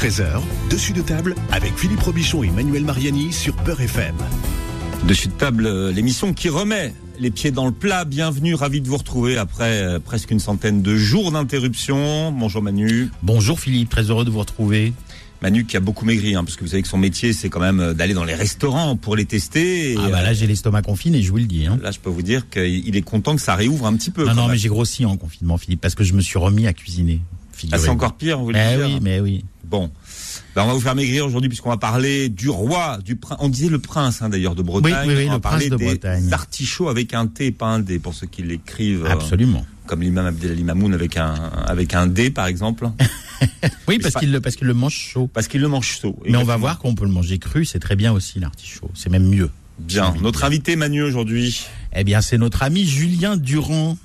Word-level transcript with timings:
13h, 0.00 0.40
dessus 0.70 0.94
de 0.94 1.02
table 1.02 1.34
avec 1.52 1.76
Philippe 1.76 2.00
Robichon 2.00 2.42
et 2.42 2.48
Manuel 2.48 2.86
Mariani 2.86 3.34
sur 3.34 3.54
Peur 3.54 3.82
FM. 3.82 4.14
Dessus 5.06 5.28
de 5.28 5.34
table, 5.34 5.66
euh, 5.66 5.92
l'émission 5.92 6.32
qui 6.32 6.48
remet 6.48 6.94
les 7.18 7.30
pieds 7.30 7.50
dans 7.50 7.66
le 7.66 7.72
plat. 7.72 8.06
Bienvenue, 8.06 8.54
ravi 8.54 8.80
de 8.80 8.88
vous 8.88 8.96
retrouver 8.96 9.36
après 9.36 9.82
euh, 9.82 9.98
presque 9.98 10.30
une 10.30 10.40
centaine 10.40 10.80
de 10.80 10.96
jours 10.96 11.32
d'interruption. 11.32 12.32
Bonjour 12.32 12.62
Manu. 12.62 13.10
Bonjour 13.22 13.60
Philippe, 13.60 13.90
très 13.90 14.04
heureux 14.04 14.24
de 14.24 14.30
vous 14.30 14.38
retrouver. 14.38 14.94
Manu 15.42 15.66
qui 15.66 15.76
a 15.76 15.80
beaucoup 15.80 16.06
maigri, 16.06 16.34
hein, 16.34 16.44
parce 16.44 16.56
que 16.56 16.62
vous 16.64 16.70
savez 16.70 16.80
que 16.80 16.88
son 16.88 16.96
métier, 16.96 17.34
c'est 17.34 17.50
quand 17.50 17.60
même 17.60 17.80
euh, 17.80 17.92
d'aller 17.92 18.14
dans 18.14 18.24
les 18.24 18.34
restaurants 18.34 18.96
pour 18.96 19.16
les 19.16 19.26
tester. 19.26 19.92
et, 19.92 19.96
Ah 19.98 20.08
bah 20.08 20.22
là 20.22 20.32
j'ai 20.32 20.46
l'estomac 20.46 20.80
confiné, 20.80 21.20
je 21.20 21.30
vous 21.30 21.36
le 21.36 21.44
dis. 21.44 21.66
Hein. 21.66 21.78
là, 21.82 21.90
je 21.90 21.98
peux 21.98 22.08
vous 22.08 22.22
dire 22.22 22.48
qu'il 22.48 22.96
est 22.96 23.02
content 23.02 23.36
que 23.36 23.42
ça 23.42 23.54
réouvre 23.54 23.84
un 23.84 23.94
petit 23.96 24.10
peu. 24.10 24.24
Non, 24.24 24.32
non, 24.32 24.42
même. 24.44 24.52
mais 24.52 24.56
j'ai 24.56 24.70
grossi 24.70 25.04
en 25.04 25.18
confinement 25.18 25.58
Philippe, 25.58 25.82
parce 25.82 25.94
que 25.94 26.04
je 26.04 26.14
me 26.14 26.22
suis 26.22 26.38
remis 26.38 26.66
à 26.66 26.72
cuisiner. 26.72 27.20
Ah, 27.72 27.78
c'est 27.78 27.88
encore 27.88 28.14
pire, 28.16 28.38
vous 28.38 28.44
voulez 28.46 28.60
Eh 28.72 28.76
dire 28.76 28.86
oui, 28.86 28.98
mais 29.02 29.20
oui. 29.20 29.44
Bon. 29.64 29.90
Ben, 30.56 30.64
on 30.64 30.66
va 30.66 30.72
vous 30.74 30.80
faire 30.80 30.96
maigrir 30.96 31.24
aujourd'hui 31.26 31.48
puisqu'on 31.48 31.68
va 31.70 31.76
parler 31.76 32.28
du 32.28 32.48
roi, 32.48 32.98
du 33.04 33.14
prince. 33.16 33.38
On 33.40 33.48
disait 33.48 33.68
le 33.68 33.78
prince 33.78 34.20
hein, 34.20 34.28
d'ailleurs 34.28 34.54
de 34.56 34.62
Bretagne. 34.62 35.06
Oui, 35.06 35.14
oui, 35.14 35.14
oui, 35.18 35.24
on 35.26 35.28
va 35.28 35.34
le 35.36 35.40
parler 35.40 35.68
prince 35.68 35.78
de 35.78 35.84
des 35.84 35.90
Bretagne. 35.90 36.32
artichauts 36.32 36.88
avec 36.88 37.14
un 37.14 37.26
T, 37.28 37.52
pas 37.52 37.66
un 37.66 37.78
D, 37.78 37.98
pour 38.00 38.14
ceux 38.14 38.26
qui 38.26 38.42
l'écrivent. 38.42 39.04
euh, 39.04 39.10
Absolument. 39.12 39.64
comme 39.86 40.02
l'imam 40.02 40.26
Abdelali 40.26 40.64
Mamoun 40.64 40.92
avec 40.92 41.16
un 41.16 41.34
avec 41.66 41.94
un 41.94 42.06
D 42.08 42.30
par 42.30 42.46
exemple, 42.46 42.90
Oui, 43.88 43.98
parce 44.00 44.14
qu'il 44.14 44.32
le, 44.32 44.40
parce 44.40 44.56
qu'il 44.56 44.66
le 44.66 44.74
mange 44.74 44.94
chaud. 44.94 45.28
parce 45.32 45.46
qu'il 45.48 45.60
le 45.60 45.68
mange 45.68 45.86
chaud. 46.00 46.18
Mais 46.28 46.36
on 46.36 46.44
va 46.44 46.56
voir 46.56 46.78
qu'on 46.78 46.94
peut 46.94 47.04
le 47.04 47.10
manger 47.12 47.38
cru, 47.38 47.64
c'est 47.64 47.78
très 47.80 47.96
bien 47.96 48.12
aussi 48.12 48.40
l'artichaut. 48.40 48.90
C'est 48.94 49.08
même 49.10 49.28
mieux. 49.28 49.50
Bien. 49.78 50.14
Notre 50.20 50.44
invité 50.44 50.76
Manu 50.76 51.02
aujourd'hui. 51.02 51.64
Eh 51.96 52.04
bien, 52.04 52.20
c'est 52.20 52.36
notre 52.38 52.62
ami 52.62 52.84
Julien 52.84 53.36
Durand, 53.38 53.96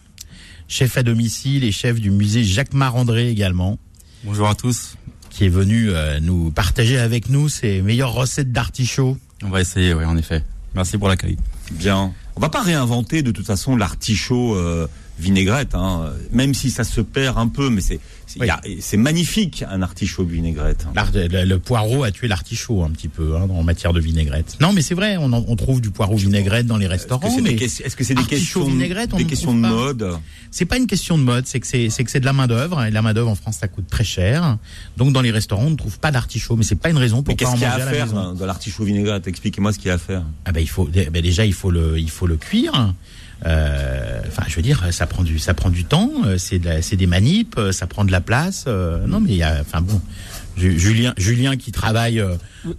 chef 0.68 0.98
à 0.98 1.04
domicile 1.04 1.64
et 1.64 1.72
chef 1.72 2.00
du 2.00 2.12
musée 2.12 2.44
Jacques 2.44 2.74
Marandré 2.74 3.30
également, 3.30 3.78
Bonjour 4.24 4.48
à 4.48 4.55
tous. 4.55 4.96
qui 5.30 5.46
est 5.46 5.50
venu 5.50 5.90
euh, 5.91 6.20
nous 6.20 6.52
partager 6.52 6.98
avec 6.98 7.30
nous 7.30 7.50
ses 7.50 7.82
meilleures 7.82 8.13
recettes 8.13 8.52
d'artichaut. 8.52 9.18
On 9.43 9.49
va 9.49 9.62
essayer, 9.62 9.93
oui, 9.93 10.05
en 10.05 10.18
effet. 10.18 10.43
Merci 10.74 10.98
pour 10.98 11.08
l'accueil. 11.08 11.38
Bien. 11.71 12.13
On 12.36 12.40
va 12.40 12.49
pas 12.49 12.62
réinventer 12.62 13.21
de 13.21 13.32
toute 13.32 13.46
façon 13.46 13.76
l'artichaut 13.76 14.55
euh, 14.55 14.88
vinaigrette, 15.20 15.76
hein, 15.76 16.12
même 16.32 16.54
si 16.54 16.70
ça 16.71 16.84
se 16.84 17.02
perd 17.02 17.38
un 17.38 17.48
peu, 17.48 17.70
mais 17.70 17.82
c'est 17.82 17.99
c'est 18.27 18.40
Oui. 18.41 18.98
magnifique 18.98 19.63
un 19.70 19.82
artichaut 19.84 20.24
vinaigrette. 20.26 20.88
Le, 21.13 21.46
le 21.46 21.60
poireau 21.60 22.04
a 22.04 22.12
tué 22.12 22.27
l'artichaut 22.27 22.84
un 22.84 22.90
petit 22.90 23.08
peu 23.08 23.36
hein, 23.38 23.48
en 23.49 23.63
matière 23.63 23.93
de 23.93 23.99
vinaigrette. 24.02 24.58
Non, 24.60 24.74
mais 24.74 24.82
c'est 24.82 24.96
vrai, 24.96 25.16
on, 25.18 25.32
en- 25.32 25.46
on 25.48 25.55
trouve 25.55 25.80
du 25.80 25.91
poireau 25.91 26.16
vinaigrette 26.18 26.66
dans 26.66 26.77
les 26.77 26.86
Est-ce 26.86 27.05
que 27.05 27.13
restaurants. 27.13 27.30
c'est 27.36 27.41
mais 27.41 27.52
est-ce 27.54 27.96
que 27.96 28.04
c'est 28.04 28.16
des 28.16 28.24
questions, 28.24 28.66
vinaigrette, 28.66 29.12
on 29.13 29.18
des 29.18 29.26
questions 29.26 29.54
de 29.55 29.62
pas. 29.62 29.70
mode 29.70 30.18
c'est 30.52 30.66
pas 30.66 30.77
une 30.77 30.88
question 30.88 31.18
de 31.18 31.24
mode, 31.24 31.46
c'est 31.48 31.60
que 31.60 31.68
c'est 31.68 31.88
que 32.04 32.18
de 32.20 32.26
la 32.26 32.34
main 32.34 32.48
d'œuvre 32.48 32.84
et 32.84 32.91
la 32.91 33.02
main 33.02 33.13
d'œuvre 33.13 33.30
en 33.30 33.36
France 33.36 33.58
ça 33.62 33.68
coûte 33.68 33.88
très 33.90 34.04
cher. 34.04 34.58
Donc 34.98 35.13
dans 35.13 35.21
les 35.21 35.32
restaurants 35.32 35.66
on 35.68 35.70
ne 35.71 35.76
trouve 35.76 35.99
pas 35.99 36.12
d'artichaut, 36.12 36.55
mais 36.55 36.63
c'est 36.63 36.76
pas 36.76 36.90
une 36.90 36.98
raison 36.98 37.18
Mais 37.18 37.24
pour 37.24 37.36
pas 37.36 37.38
qu'est-ce 37.38 37.52
en 37.52 37.54
qu'il 37.54 37.62
y 37.62 37.66
a 37.66 37.70
manger 37.71 37.82
à 37.82 37.86
à 37.88 37.91
la 37.91 37.98
faire 37.98 38.05
maison. 38.08 38.34
dans, 38.34 38.46
l'artichaut 38.48 38.84
vinaigrette? 38.84 39.27
Expliquez-moi 39.27 39.71
ce 39.71 39.77
qu'il 39.77 39.88
y 39.88 39.91
a 39.91 39.96
à 39.96 39.98
faire. 39.99 40.24
Ah 40.46 40.52
ben 40.52 40.62
il 40.62 40.70
faut 40.70 40.86
ben 40.86 41.21
déjà 41.21 41.46
il 41.46 41.54
faut 41.54 41.71
le 41.71 41.99
il 41.99 42.10
faut 42.10 42.26
le 42.27 42.38
cuire. 42.38 42.93
Euh, 43.46 44.22
Enfin 44.28 44.44
je 44.48 44.55
veux 44.55 44.62
dire 44.62 44.86
ça 44.91 45.05
prend 45.08 45.24
du 45.24 45.40
ça 45.40 45.54
prend 45.54 45.70
du 45.70 45.84
temps, 45.86 46.10
euh, 46.26 46.38
c'est 46.38 46.60
de 46.60 46.66
la- 46.66 46.82
c'est 46.82 46.96
des 46.96 47.08
manips, 47.08 47.58
euh, 47.58 47.72
ça 47.72 47.88
prend 47.88 48.04
de 48.05 48.12
la 48.12 48.22
place. 48.22 48.66
euh, 48.68 49.05
non 49.08 49.20
mais 49.20 49.32
il 49.32 49.38
y 49.38 49.44
a 49.44 49.58
enfin 49.62 49.82
bon 49.82 50.02
Ju- 50.58 50.80
Julien 50.80 51.14
Julien 51.18 51.58
qui 51.58 51.72
travaille 51.74 52.24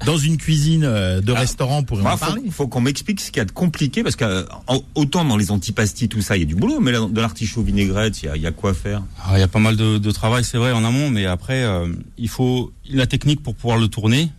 dans 0.06 0.16
une 0.16 0.38
cuisine 0.38 0.80
de 0.82 1.32
Ah, 1.34 1.38
restaurant 1.40 1.82
pourrait 1.82 2.02
Moi, 2.02 2.12
en 2.12 2.16
faut, 2.16 2.26
parler. 2.26 2.42
faut 2.50 2.68
qu'on 2.68 2.80
m'explique 2.80 3.20
ce 3.20 3.30
qu'il 3.30 3.36
y 3.38 3.40
a 3.40 3.44
de 3.44 3.50
compliqué 3.52 4.02
parce 4.02 4.16
que 4.16 4.46
autant 4.94 5.24
dans 5.26 5.36
les 5.36 5.50
antipastis 5.50 6.08
tout 6.08 6.22
ça 6.22 6.36
il 6.36 6.40
y 6.40 6.42
a 6.42 6.46
du 6.46 6.54
boulot, 6.54 6.80
mais 6.80 6.92
là, 6.92 7.00
de 7.06 7.20
l'artichaut 7.20 7.62
vinaigrette 7.62 8.22
il 8.22 8.26
y 8.26 8.28
a, 8.30 8.36
il 8.36 8.42
y 8.42 8.46
a 8.46 8.50
quoi 8.52 8.72
faire? 8.72 9.02
Alors, 9.24 9.36
il 9.36 9.40
y 9.40 9.44
a 9.44 9.48
pas 9.48 9.58
mal 9.58 9.76
de, 9.76 9.98
de 9.98 10.10
travail, 10.10 10.42
c'est 10.42 10.56
vrai, 10.58 10.72
en 10.72 10.84
amont, 10.84 11.10
mais 11.10 11.26
après, 11.26 11.64
euh, 11.64 11.86
il 12.16 12.28
faut 12.30 12.72
la 12.90 13.06
technique 13.06 13.42
pour 13.42 13.54
pouvoir 13.54 13.78
le 13.78 13.88
tourner. 13.88 14.30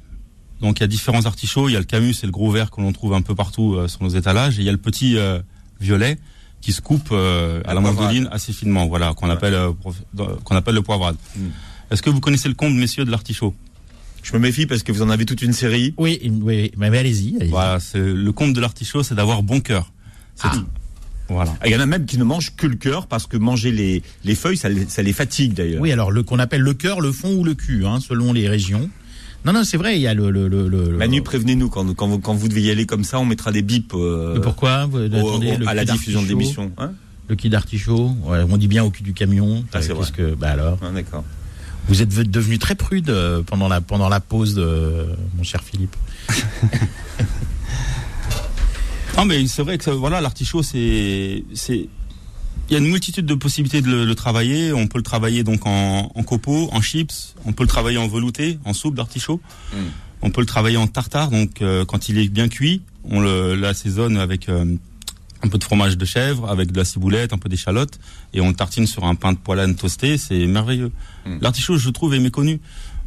Donc, 0.60 0.80
il 0.80 0.82
y 0.82 0.84
a 0.86 0.88
différents 0.88 1.28
artichauts. 1.28 1.70
Il 1.70 1.74
y 1.74 1.76
a 1.76 1.80
le 1.80 1.86
camus 1.86 2.16
et 2.24 2.26
le 2.26 2.32
gros 2.32 2.50
vert 2.50 2.72
que 2.72 2.82
l'on 2.82 2.92
trouve 2.92 3.14
un 3.14 3.22
peu 3.22 3.36
partout 3.36 3.76
euh, 3.76 3.88
sur 3.88 4.02
nos 4.02 4.10
étalages. 4.10 4.58
Et 4.58 4.64
il 4.64 4.66
y 4.66 4.70
a 4.70 4.72
le 4.72 4.80
petit 4.80 5.16
euh, 5.16 5.40
violet 5.80 6.18
qui 6.62 6.74
se 6.74 6.82
coupe 6.82 7.10
euh, 7.12 7.62
à 7.66 7.74
La 7.74 7.82
mandoline 7.82 8.28
assez 8.32 8.52
finement, 8.52 8.88
voilà, 8.88 9.14
qu'on 9.14 9.30
appelle 9.30 9.54
euh, 9.54 9.72
qu'on 10.44 10.56
appelle 10.56 10.76
le 10.76 10.82
poivrade. 10.82 11.16
Mm. 11.36 11.48
Est-ce 11.92 12.02
que 12.02 12.10
vous 12.10 12.20
connaissez 12.20 12.50
le 12.50 12.56
comble, 12.56 12.76
messieurs, 12.78 13.06
de 13.06 13.12
l'artichaut? 13.12 13.54
Je 14.24 14.34
me 14.34 14.40
méfie 14.40 14.66
parce 14.66 14.84
que 14.84 14.92
vous 14.92 15.02
en 15.02 15.10
avez 15.10 15.26
toute 15.26 15.42
une 15.42 15.54
série. 15.54 15.94
Oui, 15.98 16.20
oui, 16.22 16.32
oui, 16.42 16.72
mais, 16.76 16.90
mais 16.90 16.98
allez-y. 16.98 17.36
allez-y. 17.38 17.50
Voilà, 17.50 17.80
c'est 17.80 18.00
le 18.00 18.32
comble 18.34 18.54
de 18.54 18.60
l'artichaut, 18.60 19.04
c'est 19.04 19.16
d'avoir 19.16 19.44
bon 19.44 19.62
cœur. 19.62 19.94
Ah. 20.42 20.52
tout. 20.54 20.66
Voilà. 21.30 21.56
Ah, 21.62 21.68
Il 21.68 21.72
y 21.72 21.76
en 21.76 21.80
a 21.80 21.86
même 21.86 22.06
qui 22.06 22.18
ne 22.18 22.24
mangent 22.24 22.56
que 22.56 22.68
le 22.68 22.76
cœur 22.76 23.08
parce 23.08 23.28
que 23.28 23.38
manger 23.38 23.72
les, 23.72 24.02
les 24.24 24.36
feuilles 24.36 24.58
ça 24.58 24.70
les, 24.70 24.88
ça 24.88 25.02
les 25.02 25.14
fatigue 25.14 25.54
d'ailleurs. 25.54 25.82
Oui, 25.82 25.92
alors 25.92 26.12
le 26.12 26.24
qu'on 26.24 26.40
appelle 26.40 26.62
le 26.62 26.74
cœur, 26.74 27.02
le 27.02 27.12
fond 27.12 27.34
ou 27.34 27.44
le 27.44 27.54
cul, 27.54 27.86
hein, 27.86 28.00
selon 28.00 28.34
les 28.34 28.48
régions. 28.48 28.90
Non, 29.48 29.54
non, 29.54 29.64
c'est 29.64 29.78
vrai, 29.78 29.96
il 29.96 30.02
y 30.02 30.08
a 30.08 30.14
le. 30.14 30.30
le, 30.30 30.48
le, 30.50 30.68
le- 30.68 30.98
Manu, 30.98 31.22
prévenez-nous 31.24 31.70
quand, 31.70 31.92
quand, 31.96 32.08
vous, 32.08 32.20
quand 32.20 32.34
vous 32.34 32.50
devez 32.50 32.62
y 32.64 32.70
aller 32.70 32.86
comme 32.86 33.04
ça, 33.06 33.18
on 33.18 33.26
mettra 33.26 33.52
des 33.54 33.62
bips 33.62 33.94
euh, 33.96 34.34
Mais 34.36 34.42
pourquoi 34.42 34.86
vous 34.88 34.98
au- 35.00 35.06
attendez, 35.06 35.54
au- 35.54 35.58
le 35.60 35.68
à 35.70 35.74
la 35.74 35.86
diffusion 35.86 36.22
de 36.22 36.28
d'artichaut 36.28 36.40
l'émission. 36.40 36.72
Hein 36.78 36.92
Le 37.30 37.36
cul 37.38 37.48
d'artichaut, 37.50 38.12
ouais, 38.26 38.40
on 38.50 38.58
dit 38.58 38.68
bien 38.68 38.84
au 38.84 38.90
cul 38.92 39.04
du 39.04 39.14
camion. 39.14 39.64
Ah, 39.74 39.82
c'est 39.82 39.92
Euh, 39.92 39.94
vrai. 39.94 40.04
qu'est-ce 40.04 40.12
que, 40.12 40.36
bah 40.36 40.50
alors, 40.52 40.78
Ah, 40.82 40.90
D'accord. 40.94 41.24
vous 41.88 42.02
êtes 42.02 42.14
ve- 42.14 42.30
devenu 42.30 42.60
très 42.60 42.76
prude 42.76 43.10
euh, 43.10 43.42
pendant 43.42 43.70
la 43.70 43.80
pendant 43.80 44.10
la 44.10 44.20
pause 44.20 44.54
de 44.54 45.06
mon 45.38 45.44
cher 45.44 45.64
Philippe. 45.64 45.96
Non, 49.18 49.26
mais 49.26 49.48
c'est 49.48 49.64
vrai 49.64 49.78
que 49.80 49.84
ça- 49.84 49.94
voilà, 49.96 50.22
l'artichaut, 50.22 50.62
c'est, 50.62 51.44
c'est, 51.56 51.88
il 52.70 52.74
y 52.74 52.76
a 52.76 52.80
une 52.80 52.90
multitude 52.90 53.26
de 53.26 53.34
possibilités 53.34 53.82
de 53.82 53.88
le, 53.90 54.06
le 54.06 54.16
travailler. 54.16 54.74
On 54.74 54.88
peut 54.88 54.98
le 54.98 55.04
travailler 55.04 55.44
donc 55.44 55.66
en, 55.66 56.12
en 56.14 56.24
copeaux, 56.24 56.70
en 56.72 56.82
chips. 56.82 57.36
On 57.46 57.54
peut 57.54 57.64
le 57.64 57.70
travailler 57.70 57.98
en 57.98 58.08
velouté, 58.08 58.60
en 58.66 58.74
soupe 58.74 58.96
d'artichaut. 58.96 59.40
Mm. 59.74 59.78
On 60.22 60.30
peut 60.32 60.42
le 60.42 60.48
travailler 60.48 60.78
en 60.78 60.88
tartare. 60.88 61.30
Donc, 61.30 61.62
euh, 61.62 61.86
quand 61.86 62.10
il 62.10 62.18
est 62.18 62.28
bien 62.28 62.50
cuit, 62.50 62.82
on 63.10 63.22
l'assaisonne 63.22 64.18
avec 64.18 64.50
euh, 64.50 64.66
un 65.44 65.48
peu 65.48 65.58
de 65.58 65.64
fromage 65.64 65.98
de 65.98 66.06
chèvre, 66.06 66.50
avec 66.50 66.72
de 66.72 66.78
la 66.78 66.86
ciboulette, 66.86 67.32
un 67.34 67.38
peu 67.38 67.48
d'échalote, 67.50 68.00
et 68.34 68.42
on 68.42 68.50
le 68.50 68.56
tartine 68.56 68.88
sur 68.88 69.06
un 69.06 69.16
pain 69.16 69.32
de 69.32 69.38
poilane 69.38 69.76
toasté. 69.76 70.18
C'est 70.18 70.46
merveilleux. 70.48 70.92
Mm. 71.26 71.38
L'artichaut, 71.42 71.78
je 71.78 71.90
trouve, 71.90 72.16
est 72.16 72.20
méconnu. 72.20 72.60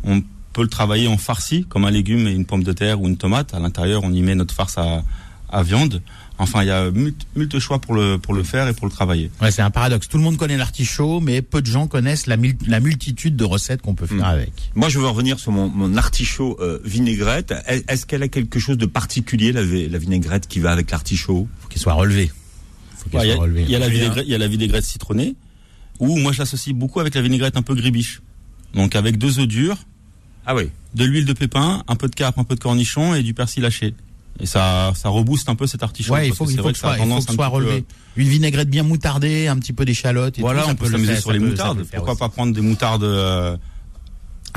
On 0.05 0.23
peut 0.53 0.63
le 0.63 0.69
travailler 0.69 1.07
en 1.09 1.19
farci, 1.19 1.67
comme 1.69 1.85
un 1.85 1.91
légume 1.91 2.27
et 2.27 2.33
une 2.33 2.47
pomme 2.47 2.65
de 2.65 2.73
terre 2.73 3.01
ou 3.01 3.09
une 3.09 3.17
tomate. 3.17 3.53
À 3.53 3.59
l'intérieur, 3.61 4.03
on 4.05 4.13
y 4.13 4.23
met 4.23 4.35
notre 4.35 4.55
farce 4.55 4.79
à, 4.79 5.05
à 5.51 5.63
viande. 5.63 6.01
Enfin, 6.43 6.63
il 6.63 6.69
y 6.69 6.71
a 6.71 6.91
mult, 6.91 7.15
mult 7.37 7.59
choix 7.59 7.79
pour 7.81 7.95
le, 7.95 8.17
pour 8.19 8.33
le 8.33 8.43
faire 8.43 8.67
et 8.67 8.73
pour 8.73 8.87
le 8.87 8.93
travailler. 8.93 9.31
Ouais, 9.43 9.51
c'est 9.51 9.61
un 9.63 9.71
paradoxe. 9.71 10.09
Tout 10.09 10.17
le 10.17 10.23
monde 10.25 10.37
connaît 10.39 10.57
l'artichaut, 10.57 11.21
mais 11.21 11.43
peu 11.43 11.61
de 11.61 11.67
gens 11.67 11.87
connaissent 11.87 12.27
la, 12.27 12.37
mul- 12.39 12.57
la 12.67 12.81
multitude 12.81 13.37
de 13.37 13.45
recettes 13.45 13.83
qu'on 13.83 13.95
peut 13.95 14.07
faire 14.07 14.17
Mm. 14.19 14.23
avec. 14.25 14.53
Moi, 14.75 14.89
je 14.89 14.99
veux 14.99 15.07
revenir 15.07 15.39
sur 15.39 15.53
mon, 15.53 15.69
mon 15.69 15.97
artichaut 15.97 16.57
euh, 16.61 16.81
vinaigrette. 16.85 17.53
Est- 17.69 17.85
Est-ce 17.91 18.07
qu'elle 18.07 18.23
a 18.23 18.29
quelque 18.29 18.59
chose 18.59 18.79
de 18.79 18.87
particulier, 18.87 19.53
la, 19.53 19.61
la 19.63 19.99
vinaigrette, 19.99 20.49
qui 20.49 20.61
va 20.61 20.73
avec 20.73 20.91
l'artichaut? 20.91 21.47
Faut 21.61 21.69
qu'il 21.69 21.81
soit 21.81 21.93
relevé. 21.93 22.31
Faut 22.97 23.11
qu'il 23.11 23.19
Ouais, 23.19 23.27
Il 23.27 23.31
y, 23.31 23.33
soit 23.35 23.41
a- 23.41 23.43
relevé. 23.43 23.63
il 23.65 23.71
y 23.71 23.77
a 23.77 23.79
la 23.79 23.89
vinaigrette, 23.89 24.25
il 24.27 24.31
y 24.31 24.35
a 24.35 24.39
la 24.39 24.49
vinaigrette 24.49 24.85
citronnée, 24.85 25.35
ou 25.99 26.17
moi 26.17 26.33
je 26.33 26.39
l'associe 26.39 26.75
beaucoup 26.75 27.01
avec 27.01 27.15
la 27.15 27.21
vinaigrette 27.23 27.57
un 27.59 27.63
peu 27.63 27.75
gribiche. 27.75 28.23
Donc 28.75 28.97
avec 28.97 29.19
deux 29.19 29.39
œufs 29.41 29.47
durs, 29.49 29.77
Ah 30.47 30.55
oui. 30.55 30.71
de 30.95 31.05
l'huile 31.05 31.27
de 31.27 31.33
pépin, 31.35 31.83
un 31.87 31.97
peu 31.97 32.09
de 32.09 32.15
capre, 32.15 32.39
un 32.39 32.45
peu 32.45 32.55
de 32.55 32.61
cornichon 32.61 33.15
et 33.15 33.23
du 33.23 33.35
persil 33.35 33.65
haché. 33.67 33.95
Et 34.43 34.47
ça, 34.47 34.93
ça 34.95 35.09
rebooste 35.09 35.49
un 35.49 35.55
peu 35.55 35.67
cet 35.67 35.83
artichaut. 35.83 36.13
Ouais, 36.15 36.27
il 36.27 36.29
parce 36.31 36.39
faut, 36.39 36.45
que 36.47 36.51
il 36.53 36.59
faut 36.61 36.69
que, 36.71 36.79
ça 36.79 36.89
a 36.89 36.91
soit, 36.91 36.97
il 36.97 37.03
faut 37.03 37.09
tendance 37.09 37.27
que 37.27 37.33
un 37.33 37.35
soit 37.35 37.45
petit 37.47 37.51
peu- 37.51 37.57
relevé. 37.57 37.85
Une 38.17 38.29
vinaigrette 38.29 38.69
bien 38.71 38.83
moutardée, 38.83 39.47
un 39.49 39.57
petit 39.59 39.73
peu 39.73 39.85
d'échalote. 39.85 40.39
et 40.39 40.41
Voilà, 40.41 40.63
tout, 40.63 40.69
on 40.71 40.75
peut 40.75 40.87
le 40.87 40.93
s'amuser 40.93 41.17
sur 41.17 41.27
ça 41.29 41.33
les 41.33 41.39
peut- 41.39 41.47
moutardes. 41.51 41.85
Pourquoi 41.95 42.13
aussi. 42.13 42.19
pas 42.21 42.29
prendre 42.29 42.53
des 42.55 42.61
moutardes 42.61 43.05
euh, 43.05 43.57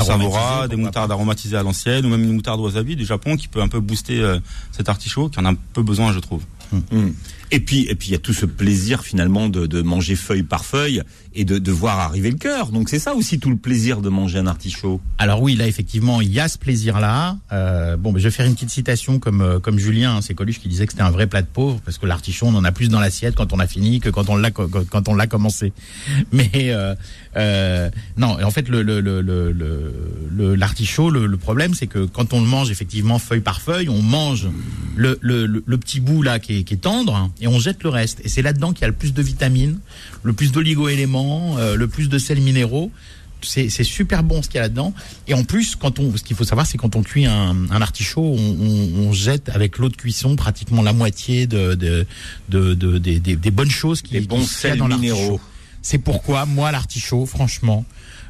Savora, 0.02 0.68
des 0.68 0.76
moutardes 0.76 1.10
pas. 1.10 1.14
aromatisées 1.14 1.56
à 1.56 1.62
l'ancienne, 1.64 2.06
ou 2.06 2.10
même 2.10 2.24
une 2.24 2.34
moutarde 2.34 2.60
wasabi 2.60 2.96
du 2.96 3.06
Japon 3.06 3.38
qui 3.38 3.48
peut 3.48 3.62
un 3.62 3.68
peu 3.68 3.80
booster 3.80 4.20
euh, 4.20 4.40
cet 4.72 4.90
artichaut, 4.90 5.30
qui 5.30 5.40
en 5.40 5.46
a 5.46 5.52
un 5.52 5.56
peu 5.56 5.84
besoin, 5.84 6.12
je 6.12 6.20
trouve. 6.20 6.42
Mm. 6.72 7.10
Et 7.52 7.60
puis, 7.60 7.82
et 7.88 7.94
puis, 7.94 8.08
il 8.10 8.12
y 8.14 8.16
a 8.16 8.20
tout 8.20 8.34
ce 8.34 8.48
plaisir 8.48 9.04
finalement 9.04 9.48
de, 9.50 9.68
de 9.68 9.82
manger 9.84 10.16
feuille 10.16 10.42
par 10.42 10.66
feuille 10.66 11.04
et 11.36 11.46
de, 11.46 11.60
de 11.60 11.72
voir 11.72 12.00
arriver 12.00 12.32
le 12.32 12.38
cœur. 12.38 12.70
Donc 12.72 12.90
c'est 12.90 13.00
ça 13.00 13.14
aussi 13.14 13.40
tout 13.40 13.50
le 13.50 13.58
plaisir 13.58 14.02
de 14.02 14.10
manger 14.10 14.40
un 14.40 14.48
artichaut. 14.48 15.00
Alors 15.18 15.42
oui, 15.42 15.56
là 15.56 15.68
effectivement, 15.68 16.22
il 16.22 16.32
y 16.32 16.40
a 16.40 16.48
ce 16.48 16.58
plaisir-là. 16.58 17.38
Euh, 17.52 17.98
bon, 17.98 18.14
je 18.18 18.24
vais 18.24 18.32
faire 18.32 18.46
une 18.46 18.54
petite 18.56 18.70
citation 18.72 19.20
comme 19.20 19.42
euh, 19.42 19.60
comme 19.60 19.78
Julien, 19.80 20.16
hein, 20.18 20.22
c'est 20.22 20.34
Coluche 20.34 20.60
qui 20.60 20.68
disait 20.70 20.86
que 20.86 20.94
c'était 20.94 21.04
un 21.04 21.12
vrai 21.12 21.28
plat 21.28 21.42
de 21.42 21.48
pauvre 21.48 21.80
parce 21.86 21.98
que 21.98 22.06
l'artichaut, 22.06 22.48
on 22.48 22.56
en 22.56 22.64
a 22.64 22.72
plus 22.72 22.90
dans 22.90 23.00
l'assiette 23.00 23.36
quand 23.36 23.54
on 23.54 23.60
a 23.60 23.68
fini 23.68 24.00
que 24.00 24.10
quand 24.10 24.30
on 24.30 24.36
l'a 24.38 24.52
quand 24.52 25.08
on 25.08 25.16
l'a 25.16 25.28
commencé. 25.28 25.74
Mais 26.32 26.50
euh, 26.56 26.96
euh, 27.38 27.90
non, 28.18 28.38
en 28.44 28.52
fait, 28.52 28.70
le 28.70 28.82
le 28.82 29.00
le 29.02 29.22
le 29.22 29.52
le- 29.52 29.94
le- 30.36 30.56
l'artichaut, 30.56 31.12
problème, 31.44 31.74
c'est 31.74 31.88
que 31.88 32.06
quand 32.06 32.34
on 32.34 32.40
le 32.42 32.48
mange 32.48 32.72
effectivement 32.72 33.20
feuille 33.20 33.42
par 33.42 33.62
feuille, 33.62 33.90
on 33.90 34.02
mange 34.02 34.48
le 34.96 35.78
petit 35.78 36.00
bout 36.00 36.22
là 36.22 36.40
qui 36.40 36.60
est, 36.60 36.64
qui 36.64 36.76
est 36.76 36.78
tendre 36.78 37.16
hein, 37.16 37.32
et 37.42 37.48
on 37.48 37.60
jette 37.60 37.84
le 37.84 37.90
reste. 37.90 38.22
Et 38.24 38.30
c'est 38.30 38.42
là-dedans 38.42 38.72
qu'il 38.74 38.82
y 38.82 38.86
a 38.86 38.88
le 38.88 38.94
plus 38.94 39.14
de 39.14 39.22
vitamines, 39.22 39.80
le 40.24 40.34
plus 40.34 40.52
d'oligo-éléments, 40.52 41.23
euh, 41.58 41.76
le 41.76 41.88
plus 41.88 42.10
de 42.10 42.18
sels 42.18 42.42
minéraux. 42.42 42.92
C'est 43.46 43.68
c'est 43.70 43.84
super 43.84 44.24
bon 44.24 44.42
ce 44.42 44.48
qu'il 44.48 44.56
y 44.56 44.60
a 44.60 44.62
là-dedans. 44.62 44.94
Et 45.28 45.34
en 45.34 45.44
plus, 45.44 45.76
quand 45.76 46.00
on, 46.00 46.16
ce 46.16 46.24
qu'il 46.24 46.34
faut 46.38 46.46
savoir, 46.46 46.66
c'est 46.66 46.78
quand 46.78 46.96
on 46.96 47.04
cuit 47.04 47.26
un, 47.26 47.70
un 47.72 47.82
artichaut, 47.82 48.22
on, 48.22 48.38
on, 48.38 49.08
on 49.10 49.12
jette 49.12 49.50
avec 49.50 49.80
l'eau 49.80 49.90
de 49.90 49.98
cuisson 49.98 50.38
pratiquement 50.38 50.82
la 50.82 50.94
moitié 50.94 51.46
de, 51.46 51.74
de, 51.76 52.06
de, 52.48 52.74
de- 52.74 52.98
des, 53.00 53.20
des- 53.20 53.36
des 53.36 53.52
bonnes 53.52 53.70
choses 53.70 54.02
qui 54.02 54.14
Les 54.14 54.22
bons 54.22 54.40
qui- 54.40 54.46
qu'il 54.48 54.54
y 54.54 54.56
a 54.56 54.60
sels 54.70 54.78
dans 54.80 54.88
minéraux. 54.88 55.20
l'artichaut. 55.20 55.42
C'est 55.82 55.98
pourquoi 55.98 56.46
moi 56.46 56.72
l'artichaut, 56.72 57.26
franchement, 57.26 57.84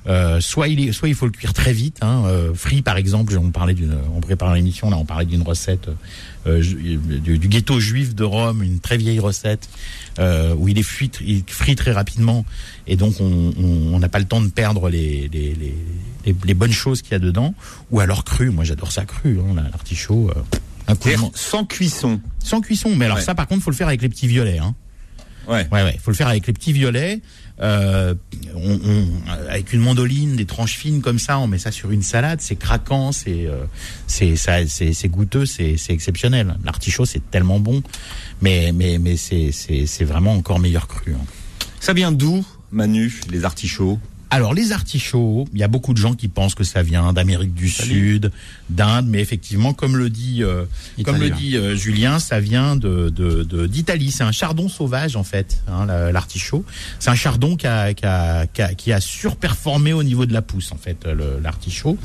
Euh, 0.06 0.42
soit 0.42 0.68
il 0.68 0.80
est, 0.86 0.92
soit 0.92 1.08
il 1.08 1.16
faut 1.16 1.26
le 1.28 1.32
cuire 1.32 1.54
très 1.54 1.72
vite. 1.72 2.00
Hein, 2.02 2.24
euh, 2.28 2.54
frit 2.54 2.82
par 2.82 2.98
exemple, 2.98 3.38
on 3.38 3.52
parlait 3.52 3.74
d'une, 3.74 3.98
on 4.16 4.20
prépare 4.20 4.54
l'émission 4.54 4.90
là, 4.90 4.98
on 4.98 5.06
parlait 5.06 5.26
d'une 5.26 5.44
recette 5.44 5.88
euh, 6.46 6.62
du, 6.62 7.38
du 7.38 7.48
ghetto 7.48 7.80
juif 7.80 8.14
de 8.14 8.26
Rome, 8.26 8.64
une 8.64 8.80
très 8.80 8.98
vieille 8.98 9.22
recette 9.22 9.70
euh, 10.20 10.54
où 10.58 10.68
il 10.68 10.78
est 10.78 10.84
frit, 10.84 11.10
il 11.26 11.44
frit 11.48 11.76
très 11.78 11.94
rapidement 11.94 12.46
et 12.86 12.98
donc 12.98 13.16
on 13.22 13.98
n'a 13.98 14.10
pas 14.10 14.20
le 14.20 14.26
temps 14.26 14.42
de 14.42 14.50
perdre 14.50 14.90
les 14.90 15.30
les, 15.32 15.54
les, 15.56 15.76
les, 16.26 16.36
les 16.44 16.54
bonnes 16.54 16.74
choses 16.74 17.02
qu'il 17.02 17.14
y 17.14 17.16
a 17.16 17.20
dedans. 17.20 17.54
Ou 17.92 18.02
alors 18.02 18.26
cru, 18.26 18.50
moi 18.50 18.66
j'adore 18.66 18.92
ça 18.92 19.06
cru, 19.06 19.40
hein, 19.40 19.54
la- 19.56 19.70
l'artichaut. 19.70 20.30
euh, 20.36 20.42
un 20.88 20.96
coup 20.98 21.08
de 21.08 21.16
sans 21.34 21.64
cuisson. 21.64 22.20
sans 22.40 22.60
cuisson, 22.60 22.94
mais 22.94 23.06
alors 23.06 23.18
Ouais. 23.20 23.24
ça 23.24 23.36
par 23.36 23.48
contre 23.48 23.64
faut 23.64 23.72
le 23.72 23.76
faire 23.78 23.88
avec 23.88 24.02
les 24.02 24.10
petits 24.10 24.28
violets. 24.28 24.58
Hein. 24.60 24.76
Ouais. 25.48 25.68
Ouais, 25.72 25.84
ouais, 25.84 26.00
faut 26.02 26.12
le 26.12 26.16
faire 26.18 26.28
avec 26.28 26.48
les 26.48 26.54
petits 26.54 26.74
violets, 26.74 27.20
euh, 27.62 28.14
on, 28.56 28.80
on- 28.84 29.08
avec 29.50 29.74
une 29.74 29.82
mandoline, 29.82 30.36
des 30.36 30.46
tranches 30.46 30.76
fines 30.78 31.02
comme 31.02 31.20
ça, 31.20 31.38
on 31.40 31.48
met 31.48 31.58
ça 31.60 31.72
sur 31.72 31.92
une 31.92 32.02
salade, 32.02 32.40
c'est 32.42 32.56
craquant, 32.56 33.12
c'est 33.12 33.46
euh, 33.48 33.64
c'est 34.08 34.36
ça, 34.36 34.66
c'est 34.68 34.94
c'est 34.94 35.10
goûteux, 35.10 35.46
c'est 35.46 35.78
c'est 35.78 35.94
exceptionnel. 35.94 36.56
L'artichaut 36.64 37.06
c'est 37.06 37.30
tellement 37.32 37.60
bon, 37.60 37.84
mais 38.42 38.72
mais 38.74 38.98
mais 39.00 39.18
c'est 39.18 39.52
c'est 39.52 39.86
c'est 39.86 40.06
vraiment 40.06 40.34
encore 40.34 40.60
meilleur 40.60 40.88
cru. 40.88 41.14
hein. 41.14 41.26
Ça 41.80 41.94
vient 41.94 42.12
d'où, 42.14 42.46
Manu, 42.72 43.22
les 43.30 43.44
artichauts? 43.44 44.00
Alors 44.36 44.54
les 44.56 44.72
artichauts, 44.72 45.46
il 45.54 45.60
y 45.60 45.64
a 45.64 45.68
beaucoup 45.68 45.94
de 45.94 46.00
gens 46.00 46.16
qui 46.16 46.28
pensent 46.28 46.56
que 46.56 46.64
ça 46.64 46.82
vient 46.82 47.14
d'Amérique 47.14 47.54
du 47.54 47.70
Sud, 47.70 48.32
d'Inde, 48.70 49.06
mais 49.08 49.20
effectivement, 49.22 49.74
comme 49.74 49.96
le 49.96 50.10
dit, 50.10 50.42
euh, 50.42 50.64
comme 51.04 51.18
le 51.22 51.30
dit 51.38 51.56
euh, 51.56 51.76
Julien, 51.76 52.18
ça 52.18 52.40
vient 52.40 52.76
de 52.76 53.10
de- 53.10 53.44
de- 53.44 53.68
d'Italie. 53.68 54.10
C'est 54.12 54.24
un 54.24 54.32
chardon 54.32 54.70
sauvage 54.70 55.16
en 55.16 55.24
fait, 55.24 55.62
hein, 55.68 55.86
la- 55.86 56.12
l'artichaut. 56.12 56.66
C'est 57.00 57.12
un 57.12 57.16
chardon 57.16 57.56
qui 57.56 57.68
a, 57.68 57.94
qui 57.94 58.06
a 58.08 58.48
qui 58.48 58.62
a 58.64 58.74
qui 58.74 58.92
a 58.92 59.00
surperformé 59.00 59.94
au 59.94 60.02
niveau 60.02 60.26
de 60.26 60.34
la 60.34 60.42
pousse 60.42 60.72
en 60.72 60.78
fait, 60.78 61.06
l'artichaut. 61.44 61.98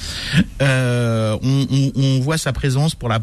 Euh, 0.60 1.36
on, 1.42 1.66
on- 1.70 1.92
on 1.96 2.20
voit 2.20 2.36
sa 2.38 2.52
présence 2.52 2.94
pour 2.94 3.08
la 3.08 3.20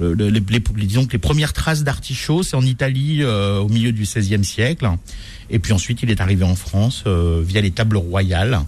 le- 0.00 0.14
le- 0.14 0.28
les, 0.30 0.40
les- 0.48 0.86
disons 0.86 1.06
que 1.06 1.12
les 1.12 1.18
premières 1.18 1.52
traces 1.52 1.84
d'artichaut, 1.84 2.42
c'est 2.42 2.56
en 2.56 2.62
Italie 2.64 3.18
euh, 3.22 3.58
au 3.58 3.68
milieu 3.68 3.92
du 3.92 4.02
XVIe 4.02 4.44
siècle. 4.44 4.88
Et 5.50 5.58
puis 5.58 5.72
ensuite, 5.72 6.02
il 6.02 6.10
est 6.10 6.20
arrivé 6.20 6.44
en 6.44 6.54
France 6.54 7.04
euh, 7.06 7.42
via 7.44 7.60
les 7.60 7.70
tables 7.70 7.96
royales. 7.96 8.60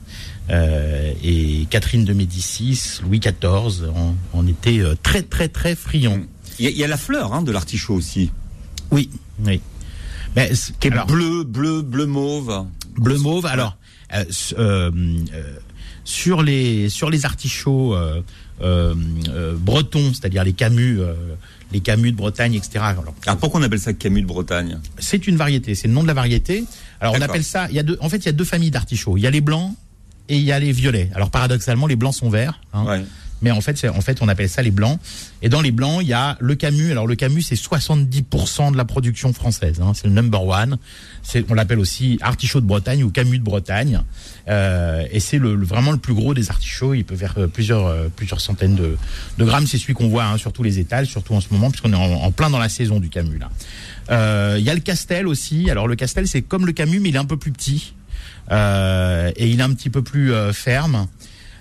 Euh, 0.50 1.12
et 1.24 1.66
Catherine 1.70 2.04
de 2.04 2.12
Médicis, 2.12 3.00
Louis 3.02 3.18
XIV, 3.18 3.88
en, 3.94 4.14
en 4.32 4.46
était 4.46 4.78
euh, 4.78 4.94
très 5.02 5.22
très 5.22 5.48
très 5.48 5.74
friand. 5.74 6.20
Il 6.58 6.64
y, 6.64 6.68
a- 6.68 6.70
il 6.70 6.76
y 6.76 6.84
a 6.84 6.88
la 6.88 6.96
fleur 6.96 7.32
hein, 7.34 7.42
de 7.42 7.50
l'artichaut 7.50 7.94
aussi, 7.94 8.30
Oui, 8.92 9.10
oui. 9.44 9.60
Mais, 10.36 10.54
c- 10.54 10.72
qui 10.78 10.88
est 10.88 10.92
alors, 10.92 11.06
bleu, 11.06 11.42
bleu, 11.44 11.82
bleu 11.82 12.06
mauve. 12.06 12.64
bleu 12.96 13.18
mauve. 13.18 13.46
Alors, 13.46 13.76
euh, 14.58 14.90
sur 16.04 16.42
les 16.42 16.88
sur 16.90 17.10
les 17.10 17.24
artichauts 17.24 17.96
bretons, 18.60 20.12
c'est-à-dire 20.14 20.44
les 20.44 20.52
camus, 20.52 21.00
les 21.72 21.80
camus 21.80 22.12
de 22.12 22.16
Bretagne, 22.16 22.54
etc. 22.54 22.78
Alors, 22.78 23.04
Alors 23.26 23.38
pourquoi 23.38 23.60
on 23.60 23.62
appelle 23.62 23.80
ça 23.80 23.92
Camus 23.92 24.22
de 24.22 24.26
Bretagne 24.26 24.78
c'est 24.98 25.26
une 25.26 25.36
variété, 25.36 25.74
c'est 25.74 25.88
le 25.88 25.94
nom 25.94 26.02
de 26.02 26.08
la 26.08 26.14
variété. 26.14 26.64
Alors 27.00 27.14
on 27.16 27.20
appelle 27.20 27.44
ça, 27.44 27.66
il 27.70 27.76
y 27.76 27.78
a 27.78 27.82
deux, 27.82 27.98
en 28.00 28.08
fait 28.08 28.18
il 28.18 28.26
y 28.26 28.28
a 28.28 28.32
deux 28.32 28.44
familles 28.44 28.70
d'artichauts. 28.70 29.16
Il 29.16 29.20
y 29.22 29.26
a 29.26 29.30
les 29.30 29.40
blancs 29.40 29.72
et 30.28 30.36
il 30.36 30.42
y 30.42 30.52
a 30.52 30.58
les 30.58 30.72
violets. 30.72 31.10
Alors 31.14 31.30
paradoxalement, 31.30 31.86
les 31.86 31.96
blancs 31.96 32.14
sont 32.14 32.30
verts, 32.30 32.60
hein, 32.72 32.84
Ouais. 32.84 33.04
Mais 33.42 33.50
en 33.50 33.60
fait, 33.60 33.86
en 33.88 34.00
fait 34.00 34.22
on 34.22 34.28
appelle 34.28 34.48
ça 34.48 34.62
les 34.62 34.70
blancs. 34.70 34.98
Et 35.42 35.48
dans 35.48 35.60
les 35.60 35.70
blancs, 35.72 35.98
il 36.02 36.08
y 36.08 36.12
a 36.12 36.36
le 36.40 36.54
camus. 36.54 36.90
Alors 36.90 37.06
le 37.06 37.14
camus, 37.16 37.42
c'est 37.42 37.54
70% 37.54 38.72
de 38.72 38.76
la 38.76 38.84
production 38.84 39.32
française. 39.32 39.80
hein, 39.80 39.92
c'est 39.94 40.06
le 40.08 40.12
number 40.14 40.42
one. 40.44 40.78
On 41.48 41.54
l'appelle 41.54 41.78
aussi 41.78 42.18
artichaut 42.22 42.60
de 42.60 42.66
Bretagne 42.66 43.02
ou 43.04 43.10
camus 43.10 43.38
de 43.38 43.44
Bretagne. 43.44 44.00
Euh, 44.48 45.04
et 45.10 45.20
c'est 45.20 45.38
le, 45.38 45.54
le- 45.56 45.66
vraiment 45.66 45.92
le 45.92 45.98
plus 45.98 46.14
gros 46.14 46.34
des 46.34 46.50
artichauts. 46.50 46.94
Il 46.94 47.04
peut 47.04 47.16
faire 47.16 47.34
euh, 47.38 47.46
plusieurs 47.46 47.86
euh, 47.86 48.08
plusieurs 48.14 48.40
centaines 48.40 48.76
de, 48.76 48.96
de 49.38 49.44
grammes. 49.44 49.66
C'est 49.66 49.78
celui 49.78 49.94
qu'on 49.94 50.08
voit 50.08 50.24
hein, 50.24 50.38
sur 50.38 50.52
tous 50.52 50.62
les 50.62 50.78
étals, 50.78 51.06
surtout 51.06 51.34
en 51.34 51.40
ce 51.40 51.48
moment, 51.50 51.70
puisqu'on 51.70 51.92
est 51.92 51.96
en, 51.96 52.30
plein 52.32 52.48
dans 52.50 52.58
la 52.58 52.68
saison 52.68 53.00
du 53.00 53.08
camus. 53.10 53.40
Euh, 54.10 54.56
Il 54.58 54.64
y 54.64 54.70
a 54.70 54.74
le 54.74 54.80
castel 54.80 55.26
aussi. 55.26 55.68
Alors 55.70 55.88
le 55.88 55.96
castel, 55.96 56.26
c'est 56.28 56.42
comme 56.42 56.64
le 56.64 56.72
camus, 56.72 57.00
mais 57.00 57.08
il 57.10 57.16
est 57.16 57.18
un 57.18 57.24
peu 57.24 57.36
plus 57.36 57.52
petit. 57.52 57.92
Euh, 58.52 59.32
et 59.36 59.48
il 59.48 59.58
est 59.58 59.62
un 59.62 59.74
petit 59.74 59.90
peu 59.90 60.02
plus 60.02 60.32
euh, 60.32 60.52
ferme. 60.52 61.08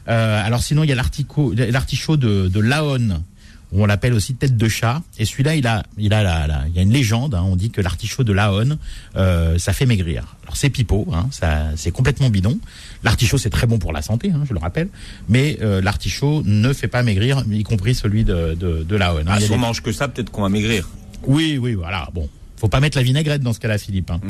Euh, 0.07 0.45
alors 0.45 0.61
sinon, 0.63 0.83
il 0.83 0.89
y 0.89 0.91
a 0.91 0.95
l'artichaut 0.95 1.53
l'artichaut 1.55 2.17
de, 2.17 2.47
de 2.47 2.59
Laon, 2.59 3.23
où 3.71 3.81
on 3.83 3.85
l'appelle 3.87 4.13
aussi 4.13 4.35
tête 4.35 4.55
de 4.55 4.67
chat. 4.69 5.01
Et 5.17 5.25
celui-là, 5.25 5.55
il 5.55 5.65
a, 5.67 5.83
il 5.97 6.13
a, 6.13 6.21
la, 6.23 6.47
la- 6.47 6.63
il 6.67 6.75
y 6.75 6.79
a 6.79 6.81
une 6.83 6.91
légende. 6.93 7.33
hein, 7.35 7.43
on 7.45 7.55
dit 7.55 7.71
que 7.71 7.81
l'artichaut 7.81 8.23
de 8.23 8.31
Laon, 8.31 8.77
euh, 9.15 9.57
ça 9.57 9.73
fait 9.73 9.85
maigrir. 9.87 10.35
Alors 10.43 10.55
c'est 10.57 10.69
pipeau, 10.69 11.07
hein, 11.13 11.27
ça, 11.31 11.63
c'est 11.75 11.91
complètement 11.91 12.29
bidon. 12.29 12.57
L'artichaut, 13.03 13.37
c'est 13.37 13.49
très 13.49 13.67
bon 13.67 13.79
pour 13.79 13.91
la 13.93 14.01
santé, 14.01 14.31
hein, 14.33 14.43
je 14.47 14.53
le 14.53 14.59
rappelle. 14.59 14.89
Mais 15.27 15.57
euh, 15.61 15.81
l'artichaut 15.81 16.43
ne 16.45 16.71
fait 16.73 16.87
pas 16.87 17.01
maigrir, 17.03 17.43
y 17.51 17.63
compris 17.63 17.95
celui 17.95 18.23
de, 18.23 18.55
de, 18.59 18.83
de 18.83 18.95
Laon. 18.95 19.23
Ah, 19.27 19.39
si 19.39 19.49
on 19.51 19.55
des- 19.55 19.57
mange 19.61 19.81
que 19.81 19.91
ça, 19.91 20.07
peut-être 20.07 20.29
qu'on 20.31 20.43
va 20.43 20.49
maigrir. 20.49 20.87
Oui, 21.27 21.57
oui, 21.59 21.73
voilà. 21.73 22.07
Bon, 22.13 22.29
faut 22.57 22.67
pas 22.69 22.79
mettre 22.79 22.97
la 22.97 23.03
vinaigrette 23.03 23.41
dans 23.41 23.51
ce 23.53 23.59
cas-là, 23.59 23.79
Philippe. 23.79 24.11
hein. 24.11 24.21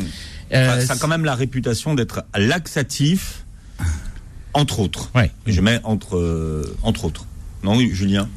Euh, 0.54 0.76
Enfin, 0.78 0.86
ça 0.86 0.94
a 0.94 0.96
quand 0.98 1.10
même 1.10 1.26
la 1.26 1.36
réputation 1.36 1.94
d'être 1.94 2.24
laxatif, 2.36 3.44
entre 4.56 4.80
autres. 4.80 5.12
Ouais. 5.14 5.32
Je 5.46 5.62
mets 5.62 5.80
entre, 5.84 6.18
euh, 6.18 6.76
entre 6.82 7.06
autres. 7.06 7.26
Non, 7.64 7.76
oui, 7.76 7.92
Julien 7.94 8.28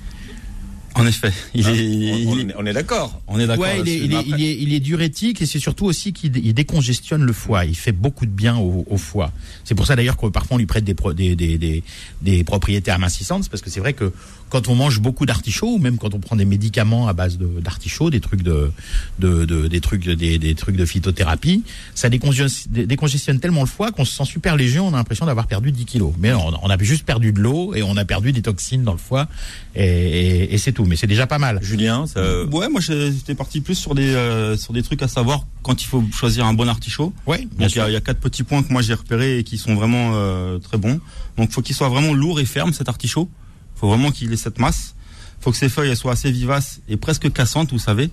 En 0.94 1.06
effet, 1.06 1.30
il 1.54 1.64
Hein 1.66 1.74
est, 1.74 1.78
on, 1.78 1.82
il 1.82 2.26
on 2.28 2.38
est- 2.38 2.42
est, 2.42 2.54
on 2.58 2.66
est 2.66 2.72
d'accord. 2.72 3.20
on 3.28 3.38
est 3.38 3.46
d'accord. 3.46 3.64
Ouais, 3.64 3.80
il 3.80 3.88
est, 3.88 3.96
il, 3.98 4.14
est, 4.14 4.22
il, 4.26 4.42
est, 4.42 4.56
il 4.62 4.72
est 4.74 4.80
diurétique 4.80 5.40
et 5.42 5.46
c'est 5.46 5.60
surtout 5.60 5.84
aussi 5.84 6.12
qu'il 6.12 6.32
dé- 6.32 6.40
il 6.44 6.54
décongestionne 6.54 7.22
le 7.22 7.32
foie. 7.32 7.64
Il 7.66 7.76
fait 7.76 7.92
beaucoup 7.92 8.26
de 8.26 8.30
bien 8.32 8.56
au, 8.56 8.84
au 8.88 8.96
foie. 8.96 9.30
C'est 9.64 9.74
pour 9.76 9.86
ça 9.86 9.94
d'ailleurs 9.96 10.16
que 10.16 10.26
parfois 10.26 10.56
on 10.56 10.58
lui 10.58 10.66
prête 10.66 10.84
des, 10.84 10.94
pro- 10.94 11.12
des, 11.12 11.36
des, 11.36 11.56
des, 11.58 11.84
des 12.22 12.42
propriétés 12.42 12.90
amincissantes. 12.90 13.48
Parce 13.48 13.62
que 13.62 13.70
c'est 13.70 13.80
vrai 13.80 13.92
que 13.92 14.12
quand 14.48 14.66
on 14.68 14.74
mange 14.74 15.00
beaucoup 15.00 15.26
d'artichauts 15.26 15.74
ou 15.74 15.78
même 15.78 15.98
quand 15.98 16.14
on 16.14 16.20
prend 16.20 16.34
des 16.34 16.46
médicaments 16.46 17.06
à 17.06 17.12
base 17.12 17.38
de- 17.38 17.60
d'artichauts, 17.60 18.10
des 18.10 18.20
trucs 18.20 18.42
de, 18.42 18.72
de, 19.20 19.44
de- 19.44 19.68
des 19.68 19.80
trucs 19.80 20.04
de- 20.04 20.14
des, 20.14 20.38
des 20.38 20.54
trucs 20.56 20.74
de 20.76 20.84
phytothérapie, 20.86 21.62
ça 21.94 22.08
décongestionne, 22.08 22.72
dé- 22.72 22.86
décongestionne 22.86 23.38
tellement 23.40 23.60
le 23.60 23.66
foie 23.68 23.92
qu'on 23.92 24.04
se 24.04 24.16
sent 24.16 24.24
super 24.24 24.56
léger. 24.56 24.80
On 24.80 24.88
a 24.94 24.96
l'impression 24.96 25.26
d'avoir 25.26 25.46
perdu 25.46 25.70
10 25.70 25.84
kilos. 25.84 26.12
Mais 26.18 26.32
non, 26.32 26.50
on 26.62 26.70
a 26.70 26.78
juste 26.82 27.04
perdu 27.04 27.32
de 27.32 27.38
l'eau 27.40 27.74
et 27.74 27.82
on 27.82 27.96
a 27.96 28.04
perdu 28.04 28.32
des 28.32 28.42
toxines 28.42 28.82
dans 28.82 28.92
le 28.92 28.98
foie 28.98 29.28
et, 29.76 29.84
et, 29.84 30.54
et 30.54 30.58
c'est 30.58 30.72
tout. 30.72 30.77
Mais 30.86 30.96
c'est 30.96 31.06
déjà 31.06 31.26
pas 31.26 31.38
mal. 31.38 31.58
Julien, 31.62 32.06
ça, 32.06 32.44
Ouais, 32.46 32.68
moi 32.68 32.80
j'étais 32.80 33.34
parti 33.34 33.60
plus 33.60 33.74
sur 33.74 33.94
des 33.94 34.14
euh, 34.14 34.56
sur 34.56 34.72
des 34.72 34.82
trucs 34.82 35.02
à 35.02 35.08
savoir 35.08 35.44
quand 35.62 35.82
il 35.82 35.86
faut 35.86 36.04
choisir 36.12 36.46
un 36.46 36.54
bon 36.54 36.68
artichaut. 36.68 37.12
Ouais, 37.26 37.38
bien 37.38 37.46
Donc 37.46 37.60
il 37.60 37.66
y, 37.66 37.70
sûr. 37.70 37.82
a- 37.84 37.90
il 37.90 37.92
y 37.92 37.96
a 37.96 38.00
quatre 38.00 38.20
petits 38.20 38.42
points 38.42 38.62
que 38.62 38.72
moi 38.72 38.82
j'ai 38.82 38.94
repérés 38.94 39.38
et 39.38 39.44
qui 39.44 39.58
sont 39.58 39.74
vraiment 39.74 40.12
euh, 40.14 40.58
très 40.58 40.78
bons. 40.78 41.00
Donc 41.36 41.50
faut 41.52 41.62
qu'il 41.62 41.74
soit 41.74 41.88
vraiment 41.88 42.12
lourd 42.14 42.40
et 42.40 42.44
ferme 42.44 42.72
cet 42.72 42.88
artichaut. 42.88 43.28
Faut 43.76 43.88
vraiment 43.88 44.10
qu'il 44.10 44.32
ait 44.32 44.36
cette 44.36 44.58
masse. 44.58 44.94
Faut 45.40 45.50
que 45.52 45.56
ses 45.56 45.68
feuilles 45.68 45.90
elles 45.90 45.96
soient 45.96 46.12
assez 46.12 46.30
vivaces 46.32 46.80
et 46.88 46.96
presque 46.96 47.32
cassantes, 47.32 47.70
vous 47.72 47.78
savez. 47.78 48.10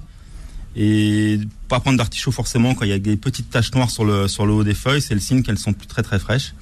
Et 0.75 1.39
pas 1.69 1.79
prendre 1.79 1.97
d'artichaut 1.97 2.31
forcément 2.31 2.75
quand 2.75 2.83
il 2.83 2.89
y 2.89 2.93
a 2.93 2.99
des 2.99 3.15
petites 3.15 3.49
taches 3.49 3.73
noires 3.73 3.89
sur 3.89 4.03
le 4.03 4.27
sur 4.27 4.45
le 4.45 4.53
haut 4.53 4.63
des 4.63 4.73
feuilles, 4.73 5.01
c'est 5.01 5.13
le 5.13 5.21
signe 5.21 5.41
qu'elles 5.41 5.57
sont 5.57 5.71
plus 5.73 5.87
très 5.87 6.03
très 6.03 6.19
fraîches. 6.19 6.53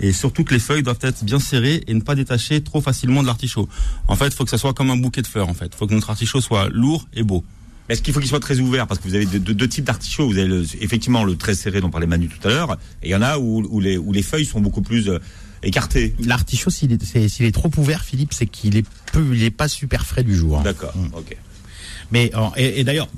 Et 0.00 0.12
surtout 0.12 0.42
que 0.44 0.52
les 0.54 0.60
feuilles 0.60 0.82
doivent 0.82 0.98
être 1.02 1.24
bien 1.24 1.38
serrées 1.38 1.82
et 1.86 1.94
ne 1.94 2.00
pas 2.00 2.14
détacher 2.14 2.62
trop 2.62 2.80
facilement 2.80 3.22
de 3.22 3.26
l'artichaut. 3.28 3.68
En 4.08 4.16
fait, 4.16 4.32
faut 4.34 4.44
que 4.44 4.50
ça 4.50 4.58
soit 4.58 4.74
comme 4.74 4.90
un 4.90 4.96
bouquet 4.96 5.22
de 5.22 5.26
fleurs. 5.26 5.48
En 5.48 5.54
fait, 5.54 5.74
faut 5.74 5.86
que 5.86 5.94
notre 5.94 6.10
artichaut 6.10 6.40
soit 6.40 6.68
lourd 6.70 7.06
et 7.14 7.22
beau. 7.22 7.44
Est-ce 7.88 8.00
qu'il 8.02 8.14
faut 8.14 8.20
qu'il 8.20 8.28
soit 8.28 8.40
très 8.40 8.58
ouvert? 8.58 8.86
Parce 8.86 9.00
que 9.00 9.08
vous 9.08 9.14
avez 9.14 9.26
deux, 9.26 9.38
deux- 9.38 9.54
deux 9.54 9.68
types 9.68 9.84
d'artichauts. 9.84 10.26
Vous 10.26 10.38
avez 10.38 10.48
le- 10.48 10.64
effectivement 10.80 11.24
le 11.24 11.36
très 11.36 11.54
serré 11.54 11.80
dont 11.80 11.90
parlait 11.90 12.06
Manu 12.06 12.28
tout 12.28 12.46
à 12.48 12.50
l'heure, 12.50 12.78
et 13.02 13.08
il 13.08 13.10
y 13.10 13.14
en 13.14 13.22
a 13.22 13.38
où, 13.38 13.66
où 13.68 13.80
les, 13.80 13.96
où 13.98 14.12
les 14.12 14.22
feuilles 14.22 14.46
sont 14.46 14.60
beaucoup 14.60 14.82
plus 14.82 15.08
euh, 15.08 15.18
écartées. 15.62 16.14
L'artichaut, 16.24 16.70
s'il 16.70 16.92
est, 16.92 17.04
c'est- 17.04 17.28
s'il 17.28 17.44
est 17.44 17.52
trop 17.52 17.70
ouvert, 17.76 18.02
Philippe, 18.04 18.32
c'est 18.32 18.46
qu'il 18.46 18.76
est 18.76 18.86
peu, 19.12 19.24
il 19.36 19.42
est 19.42 19.50
pas 19.50 19.68
super 19.68 20.06
frais 20.06 20.22
du 20.24 20.34
jour. 20.34 20.58
hein. 20.58 20.62
D'accord, 20.62 20.96
Mm. 20.96 21.14
ok. 21.14 21.36
Mais 22.12 22.30
euh, 22.34 22.40
et, 22.56 22.80
et 22.80 22.84
d'ailleurs, 22.84 23.08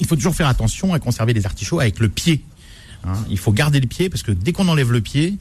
il 0.00 0.06
faut 0.06 0.16
toujours 0.16 0.34
faire 0.34 0.48
attention 0.48 0.92
à 0.94 0.98
conserver 0.98 1.32
les 1.32 1.46
artichauts 1.46 1.80
avec 1.80 1.98
le 2.00 2.08
pied. 2.08 2.44
hein. 3.04 3.12
Il 3.30 3.38
faut 3.38 3.52
garder 3.52 3.80
le 3.80 3.86
pied 3.86 4.08
parce 4.10 4.22
que 4.22 4.32
dès 4.32 4.52
qu'on 4.52 4.68
enlève 4.68 4.92
le 4.92 5.00
pied, 5.00 5.36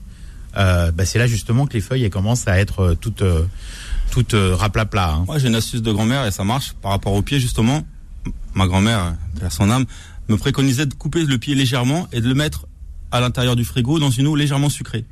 euh, 0.55 0.91
bah, 0.91 1.05
c'est 1.05 1.19
là 1.19 1.27
justement 1.27 1.65
que 1.67 1.73
les 1.73 1.81
feuilles 1.81 2.03
elles 2.03 2.09
commencent 2.09 2.47
à 2.47 2.59
être 2.59 2.79
euh, 2.79 2.95
toutes, 2.95 3.21
euh, 3.21 3.45
toutes 4.11 4.33
euh, 4.33 4.55
raplapla. 4.55 5.09
hein. 5.13 5.23
Moi, 5.27 5.37
j'ai 5.39 5.47
une 5.47 5.55
astuce 5.55 5.81
de 5.81 5.91
grand-mère 5.91 6.25
et 6.25 6.31
ça 6.31 6.43
marche 6.43 6.73
par 6.81 6.91
rapport 6.91 7.13
au 7.13 7.21
pied 7.21 7.39
justement. 7.39 7.85
Ma 8.53 8.67
grand-mère, 8.67 9.15
vers 9.35 9.51
son 9.51 9.69
âme, 9.69 9.85
me 10.29 10.37
préconisait 10.37 10.85
de 10.85 10.93
couper 10.93 11.23
le 11.25 11.37
pied 11.37 11.55
légèrement 11.55 12.07
et 12.11 12.21
de 12.21 12.27
le 12.27 12.33
mettre 12.33 12.65
à 13.11 13.19
l'intérieur 13.19 13.55
du 13.55 13.63
frigo 13.65 13.99
dans 13.99 14.09
une 14.09 14.27
eau 14.27 14.35
légèrement 14.35 14.69
sucrée. 14.69 15.05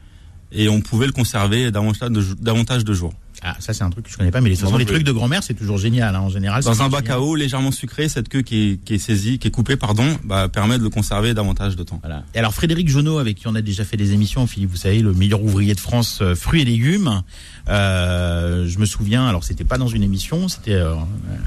Et 0.52 0.70
on 0.70 0.82
pouvait 0.82 1.06
le 1.06 1.12
conserver 1.12 1.72
davantage 1.72 2.10
de, 2.10 2.24
davantage 2.42 2.84
de 2.84 2.94
jours. 2.94 3.14
Ah, 3.44 3.56
ça 3.60 3.74
c'est 3.74 3.84
un 3.84 3.90
truc 3.90 4.06
que 4.06 4.12
je 4.12 4.18
connais 4.18 4.32
pas, 4.32 4.42
mais 4.42 4.50
les, 4.50 4.56
de 4.56 4.60
toute 4.60 4.66
façon, 4.66 4.74
non 4.74 4.78
les 4.80 4.86
plus. 4.86 4.96
trucs 4.96 5.06
de 5.06 5.12
grand-mère 5.12 5.44
c'est 5.44 5.54
toujours 5.54 5.78
génial. 5.78 6.16
hein. 6.16 6.20
En 6.22 6.30
général, 6.30 6.64
Dans 6.64 6.82
un 6.82 6.90
bac 6.90 7.10
à 7.10 7.20
eau 7.22 7.36
légèrement 7.36 7.72
sucré, 7.72 8.10
cette 8.10 8.30
queue 8.30 8.42
qui 8.42 8.72
est, 8.72 8.84
qui 8.84 8.96
est 8.96 8.98
saisie, 8.98 9.38
qui 9.40 9.48
est 9.48 9.52
coupée, 9.52 9.76
pardon, 9.76 10.18
bah, 10.24 10.48
permet 10.50 10.78
de 10.78 10.84
le 10.84 10.90
conserver 10.90 11.34
davantage 11.34 11.76
de 11.76 11.84
temps. 11.84 12.00
Voilà. 12.02 12.24
Et 12.34 12.40
alors 12.40 12.54
Frédéric 12.54 12.88
Jonot, 12.90 13.18
avec 13.20 13.38
qui 13.38 13.48
on 13.48 13.56
a 13.56 13.62
déjà 13.62 13.84
fait 13.86 13.98
des 13.98 14.14
émissions, 14.14 14.48
Philippe, 14.48 14.72
vous 14.72 14.78
savez, 14.78 15.00
le 15.00 15.14
meilleur 15.14 15.42
ouvrier 15.44 15.74
de 15.76 15.80
France, 15.80 16.20
euh, 16.22 16.36
fruits 16.36 16.62
et 16.62 16.66
légumes. 16.66 17.22
Euh, 17.68 18.68
je 18.68 18.80
me 18.80 18.86
souviens, 18.86 19.28
alors 19.28 19.44
c'était 19.44 19.64
pas 19.64 19.78
dans 19.78 19.88
une 19.88 20.04
émission, 20.04 20.48
c'était 20.48 20.74
euh, 20.74 20.94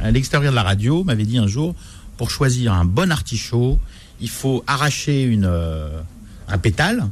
à 0.02 0.10
l'extérieur 0.10 0.52
de 0.52 0.56
la 0.56 0.62
radio, 0.62 1.04
m'avait 1.04 1.24
dit 1.24 1.38
un 1.38 1.46
jour, 1.46 1.74
pour 2.16 2.30
choisir 2.30 2.72
un 2.72 2.84
bon 2.84 3.10
artichaut, 3.12 3.78
il 4.20 4.28
faut 4.28 4.64
arracher 4.66 5.22
une 5.22 5.44
euh, 5.46 5.88
un 6.48 6.58
pétale 6.58 7.06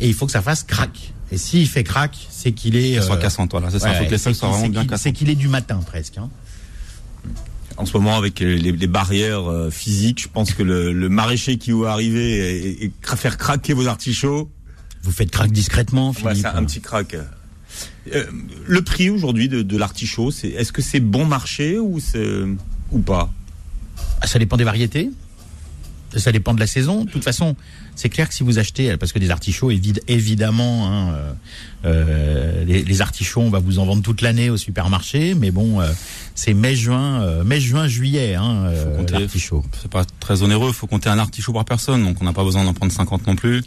et 0.00 0.08
il 0.08 0.14
faut 0.14 0.26
que 0.26 0.32
ça 0.32 0.42
fasse 0.42 0.62
crac. 0.62 1.13
Et 1.34 1.38
s'il 1.38 1.68
fait 1.68 1.82
crack, 1.84 2.16
c'est 2.30 2.52
qu'il 2.52 2.76
est. 2.76 3.00
Soit 3.02 3.16
euh, 3.16 3.20
cassante, 3.20 3.50
voilà, 3.50 3.70
c'est 3.70 3.78
ça. 3.80 3.90
ouais, 3.90 3.98
faut 3.98 4.04
que 4.04 4.10
les 4.10 4.18
feuilles 4.18 4.34
soient 4.34 4.48
qu'il- 4.50 4.58
vraiment 4.70 4.84
bien 4.86 4.96
C'est 4.96 5.12
qu'il 5.12 5.28
est 5.30 5.34
du 5.34 5.48
matin 5.48 5.80
presque. 5.84 6.16
hein. 6.18 6.30
En 7.76 7.86
ce 7.86 7.92
moment, 7.96 8.16
avec 8.16 8.38
les, 8.38 8.56
les 8.58 8.86
barrières 8.86 9.50
euh, 9.50 9.68
physiques, 9.70 10.22
je 10.22 10.28
pense 10.28 10.52
que 10.52 10.62
le, 10.62 10.92
le 10.92 11.08
maraîcher 11.08 11.58
qui 11.58 11.72
va 11.72 11.90
arriver 11.92 12.84
et, 12.84 12.92
faire 13.16 13.36
craquer 13.36 13.72
vos 13.72 13.88
artichauts, 13.88 14.48
Vous 15.02 15.10
faites 15.10 15.30
crack 15.32 15.50
discrètement, 15.50 16.10
ouais, 16.10 16.14
Philippe. 16.14 16.36
c'est 16.36 16.46
un 16.46 16.64
petit 16.64 16.80
crack. 16.80 17.14
Euh, 18.12 18.24
le 18.66 18.82
prix 18.82 19.10
aujourd'hui 19.10 19.48
de, 19.48 19.62
de 19.62 19.76
l'artichaut, 19.76 20.30
c'est 20.30 20.48
est-ce 20.50 20.70
que 20.70 20.82
c'est 20.82 21.00
bon 21.00 21.24
marché 21.26 21.78
ou 21.80 21.98
c'est 21.98 22.42
ou 22.92 22.98
pas? 23.00 23.32
Ah, 24.20 24.28
Ça 24.28 24.38
dépend 24.38 24.56
des 24.56 24.62
variétés. 24.64 25.10
Ça 26.16 26.32
dépend 26.32 26.54
de 26.54 26.60
la 26.60 26.66
saison. 26.66 27.04
De 27.04 27.10
toute 27.10 27.24
façon, 27.24 27.56
c'est 27.94 28.08
clair 28.08 28.28
que 28.28 28.34
si 28.34 28.42
vous 28.42 28.58
achetez, 28.58 28.96
parce 28.96 29.12
que 29.12 29.18
des 29.18 29.30
artichauts, 29.30 29.70
évid- 29.70 30.00
évidemment, 30.08 30.88
hein, 30.88 31.12
euh, 31.14 31.32
euh, 31.84 32.64
les, 32.64 32.82
les 32.82 33.00
artichauts, 33.00 33.40
on 33.42 33.50
va 33.50 33.58
vous 33.58 33.78
en 33.78 33.84
vendre 33.86 34.02
toute 34.02 34.22
l'année 34.22 34.50
au 34.50 34.56
supermarché, 34.56 35.34
mais 35.34 35.50
bon, 35.50 35.80
euh, 35.80 35.88
c'est 36.34 36.54
mai, 36.54 36.74
juin, 36.76 37.22
euh, 37.22 37.44
mai, 37.44 37.60
juin, 37.60 37.86
juillet, 37.88 38.34
hein, 38.34 38.64
euh, 38.66 38.96
l'artichaut. 39.20 39.64
C'est 39.82 39.90
pas 39.90 40.04
très 40.20 40.42
onéreux, 40.42 40.72
faut 40.72 40.86
compter 40.86 41.08
un 41.08 41.18
artichaut 41.18 41.52
par 41.52 41.64
personne, 41.64 42.02
donc 42.04 42.16
on 42.20 42.24
n'a 42.24 42.32
pas 42.32 42.44
besoin 42.44 42.64
d'en 42.64 42.72
prendre 42.74 42.92
50 42.92 43.26
non 43.26 43.36
plus. 43.36 43.62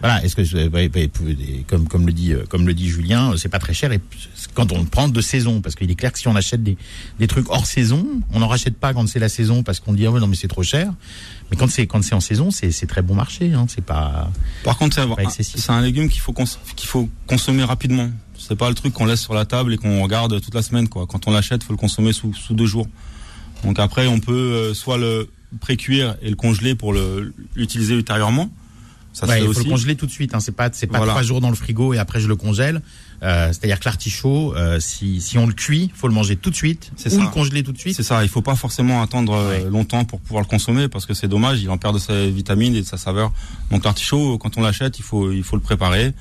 Voilà. 0.00 0.24
Est-ce 0.24 0.36
que 0.36 1.62
comme 1.66 1.88
comme 1.88 2.06
le 2.06 2.12
dit 2.12 2.32
euh, 2.32 2.44
comme 2.48 2.66
le 2.66 2.74
dit 2.74 2.88
Julien, 2.88 3.32
euh, 3.32 3.36
c'est 3.36 3.48
pas 3.48 3.58
très 3.58 3.74
cher 3.74 3.92
et 3.92 4.00
quand 4.54 4.72
on 4.72 4.78
le 4.78 4.86
prend 4.86 5.08
de 5.08 5.20
saison, 5.20 5.60
parce 5.60 5.74
qu'il 5.74 5.90
est 5.90 5.94
clair 5.94 6.12
que 6.12 6.18
si 6.18 6.28
on 6.28 6.36
achète 6.36 6.62
des 6.62 6.76
des 7.18 7.26
trucs 7.26 7.48
hors 7.50 7.66
saison, 7.66 8.06
on 8.32 8.40
n'en 8.40 8.48
rachète 8.48 8.76
pas 8.76 8.94
quand 8.94 9.06
c'est 9.08 9.18
la 9.18 9.28
saison 9.28 9.62
parce 9.62 9.80
qu'on 9.80 9.92
dit 9.92 10.06
ah 10.06 10.10
ouais 10.10 10.20
non 10.20 10.26
mais 10.26 10.36
c'est 10.36 10.48
trop 10.48 10.62
cher. 10.62 10.92
Mais 11.50 11.56
quand 11.56 11.70
c'est 11.70 11.86
quand 11.86 12.02
c'est 12.02 12.14
en 12.14 12.20
saison, 12.20 12.50
c'est 12.50 12.70
c'est 12.70 12.86
très 12.86 13.02
bon 13.02 13.14
marché. 13.14 13.52
Hein, 13.52 13.66
c'est 13.68 13.84
pas 13.84 14.30
Par 14.64 14.78
contre, 14.78 14.96
c'est 14.96 15.70
un, 15.70 15.80
légume 15.80 16.08
qu'il 16.08 16.20
faut, 16.20 16.32
qu'il 16.32 16.88
faut 16.88 17.08
consommer 17.26 17.64
rapidement. 17.64 18.10
C'est 18.38 18.56
pas 18.56 18.68
le 18.68 18.74
truc 18.74 18.94
qu'on 18.94 19.04
laisse 19.04 19.20
sur 19.20 19.34
la 19.34 19.44
table 19.44 19.74
et 19.74 19.76
qu'on 19.76 20.02
regarde 20.02 20.40
toute 20.40 20.54
la 20.54 20.62
semaine. 20.62 20.88
Quoi. 20.88 21.06
Quand 21.06 21.28
on 21.28 21.30
l'achète, 21.30 21.62
faut 21.62 21.72
le 21.72 21.78
consommer 21.78 22.12
sous, 22.12 22.32
sous 22.32 22.54
deux 22.54 22.66
jours. 22.66 22.86
Donc 23.64 23.78
après, 23.78 24.06
on 24.06 24.20
peut 24.20 24.32
euh, 24.32 24.74
soit 24.74 24.96
le 24.96 25.28
pré-cuire 25.60 26.16
et 26.22 26.30
le 26.30 26.36
congeler 26.36 26.74
pour 26.74 26.94
l'utiliser 27.54 27.94
ultérieurement. 27.94 28.50
Ça 29.12 29.26
Ouais, 29.26 29.32
se 29.32 29.38
fait 29.38 29.40
il 29.40 29.44
faut 29.46 29.50
aussi. 29.58 29.64
le 29.64 29.70
congeler 29.74 29.96
tout 29.96 30.06
de 30.06 30.10
suite. 30.12 30.34
Hein. 30.34 30.40
C'est 30.40 30.52
pas, 30.54 30.70
c'est 30.72 30.86
pas 30.86 30.98
Voilà. 30.98 31.12
trois 31.12 31.22
jours 31.24 31.40
dans 31.40 31.50
le 31.50 31.56
frigo 31.56 31.92
et 31.94 31.98
après 31.98 32.20
je 32.20 32.28
le 32.28 32.36
congèle. 32.36 32.80
Euh, 33.22 33.48
C'est-à-dire 33.48 33.80
que 33.80 33.84
l'artichaut, 33.84 34.54
euh, 34.56 34.78
si, 34.80 35.20
si 35.20 35.36
on 35.36 35.46
le 35.46 35.52
cuit, 35.52 35.90
faut 35.94 36.06
le 36.08 36.14
manger 36.14 36.36
tout 36.36 36.48
de 36.50 36.54
suite 36.54 36.90
C'est 36.96 37.12
ou 37.12 37.16
ça. 37.18 37.22
le 37.24 37.28
congeler 37.28 37.62
tout 37.62 37.72
de 37.72 37.78
suite. 37.78 37.94
C'est 37.96 38.02
ça, 38.04 38.22
il 38.22 38.28
faut 38.28 38.40
pas 38.40 38.54
forcément 38.54 39.02
attendre 39.02 39.34
euh, 39.34 39.50
Ouais. 39.64 39.70
longtemps 39.70 40.04
pour 40.04 40.20
pouvoir 40.20 40.42
le 40.42 40.48
consommer 40.48 40.88
parce 40.88 41.06
que 41.06 41.12
c'est 41.14 41.28
dommage, 41.28 41.60
il 41.60 41.68
en 41.70 41.76
perd 41.76 41.94
de 41.94 41.98
ses 42.00 42.30
vitamines 42.30 42.74
et 42.76 42.82
de 42.82 42.86
sa 42.86 42.96
saveur. 42.96 43.32
Donc 43.70 43.84
l'artichaut, 43.84 44.38
quand 44.38 44.56
on 44.56 44.62
l'achète, 44.62 44.98
il 44.98 45.02
faut, 45.02 45.32
il 45.32 45.42
faut 45.42 45.56
le 45.56 45.62
préparer 45.62 46.12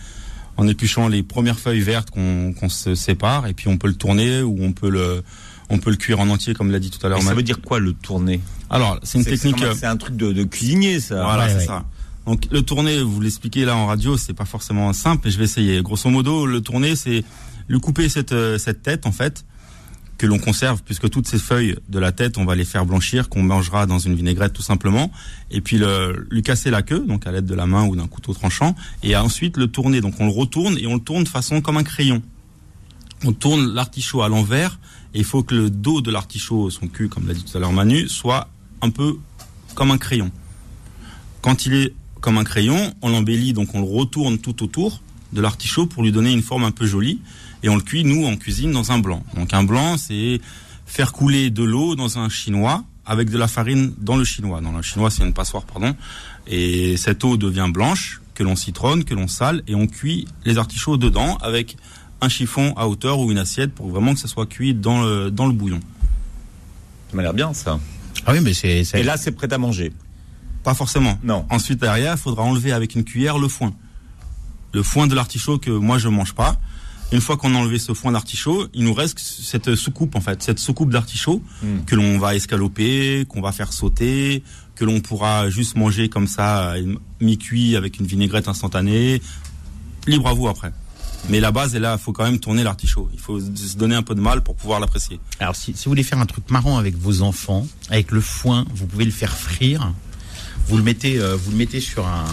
en 0.57 0.67
épluchant 0.67 1.07
les 1.07 1.23
premières 1.23 1.57
feuilles 1.59 1.79
vertes 1.79 2.09
qu'on 2.11 2.69
se 2.69 2.95
sépare 2.95 3.47
et 3.47 3.53
puis 3.53 3.67
on 3.69 3.77
peut 3.77 3.87
le 3.87 3.93
tourner 3.95 4.41
ou 4.41 4.57
on 4.61 4.73
peut 4.73 4.89
le, 4.89 5.23
on 5.69 5.77
peut 5.77 5.91
le 5.91 5.95
cuire 5.95 6.19
en 6.19 6.27
entier 6.29 6.53
comme 6.53 6.69
l'a 6.71 6.79
dit 6.79 6.89
tout 6.89 7.05
à 7.05 7.09
l'heure. 7.09 7.21
Ça 7.21 7.33
veut 7.35 7.43
dire 7.43 7.61
quoi 7.61 7.79
le 7.79 7.93
tourner? 7.93 8.41
Alors 8.69 8.99
c'est 9.03 9.19
une 9.19 9.23
technique. 9.25 9.55
c'est 9.59 9.73
C'est 9.75 9.85
un 9.85 9.95
truc 9.95 10.17
de, 10.17 10.33
de 10.33 10.43
cuisinier 10.43 10.99
ça. 10.99 11.23
Voilà, 11.23 11.45
Ouais, 11.45 11.49
c'est 11.51 11.57
ouais. 11.59 11.65
ça. 11.67 11.85
Donc 12.29 12.45
le 12.51 12.61
tourner, 12.61 13.01
vous 13.01 13.19
l'expliquez 13.21 13.65
là 13.65 13.75
en 13.75 13.87
radio, 13.87 14.15
c'est 14.15 14.35
pas 14.35 14.45
forcément 14.45 14.93
simple, 14.93 15.23
mais 15.25 15.31
je 15.31 15.39
vais 15.39 15.45
essayer. 15.45 15.81
Grosso 15.81 16.11
modo, 16.11 16.45
le 16.45 16.61
tourner, 16.61 16.95
c'est 16.95 17.23
lui 17.67 17.79
couper 17.79 18.07
cette 18.07 18.33
euh, 18.33 18.59
cette 18.59 18.83
tête 18.83 19.07
en 19.07 19.11
fait 19.11 19.45
que 20.19 20.27
l'on 20.27 20.37
conserve, 20.37 20.83
puisque 20.83 21.09
toutes 21.09 21.27
ces 21.27 21.39
feuilles 21.39 21.77
de 21.87 21.97
la 21.97 22.11
tête, 22.11 22.37
on 22.37 22.45
va 22.45 22.53
les 22.53 22.65
faire 22.65 22.85
blanchir, 22.85 23.29
qu'on 23.29 23.41
mangera 23.41 23.87
dans 23.87 23.97
une 23.97 24.13
vinaigrette 24.13 24.53
tout 24.53 24.61
simplement, 24.61 25.11
et 25.49 25.59
puis 25.59 25.79
le, 25.79 26.27
lui 26.29 26.43
casser 26.43 26.69
la 26.69 26.83
queue, 26.83 26.99
donc 26.99 27.25
à 27.25 27.31
l'aide 27.31 27.47
de 27.47 27.55
la 27.55 27.65
main 27.65 27.87
ou 27.87 27.95
d'un 27.95 28.05
couteau 28.05 28.35
tranchant, 28.35 28.75
et 29.01 29.15
ensuite 29.15 29.57
le 29.57 29.65
tourner. 29.65 29.99
Donc 29.99 30.13
on 30.19 30.27
le 30.27 30.31
retourne 30.31 30.77
et 30.77 30.85
on 30.85 30.93
le 30.93 31.01
tourne 31.01 31.23
de 31.23 31.29
façon 31.29 31.61
comme 31.61 31.77
un 31.77 31.83
crayon. 31.83 32.21
On 33.25 33.33
tourne 33.33 33.73
l'artichaut 33.73 34.21
à 34.21 34.29
l'envers, 34.29 34.79
et 35.15 35.17
il 35.17 35.25
faut 35.25 35.41
que 35.41 35.55
le 35.55 35.71
dos 35.71 36.01
de 36.01 36.11
l'artichaut, 36.11 36.69
son 36.69 36.89
cul, 36.89 37.09
comme 37.09 37.27
l'a 37.27 37.33
dit 37.33 37.43
tout 37.43 37.57
à 37.57 37.59
l'heure 37.59 37.73
Manu, 37.73 38.07
soit 38.07 38.49
un 38.83 38.91
peu 38.91 39.17
comme 39.73 39.89
un 39.89 39.97
crayon. 39.97 40.29
Quand 41.41 41.65
il 41.65 41.73
est 41.73 41.93
comme 42.21 42.37
un 42.37 42.43
crayon, 42.43 42.93
on 43.01 43.09
l'embellit, 43.09 43.53
donc 43.53 43.73
on 43.75 43.79
le 43.81 43.87
retourne 43.87 44.37
tout 44.39 44.63
autour 44.63 45.01
de 45.33 45.41
l'artichaut 45.41 45.85
pour 45.85 46.03
lui 46.03 46.11
donner 46.11 46.31
une 46.31 46.41
forme 46.41 46.63
un 46.63 46.71
peu 46.71 46.85
jolie. 46.85 47.19
Et 47.63 47.69
on 47.69 47.75
le 47.75 47.81
cuit, 47.81 48.03
nous, 48.03 48.25
en 48.25 48.35
cuisine, 48.37 48.71
dans 48.71 48.91
un 48.91 48.99
blanc. 48.99 49.23
Donc 49.35 49.53
un 49.53 49.63
blanc, 49.63 49.97
c'est 49.97 50.39
faire 50.85 51.11
couler 51.11 51.49
de 51.49 51.63
l'eau 51.63 51.95
dans 51.95 52.17
un 52.17 52.29
chinois 52.29 52.83
avec 53.05 53.29
de 53.29 53.37
la 53.37 53.47
farine 53.47 53.93
dans 53.99 54.15
le 54.17 54.23
chinois. 54.23 54.61
Dans 54.61 54.71
le 54.71 54.81
chinois, 54.81 55.09
c'est 55.11 55.23
une 55.23 55.33
passoire, 55.33 55.63
pardon. 55.63 55.95
Et 56.47 56.95
cette 56.97 57.23
eau 57.23 57.37
devient 57.37 57.67
blanche, 57.71 58.21
que 58.33 58.43
l'on 58.43 58.55
citronne, 58.55 59.03
que 59.03 59.13
l'on 59.13 59.27
sale, 59.27 59.61
et 59.67 59.75
on 59.75 59.87
cuit 59.87 60.27
les 60.45 60.57
artichauts 60.57 60.95
dedans 60.97 61.37
avec 61.41 61.75
un 62.21 62.29
chiffon 62.29 62.73
à 62.77 62.87
hauteur 62.87 63.19
ou 63.19 63.31
une 63.31 63.37
assiette 63.37 63.73
pour 63.73 63.89
vraiment 63.89 64.13
que 64.13 64.19
ça 64.19 64.27
soit 64.27 64.45
cuit 64.45 64.73
dans 64.73 65.01
le, 65.01 65.29
dans 65.31 65.45
le 65.47 65.53
bouillon. 65.53 65.79
Ça 67.09 67.15
m'a 67.17 67.21
l'air 67.23 67.33
bien 67.33 67.53
ça. 67.53 67.79
Ah 68.25 68.31
oui, 68.33 68.39
mais 68.41 68.53
c'est. 68.53 68.83
c'est- 68.83 68.99
Et 68.99 69.03
là 69.03 69.17
c'est 69.17 69.31
prêt 69.31 69.51
à 69.53 69.57
manger. 69.57 69.91
Pas 70.63 70.73
forcément. 70.73 71.17
Non. 71.23 71.45
Ensuite, 71.49 71.79
derrière, 71.79 72.13
il 72.15 72.19
faudra 72.19 72.43
enlever 72.43 72.71
avec 72.71 72.95
une 72.95 73.03
cuillère 73.03 73.37
le 73.37 73.47
foin. 73.47 73.73
Le 74.73 74.83
foin 74.83 75.07
de 75.07 75.15
l'artichaut 75.15 75.57
que 75.57 75.71
moi 75.71 75.97
je 75.97 76.09
mange 76.09 76.33
pas. 76.33 76.57
Une 77.11 77.21
fois 77.21 77.37
qu'on 77.37 77.55
a 77.55 77.57
enlevé 77.57 77.79
ce 77.79 77.93
foin 77.95 78.11
d'artichaut, 78.11 78.67
il 78.75 78.83
nous 78.83 78.93
reste 78.93 79.17
cette 79.17 79.73
soucoupe 79.75 80.15
en 80.15 80.21
fait, 80.21 80.43
cette 80.43 80.59
soucoupe 80.59 80.91
d'artichaut 80.91 81.41
Mm. 81.63 81.85
que 81.87 81.95
l'on 81.95 82.19
va 82.19 82.35
escaloper, 82.35 83.25
qu'on 83.27 83.41
va 83.41 83.51
faire 83.51 83.73
sauter, 83.73 84.43
que 84.75 84.85
l'on 84.85 84.99
pourra 84.99 85.49
juste 85.49 85.75
manger 85.75 86.07
comme 86.07 86.27
ça, 86.27 86.75
mi-cuit 87.19 87.75
avec 87.75 87.99
une 87.99 88.05
vinaigrette 88.05 88.47
instantanée. 88.47 89.21
Libre 90.05 90.27
à 90.27 90.33
vous 90.33 90.47
après. 90.47 90.71
Mais 91.29 91.39
la 91.39 91.51
base 91.51 91.75
est 91.75 91.79
là, 91.79 91.95
il 91.99 92.01
faut 92.01 92.13
quand 92.13 92.23
même 92.23 92.39
tourner 92.39 92.63
l'artichaut. 92.63 93.09
Il 93.13 93.19
faut 93.19 93.39
se 93.39 93.75
donner 93.75 93.95
un 93.95 94.03
peu 94.03 94.13
de 94.15 94.21
mal 94.21 94.41
pour 94.41 94.55
pouvoir 94.55 94.79
l'apprécier. 94.79 95.19
Alors, 95.39 95.55
si, 95.55 95.73
si 95.75 95.85
vous 95.85 95.91
voulez 95.91 96.03
faire 96.03 96.19
un 96.19 96.25
truc 96.25 96.49
marrant 96.51 96.77
avec 96.77 96.95
vos 96.95 97.23
enfants, 97.23 97.67
avec 97.89 98.11
le 98.11 98.21
foin, 98.21 98.65
vous 98.73 98.85
pouvez 98.85 99.03
le 99.05 99.11
faire 99.11 99.35
frire. 99.35 99.91
Vous 100.69 100.77
le 100.77 100.83
mettez, 100.83 101.19
euh, 101.19 101.35
vous 101.35 101.51
le 101.51 101.57
mettez 101.57 101.79
sur 101.81 102.05
un, 102.07 102.25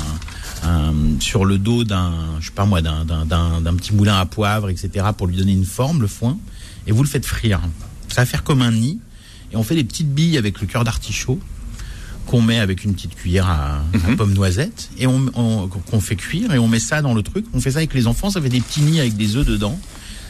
un- 0.63 1.21
sur 1.21 1.45
le 1.45 1.59
dos 1.59 1.85
d'un, 1.85 2.13
je 2.41 2.47
sais 2.47 2.53
pas 2.53 2.67
moi, 2.67 2.83
d'un, 2.83 3.05
d'un, 3.05 3.75
petit 3.77 3.95
moulin 3.95 4.19
à 4.19 4.27
poivre, 4.27 4.69
etc., 4.69 5.07
pour 5.17 5.27
lui 5.27 5.37
donner 5.37 5.53
une 5.53 5.65
forme, 5.65 6.01
le 6.03 6.07
foin, 6.07 6.39
et 6.87 6.93
vous 6.93 7.03
le 7.03 7.09
faites 7.09 7.27
frire. 7.27 7.61
Ça 8.09 8.23
va 8.23 8.27
faire 8.27 8.45
comme 8.45 8.63
un 8.63 8.73
nid, 8.73 8.99
et 9.53 9.57
on 9.57 9.63
fait 9.63 9.75
des 9.75 9.85
petites 9.85 10.13
billes 10.13 10.37
avec 10.39 10.61
le 10.61 10.67
cœur 10.67 10.85
d'artichaut 10.85 11.41
qu'on 12.27 12.43
met 12.43 12.59
avec 12.59 12.83
une 12.85 12.93
petite 12.95 13.15
cuillère 13.15 13.49
à, 13.49 13.77
à 14.11 14.17
pomme 14.17 14.35
noisette 14.35 14.91
et 14.99 15.07
on, 15.07 15.27
on- 15.35 15.69
qu'on 15.69 16.01
fait 16.01 16.17
cuire 16.17 16.53
et 16.53 16.59
on 16.59 16.67
met 16.67 16.81
ça 16.81 17.01
dans 17.01 17.15
le 17.15 17.23
truc. 17.23 17.47
On 17.55 17.61
fait 17.61 17.71
ça 17.71 17.79
avec 17.79 17.95
les 17.95 18.09
enfants, 18.09 18.31
ça 18.31 18.41
fait 18.43 18.49
des 18.49 18.61
petits 18.61 18.81
nids 18.83 18.99
avec 18.99 19.17
des 19.17 19.37
œufs 19.37 19.47
dedans. 19.47 19.79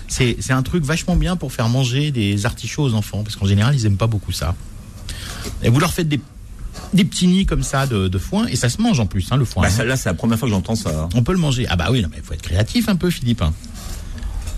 C'est 0.07 0.37
c'est 0.41 0.53
un 0.53 0.63
truc 0.63 0.85
vachement 0.85 1.17
bien 1.17 1.37
pour 1.37 1.53
faire 1.53 1.71
manger 1.71 2.11
des 2.11 2.45
artichauts 2.45 2.83
aux 2.83 2.93
enfants, 2.95 3.23
parce 3.25 3.35
qu'en 3.37 3.47
général, 3.47 3.75
ils 3.75 3.87
aiment 3.87 3.97
pas 3.97 4.07
beaucoup 4.07 4.31
ça. 4.31 4.55
Et 5.63 5.71
vous 5.71 5.81
leur 5.81 5.93
faites 5.95 6.07
des, 6.09 6.21
des 6.95 7.05
petits 7.05 7.27
nids 7.27 7.47
comme 7.47 7.63
ça 7.63 7.87
de, 7.87 8.09
de 8.09 8.19
foin, 8.19 8.47
et 8.47 8.57
ça 8.57 8.69
se 8.69 8.81
mange 8.81 9.01
en 9.01 9.07
plus, 9.07 9.27
hein, 9.31 9.37
le 9.37 9.45
foin. 9.45 9.63
Bah, 9.63 9.69
hein. 9.69 9.75
celle-là 9.77 9.97
c'est 9.97 10.09
la 10.09 10.15
première 10.15 10.39
fois 10.39 10.49
que 10.49 10.55
j'entends 10.55 10.77
ça. 10.77 11.09
On 11.15 11.23
peut 11.23 11.33
le 11.33 11.39
manger. 11.39 11.67
Ah 11.69 11.77
bah 11.77 11.89
oui, 11.91 12.03
non, 12.03 12.09
mais 12.11 12.19
il 12.19 12.23
faut 12.25 12.33
être 12.35 12.43
créatif 12.43 12.89
un 12.89 12.97
peu, 12.97 13.11
Philippe. 13.11 13.43
hein. 13.43 13.53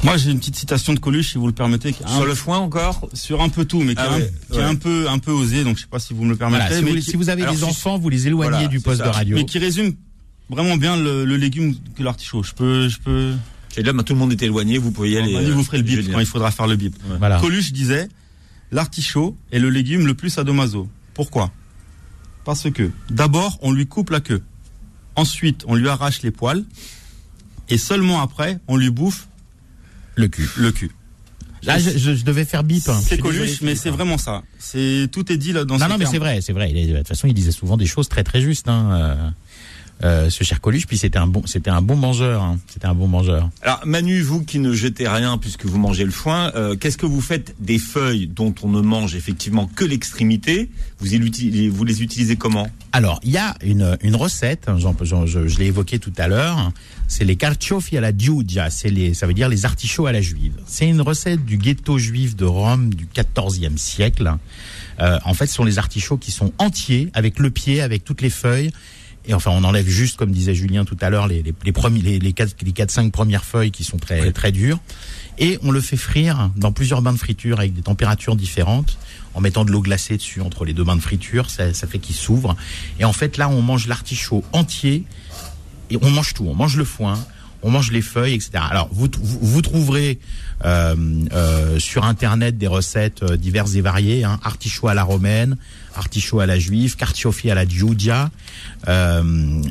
Moi, 0.05 0.17
j'ai 0.17 0.31
une 0.31 0.39
petite 0.39 0.55
citation 0.55 0.95
de 0.95 1.01
Coluche, 1.01 1.33
si 1.33 1.39
vous 1.39 1.49
le 1.49 1.53
permettez. 1.53 1.93
Sur 2.07 2.25
le 2.25 2.35
foin 2.37 2.59
encore 2.59 3.09
sur 3.15 3.43
un 3.43 3.49
peu 3.49 3.65
tout, 3.65 3.81
mais 3.81 3.97
qui, 3.97 4.01
Ah 4.01 4.07
est, 4.07 4.09
un- 4.09 4.17
ouais, 4.19 4.33
qui 4.53 4.59
est 4.59 4.63
un 4.63 4.75
peu 4.77 5.09
un 5.09 5.19
peu 5.19 5.33
osé, 5.33 5.65
donc 5.65 5.77
je 5.77 5.83
sais 5.83 5.89
pas 5.89 5.99
si 5.99 6.15
vous 6.15 6.23
me 6.25 6.31
le 6.31 6.37
permettrez. 6.37 6.67
Voilà, 6.69 6.79
si, 6.79 6.85
mais 6.85 6.91
vous, 6.93 6.97
qui- 7.05 7.11
si 7.11 7.17
vous 7.17 7.29
avez 7.31 7.43
alors, 7.43 7.55
des 7.55 7.65
enfants, 7.65 7.99
vous 7.99 8.09
les 8.09 8.29
éloignez 8.29 8.51
Voilà, 8.53 8.69
du 8.69 8.79
poste 8.81 9.03
de 9.03 9.09
radio. 9.09 9.35
mais 9.37 9.45
qui 9.45 9.59
résume 9.59 9.95
vraiment 10.49 10.77
bien 10.77 10.97
le, 10.97 11.25
le 11.25 11.37
légume 11.37 11.75
que 11.97 12.03
l'artichaut. 12.05 12.45
Je 12.45 12.53
peux, 12.53 12.89
je 12.89 12.99
peux. 13.01 13.33
Et 13.77 13.83
là 13.83 13.93
bah, 13.93 14.05
tout 14.05 14.13
le 14.13 14.21
monde 14.21 14.31
est 14.31 14.41
éloigné, 14.43 14.79
vous 14.79 14.93
pouvez 14.93 15.11
y 15.11 15.19
aller. 15.19 15.35
Euh, 15.35 15.53
vous 15.53 15.65
ferez 15.65 15.79
le 15.79 15.83
bip 15.83 15.97
Julien. 15.97 16.13
quand 16.15 16.21
il 16.21 16.27
faudra 16.27 16.53
faire 16.53 16.69
le 16.69 16.77
bip. 16.77 16.95
Voilà. 17.19 17.41
Coluche 17.41 17.73
disait 17.73 18.09
l'artichaut 18.71 19.37
est 19.51 19.59
le 19.59 19.69
légume 19.71 20.07
le 20.07 20.15
plus 20.15 20.31
sadomaso. 20.31 20.89
Pourquoi? 21.15 21.51
Parce 22.49 22.71
que 22.71 22.90
d'abord 23.11 23.59
on 23.61 23.73
lui 23.73 23.87
coupe 23.87 24.09
la 24.09 24.21
queue, 24.21 24.43
ensuite 25.17 25.64
on 25.69 25.75
lui 25.75 25.87
arrache 25.87 26.23
les 26.23 26.31
poils, 26.31 26.64
et 27.69 27.76
seulement 27.76 28.23
après 28.23 28.59
on 28.69 28.78
lui 28.78 28.88
bouffe 28.88 29.28
Le 30.14 30.28
cul. 30.28 30.49
le 30.57 30.73
cul. 30.73 30.90
Là, 31.62 31.78
je, 31.78 31.90
je- 31.90 32.14
je 32.14 32.25
devais 32.25 32.47
faire 32.47 32.64
bip. 32.64 32.88
hein. 32.88 32.99
C'est 33.05 33.19
Coluche, 33.19 33.61
mais 33.61 33.75
c'est 33.75 33.90
vraiment 33.90 34.17
ça. 34.17 34.43
C'est 34.59 35.11
tout 35.12 35.31
est 35.31 35.37
dit 35.37 35.52
là 35.52 35.67
dans 35.67 35.75
Non, 35.76 35.81
ces 35.85 35.88
non, 35.90 35.99
mais 35.99 36.05
termes. 36.05 36.12
c'est 36.12 36.19
vrai, 36.19 36.40
c'est 36.40 36.52
vrai. 36.55 36.73
De 36.73 36.97
toute 36.97 37.09
façon, 37.09 37.26
il 37.26 37.35
disait 37.35 37.52
souvent 37.52 37.76
des 37.76 37.85
choses 37.85 38.09
très, 38.09 38.25
très 38.25 38.40
justes. 38.40 38.69
Hein, 38.69 39.35
euh, 40.05 40.31
ce 40.31 40.45
cher 40.45 40.61
Coluche, 40.61 40.87
puis 40.87 40.97
c'était 40.97 41.19
un 41.19 41.26
bon, 41.26 41.43
c'était 41.47 41.71
un 41.71 41.83
bon 41.83 41.97
mangeur. 41.97 42.43
hein. 42.43 42.59
C'était 42.69 42.87
un 42.87 42.95
bon 42.95 43.09
mangeur. 43.09 43.50
Alors 43.62 43.81
Manu, 43.85 44.21
vous 44.23 44.45
qui 44.45 44.59
ne 44.61 44.73
jetez 44.73 45.09
rien 45.09 45.38
puisque 45.38 45.64
vous 45.67 45.78
mangez 45.78 46.05
le 46.05 46.11
foin, 46.12 46.52
euh, 46.55 46.76
qu'est-ce 46.76 46.97
que 46.99 47.07
vous 47.07 47.21
faites 47.21 47.55
des 47.59 47.78
feuilles 47.78 48.28
dont 48.28 48.55
on 48.62 48.69
ne 48.69 48.81
mange 48.81 49.14
effectivement 49.17 49.67
que 49.67 49.85
l'extrémité? 49.85 50.71
Vous, 51.00 51.85
les 51.85 52.02
utilisez 52.02 52.37
comment? 52.37 52.69
Alors, 52.93 53.21
il 53.23 53.31
y 53.31 53.38
a 53.38 53.55
une, 53.64 53.97
une 54.02 54.17
recette. 54.17 54.69
hein, 54.69 54.76
je, 54.78 55.47
je 55.49 55.59
l'ai 55.59 55.67
évoqué 55.67 55.99
tout 55.99 56.12
à 56.19 56.28
l'heure. 56.28 56.73
C'est 57.07 57.25
les 57.25 57.37
carciofi 57.37 57.97
alla 57.97 58.17
giudia. 58.17 58.71
C'est 58.71 58.90
les, 58.90 59.14
ça 59.14 59.26
veut 59.26 59.35
dire 59.35 59.49
les 59.49 59.64
artichauts 59.64 60.07
à 60.07 60.12
la 60.12 60.21
juive. 60.21 60.55
C'est 60.67 60.88
une 60.88 61.00
recette 61.00 61.45
du 61.45 61.57
ghetto 61.57 61.99
juif 61.99 62.37
de 62.37 62.45
Rome 62.45 62.95
du 62.95 63.07
XIVe 63.14 63.76
siècle. 63.76 64.33
Euh, 65.00 65.19
en 65.25 65.35
fait, 65.35 65.47
ce 65.47 65.55
sont 65.55 65.64
les 65.64 65.78
artichauts 65.78 66.17
qui 66.19 66.33
sont 66.33 66.52
entiers, 66.59 67.11
avec 67.14 67.38
le 67.38 67.50
pied, 67.50 67.81
avec 67.81 68.05
toutes 68.05 68.21
les 68.21 68.31
feuilles. 68.31 68.71
Et 69.27 69.35
enfin, 69.35 69.51
on 69.51 69.65
enlève 69.65 69.87
juste, 69.87 70.17
comme 70.17 70.31
disait 70.31 70.55
Julien 70.55 70.85
tout 70.85 70.97
à 71.01 71.11
l'heure, 71.11 71.27
les, 71.27 71.43
les, 71.43 71.55
les, 71.65 71.73
premiers, 71.73 72.01
les, 72.01 72.19
les 72.19 72.33
4, 72.33 72.57
les 72.63 72.73
4, 72.73 72.91
5 72.91 73.13
premières 73.13 73.45
feuilles 73.45 73.71
qui 73.71 73.85
sont 73.85 73.99
très, 73.99 74.33
très 74.33 74.53
dures. 74.53 74.79
Et 75.39 75.59
on 75.63 75.71
le 75.71 75.81
fait 75.81 75.97
frire 75.97 76.51
dans 76.57 76.73
plusieurs 76.73 77.03
bains 77.03 77.13
de 77.13 77.19
friture 77.19 77.61
avec 77.61 77.75
des 77.75 77.83
températures 77.83 78.37
différentes, 78.37 78.99
en 79.35 79.41
mettant 79.41 79.65
de 79.65 79.71
l'eau 79.71 79.83
glacée 79.83 80.17
dessus 80.17 80.41
entre 80.41 80.65
les 80.65 80.73
deux 80.73 80.85
bains 80.85 80.97
de 80.97 81.01
friture. 81.01 81.51
Ça, 81.51 81.73
ça 81.75 81.87
fait 81.87 81.99
qu'il 81.99 82.17
s'ouvre. 82.17 82.57
Et 82.99 83.05
en 83.05 83.13
fait, 83.13 83.37
là, 83.37 83.49
on 83.49 83.63
mange 83.63 83.87
l'artichaut 83.87 84.43
entier. 84.53 85.05
Et 85.91 85.99
on 86.03 86.11
mange 86.11 86.35
tout. 86.35 86.47
On 86.47 86.55
mange 86.55 86.77
le 86.77 86.85
foin, 86.85 87.19
on 87.63 87.71
mange 87.71 87.91
les 87.91 88.03
feuilles, 88.03 88.35
etc. 88.35 88.51
Alors 88.71 88.89
vous, 88.93 89.09
vous, 89.21 89.39
vous 89.43 89.63
trouverez 89.63 90.19
euh, 90.65 90.95
euh, 91.33 91.79
sur 91.79 92.05
internet 92.05 92.59
des 92.59 92.67
recettes 92.67 93.23
euh, 93.23 93.37
diverses 93.37 93.75
et 93.75 93.81
variées, 93.81 94.25
hein, 94.25 94.39
artichaut 94.45 94.89
à 94.89 94.95
la 94.95 95.03
romaine, 95.03 95.57
artichaut 95.97 96.41
à 96.41 96.47
la 96.47 96.59
juive, 96.59 96.97
carciofi 96.97 97.51
à 97.51 97.55
la 97.55 97.67
giudia, 97.67 98.31
euh, 98.87 99.23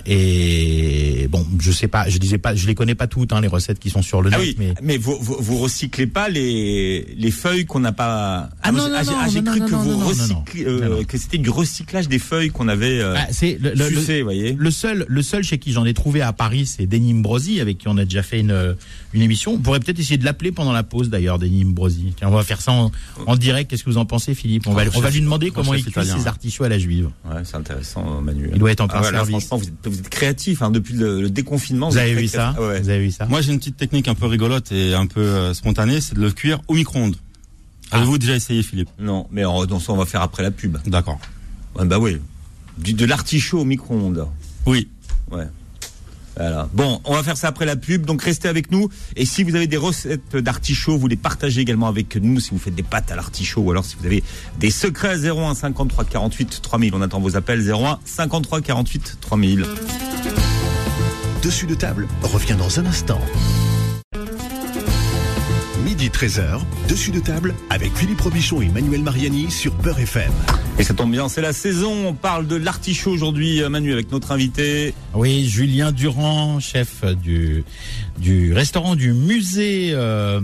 et 0.06 1.28
bon, 1.30 1.46
je 1.60 1.72
sais 1.72 1.88
pas, 1.88 2.10
je 2.10 2.18
disais 2.18 2.38
pas, 2.38 2.56
je 2.56 2.68
les 2.68 2.76
connais 2.76 2.96
pas 2.96 3.08
toutes 3.08 3.32
hein, 3.34 3.42
les 3.42 3.48
recettes 3.48 3.80
qui 3.80 3.90
sont 3.90 4.02
sur 4.02 4.22
le 4.22 4.30
Ah 4.34 4.38
net, 4.38 4.46
oui, 4.48 4.56
mais 4.60 4.74
mais, 4.82 4.98
vous, 4.98 5.18
vous, 5.22 5.38
vous 5.40 5.58
recyclez 5.58 6.08
pas 6.08 6.30
les, 6.30 7.06
les 7.18 7.32
feuilles 7.32 7.66
qu'on 7.66 7.80
n'a 7.80 7.92
pas. 7.92 8.50
Ah 8.64 8.72
non, 8.72 8.84
j'ai- 8.86 8.90
non, 8.92 8.98
j'ai- 9.04 9.12
non, 9.12 9.18
j'ai 9.32 9.42
non, 9.42 9.52
cru 9.52 9.60
non, 9.62 9.66
que 9.68 9.72
non, 9.72 9.78
vous 9.80 9.92
non, 9.92 9.98
non, 10.00 10.06
recyclez, 10.08 10.64
non, 10.66 10.70
euh, 10.72 10.90
non. 11.00 11.04
que 11.04 11.18
c'était 11.18 11.38
du 11.38 11.50
recyclage 11.50 12.08
des 12.08 12.20
feuilles 12.20 12.50
qu'on 12.50 12.68
avait 12.68 13.00
euh, 13.00 13.16
Ah, 13.18 13.28
c'est 13.32 13.58
le, 13.62 13.70
le- 13.70 13.76
le- 13.76 13.90
sucées, 14.00 14.20
vous 14.20 14.26
voyez. 14.26 14.56
Le 14.58 14.72
seul, 14.72 15.06
le 15.08 15.22
seul 15.22 15.44
chez 15.44 15.58
qui 15.58 15.72
j'en 15.72 15.86
ai 15.86 15.94
trouvé 15.94 16.22
à 16.22 16.34
Paris, 16.34 16.66
c'est 16.66 16.86
Denis 16.86 17.14
Mbrosi, 17.14 17.60
avec 17.62 17.78
qui 17.78 17.88
on 17.88 17.98
a 17.98 18.06
déjà 18.06 18.24
fait 18.24 18.40
une, 18.40 18.76
une 19.14 19.22
émission. 19.22 19.54
On 19.54 19.60
pourrait 19.60 19.80
peut-être 19.80 20.00
essayer 20.00 20.18
de 20.18 20.26
l'appeler 20.26 20.52
pendant 20.52 20.72
la 20.74 20.84
pause, 20.84 21.10
d'ailleurs, 21.10 21.40
Denis 21.40 21.66
Mbrosi. 21.66 22.14
Tiens, 22.18 22.28
on 22.30 22.32
va 22.36 22.44
faire 22.44 22.62
ça 22.62 22.72
en, 22.72 22.92
en 23.26 23.36
direct. 23.36 23.70
Qu'est-ce 23.70 23.84
que 23.84 23.90
vous 23.90 23.98
en 23.98 24.06
pensez, 24.06 24.34
Philippe? 24.34 24.68
On 24.68 24.74
va, 24.74 24.84
on 24.96 25.00
va 25.00 25.10
lui 25.10 25.22
demander 25.22 25.52
comment 25.52 25.74
il 25.74 25.84
cuit 25.84 25.94
ses 26.06 26.28
artichauts 26.28 26.64
à 26.64 26.70
la 26.70 26.80
juive. 26.80 27.10
Ouais, 27.26 27.42
c'est 27.44 27.56
intéressant, 27.56 28.22
Manuel. 28.22 28.52
Il 28.54 28.60
doit 28.60 28.72
être 28.72 28.82
en 28.82 28.88
Ah 29.00 29.10
service. 29.12 29.30
franchement, 29.30 29.58
vous 29.58 29.68
êtes, 29.68 29.88
vous 29.88 30.00
êtes 30.00 30.10
créatif 30.10 30.62
hein, 30.62 30.72
depuis 30.72 30.94
le, 30.96 31.22
le 31.22 31.30
déconfinement. 31.30 31.89
Vous 31.89 31.98
avez 31.98 32.13
vu 32.13 32.27
ça 32.27 32.54
créatif. 32.56 32.58
Ah 32.60 32.68
ouais. 32.68 32.82
Vous 32.82 32.89
avez 32.89 33.00
vu 33.00 33.12
ça 33.12 33.25
Moi, 33.25 33.42
j'ai 33.42 33.51
une 33.51 33.60
petite 33.60 33.77
technique 33.77 34.08
un 34.08 34.16
peu 34.16 34.25
rigolote 34.25 34.72
et 34.72 34.94
un 34.94 35.06
peu 35.08 35.22
euh, 35.22 35.54
spontanée, 35.54 36.01
c'est 36.01 36.16
de 36.16 36.22
le 36.22 36.32
cuire 36.32 36.60
au 36.68 36.74
micro-ondes. 36.74 37.16
Avez-vous 37.92 38.18
déjà 38.18 38.36
essayé, 38.36 38.63
Philippe? 38.63 38.89
Non, 39.00 39.27
mais 39.32 39.46
en, 39.46 39.66
dans 39.66 39.80
ça, 39.80 39.94
on 39.94 39.98
va 39.98 40.06
faire 40.06 40.22
après 40.22 40.44
la 40.44 40.51
pub. 40.51 40.77
D'accord. 40.88 41.20
Ouais, 41.77 41.86
bah 41.86 42.00
oui. 42.00 42.18
Du, 42.77 42.94
de 42.94 43.06
l'artichaut 43.06 43.60
au 43.62 43.66
micro-ondes. 43.66 44.27
Oui. 44.66 44.89
Ouais. 45.32 45.48
Voilà. 46.38 46.70
Bon, 46.74 47.01
on 47.03 47.13
va 47.13 47.24
faire 47.24 47.38
ça 47.38 47.48
après 47.48 47.65
la 47.65 47.75
pub, 47.75 48.06
donc 48.06 48.22
restez 48.22 48.48
avec 48.48 48.72
nous. 48.72 48.89
Et 49.15 49.25
si 49.25 49.44
vous 49.44 49.56
avez 49.56 49.67
des 49.67 49.77
recettes 49.77 50.36
d'artichaut, 50.36 50.98
vous 50.98 51.08
les 51.08 51.15
partagez 51.15 51.62
également 51.62 51.88
avec 51.88 52.15
nous. 52.15 52.39
Si 52.39 52.51
vous 52.51 52.60
faites 52.60 52.75
des 52.75 52.84
pâtes 52.84 53.12
à 53.12 53.15
l'artichaut, 53.15 53.62
ou 53.62 53.72
alors 53.72 53.86
si 53.86 53.96
vous 54.00 54.06
avez 54.06 54.24
des 54.60 54.70
secrets 54.70 55.10
à 55.10 55.34
01 55.34 55.56
53 55.56 56.06
48 56.06 56.62
3000, 56.62 56.96
on 56.96 57.01
attend 57.01 57.20
vos 57.20 57.36
appels 57.36 57.67
01 57.70 58.00
53 58.06 58.62
48 58.62 59.17
3000. 59.20 59.65
Dessus 61.41 61.65
de 61.65 61.75
table 61.75 62.08
revient 62.24 62.56
dans 62.58 62.79
un 62.79 62.86
instant. 62.86 63.22
Midi 65.98 66.10
13h, 66.10 66.60
dessus 66.88 67.10
de 67.10 67.20
table 67.20 67.56
avec 67.72 67.92
Philippe 67.96 68.22
Robichon 68.22 68.62
et 68.62 68.68
Manuel 68.70 69.01
Mariani 69.01 69.50
sur 69.50 69.74
Peur 69.77 69.98
FM. 69.98 70.32
Et 70.77 70.84
ça 70.84 70.94
tombe 70.94 71.10
bien, 71.10 71.27
c'est 71.27 71.42
la 71.42 71.54
saison. 71.54 72.10
On 72.10 72.13
parle 72.13 72.46
de 72.46 72.56
l'artichaut 72.56 73.10
aujourd'hui, 73.10 73.63
euh, 73.63 73.70
Manu, 73.70 73.94
avec 73.94 74.12
notre 74.12 74.32
invité. 74.32 74.94
Oui, 75.16 75.50
Julien 75.50 75.92
Durand, 75.92 76.60
chef 76.60 77.04
du 77.24 77.63
du 78.20 78.54
restaurant 78.54 78.96
du 78.96 79.12
musée 79.12 79.89
euh, 79.94 80.39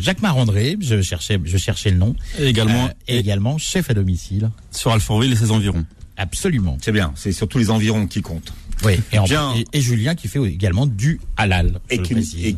Jacques 0.00 0.22
Marandré. 0.22 0.78
Je 0.80 1.02
cherchais, 1.02 1.38
je 1.44 1.58
cherchais 1.58 1.90
le 1.90 1.98
nom. 1.98 2.16
Et 2.38 2.46
également, 2.46 2.86
Euh, 2.86 2.92
et 3.08 3.18
également 3.18 3.58
chef 3.58 3.90
à 3.90 3.94
domicile. 3.94 4.50
sur 4.70 4.92
Alfortville 4.92 5.30
et 5.32 5.36
ses 5.36 5.50
environs. 5.50 5.84
Absolument. 6.16 6.78
C'est 6.80 6.92
bien, 6.92 7.12
c'est 7.16 7.32
surtout 7.32 7.58
les 7.58 7.68
environs 7.70 8.06
qui 8.06 8.22
comptent. 8.22 8.54
Oui. 8.84 9.00
Et, 9.12 9.18
en- 9.18 9.24
Bien. 9.24 9.54
et, 9.54 9.64
et 9.72 9.80
Julien 9.80 10.14
qui 10.14 10.28
fait 10.28 10.42
également 10.44 10.86
du 10.86 11.20
halal. 11.36 11.80
Et 11.90 12.00
qui, 12.02 12.14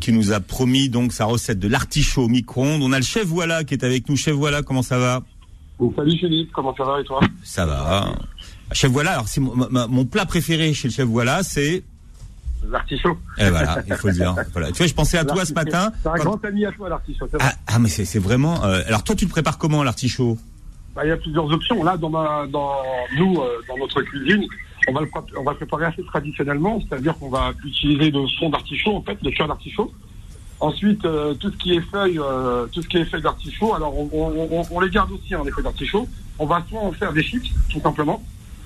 et 0.07 0.13
nous 0.13 0.33
a 0.33 0.41
promis 0.41 0.89
donc 0.89 1.13
sa 1.13 1.25
recette 1.27 1.59
de 1.59 1.69
l'artichaut 1.69 2.25
au 2.25 2.29
micro-ondes. 2.29 2.83
On 2.83 2.93
a 2.93 2.99
le 2.99 3.05
chef 3.05 3.27
Voilà 3.27 3.65
qui 3.65 3.75
est 3.75 3.85
avec 3.85 4.09
nous. 4.09 4.17
Chef 4.17 4.35
Voilà, 4.35 4.63
comment 4.63 4.83
ça 4.83 4.99
va? 4.99 5.23
Donc, 5.79 5.95
salut 5.95 6.19
Philippe, 6.19 6.51
comment 6.53 6.75
ça 6.77 6.85
va 6.85 7.01
et 7.01 7.05
toi? 7.05 7.21
Ça 7.45 7.65
va. 7.67 8.13
Chef 8.73 8.91
Voilà, 8.91 9.13
alors 9.13 9.29
c'est 9.29 9.41
mon, 9.41 9.55
ma- 9.55 9.87
mon 9.87 10.05
plat 10.05 10.27
préféré 10.27 10.75
chez 10.75 10.89
le 10.89 10.93
chef 10.95 11.07
Voilà, 11.07 11.43
c'est 11.43 11.85
L'artichaut. 12.69 13.17
Eh 13.39 13.49
voilà, 13.51 13.79
il 13.87 13.95
faut 13.95 14.09
le 14.09 14.15
dire. 14.15 14.35
Voilà. 14.53 14.73
Tu 14.73 14.79
vois, 14.79 14.87
je 14.89 14.93
pensais 14.95 15.17
à 15.17 15.25
toi 15.25 15.45
ce 15.45 15.53
matin. 15.53 15.93
C'est 16.03 16.09
un 16.09 16.13
quand- 16.15 16.25
grand 16.25 16.45
ami 16.45 16.65
à 16.67 16.73
toi 16.73 16.89
l'artichaut. 16.89 17.29
c'est 17.31 17.41
vrai. 17.41 17.49
Ah, 17.53 17.57
ah, 17.69 17.79
mais 17.79 17.89
c'est 17.89 18.05
c'est 18.05 18.19
vraiment. 18.19 18.65
euh, 18.65 18.83
alors 18.89 19.05
toi, 19.05 19.15
tu 19.15 19.25
le 19.25 19.31
prépares 19.31 19.59
comment 19.59 19.85
l'artichaut? 19.85 20.37
Bah, 20.97 21.03
il 21.05 21.09
y 21.09 21.13
a 21.13 21.17
plusieurs 21.17 21.45
options. 21.47 21.85
Là, 21.85 21.97
dans, 21.97 22.11
ma, 22.11 22.47
dans 22.49 22.73
nous, 23.17 23.37
euh, 23.41 23.63
dans 23.69 23.79
notre 23.79 24.03
cuisine, 24.03 24.45
on 24.89 24.93
va 24.93 25.01
le, 25.01 25.07
pré- 25.09 25.21
on 25.39 25.43
va 25.45 25.53
le 25.53 25.57
préparer 25.59 25.85
assez 25.87 26.03
traditionnellement, 26.05 26.81
c'est-à-dire 26.81 27.17
qu'on 27.19 27.29
va 27.31 27.53
utiliser 27.65 28.11
le 28.11 28.27
fond 28.39 28.49
d'artichaut, 28.51 28.97
en 28.97 29.03
fait, 29.03 29.19
le 29.23 29.31
cœur 29.31 29.49
d'artichaut. 29.49 29.93
Ensuite, 30.61 31.05
euh, 31.05 31.35
tout 31.35 31.51
ce 31.53 31.57
qui 31.57 31.75
est 31.75 31.81
feuilles, 31.81 32.19
euh, 32.19 32.67
tout 32.73 32.83
ce 32.83 32.89
qui 32.89 32.97
est 32.97 33.05
feuilles 33.05 33.23
d'artichaut, 33.23 33.75
alors 33.75 33.97
on, 33.97 34.09
on- 34.13 34.49
on- 34.61 34.67
on 34.71 34.81
les 34.81 34.91
garde 34.91 35.13
aussi, 35.13 35.35
hein, 35.35 35.43
les 35.45 35.53
feuilles 35.53 35.65
d'artichaut. 35.65 36.09
On 36.39 36.47
va 36.47 36.65
soit 36.69 36.81
en 36.81 36.91
faire 36.93 37.13
des 37.13 37.23
chips, 37.23 37.49
tout 37.71 37.81
simplement. 37.81 38.23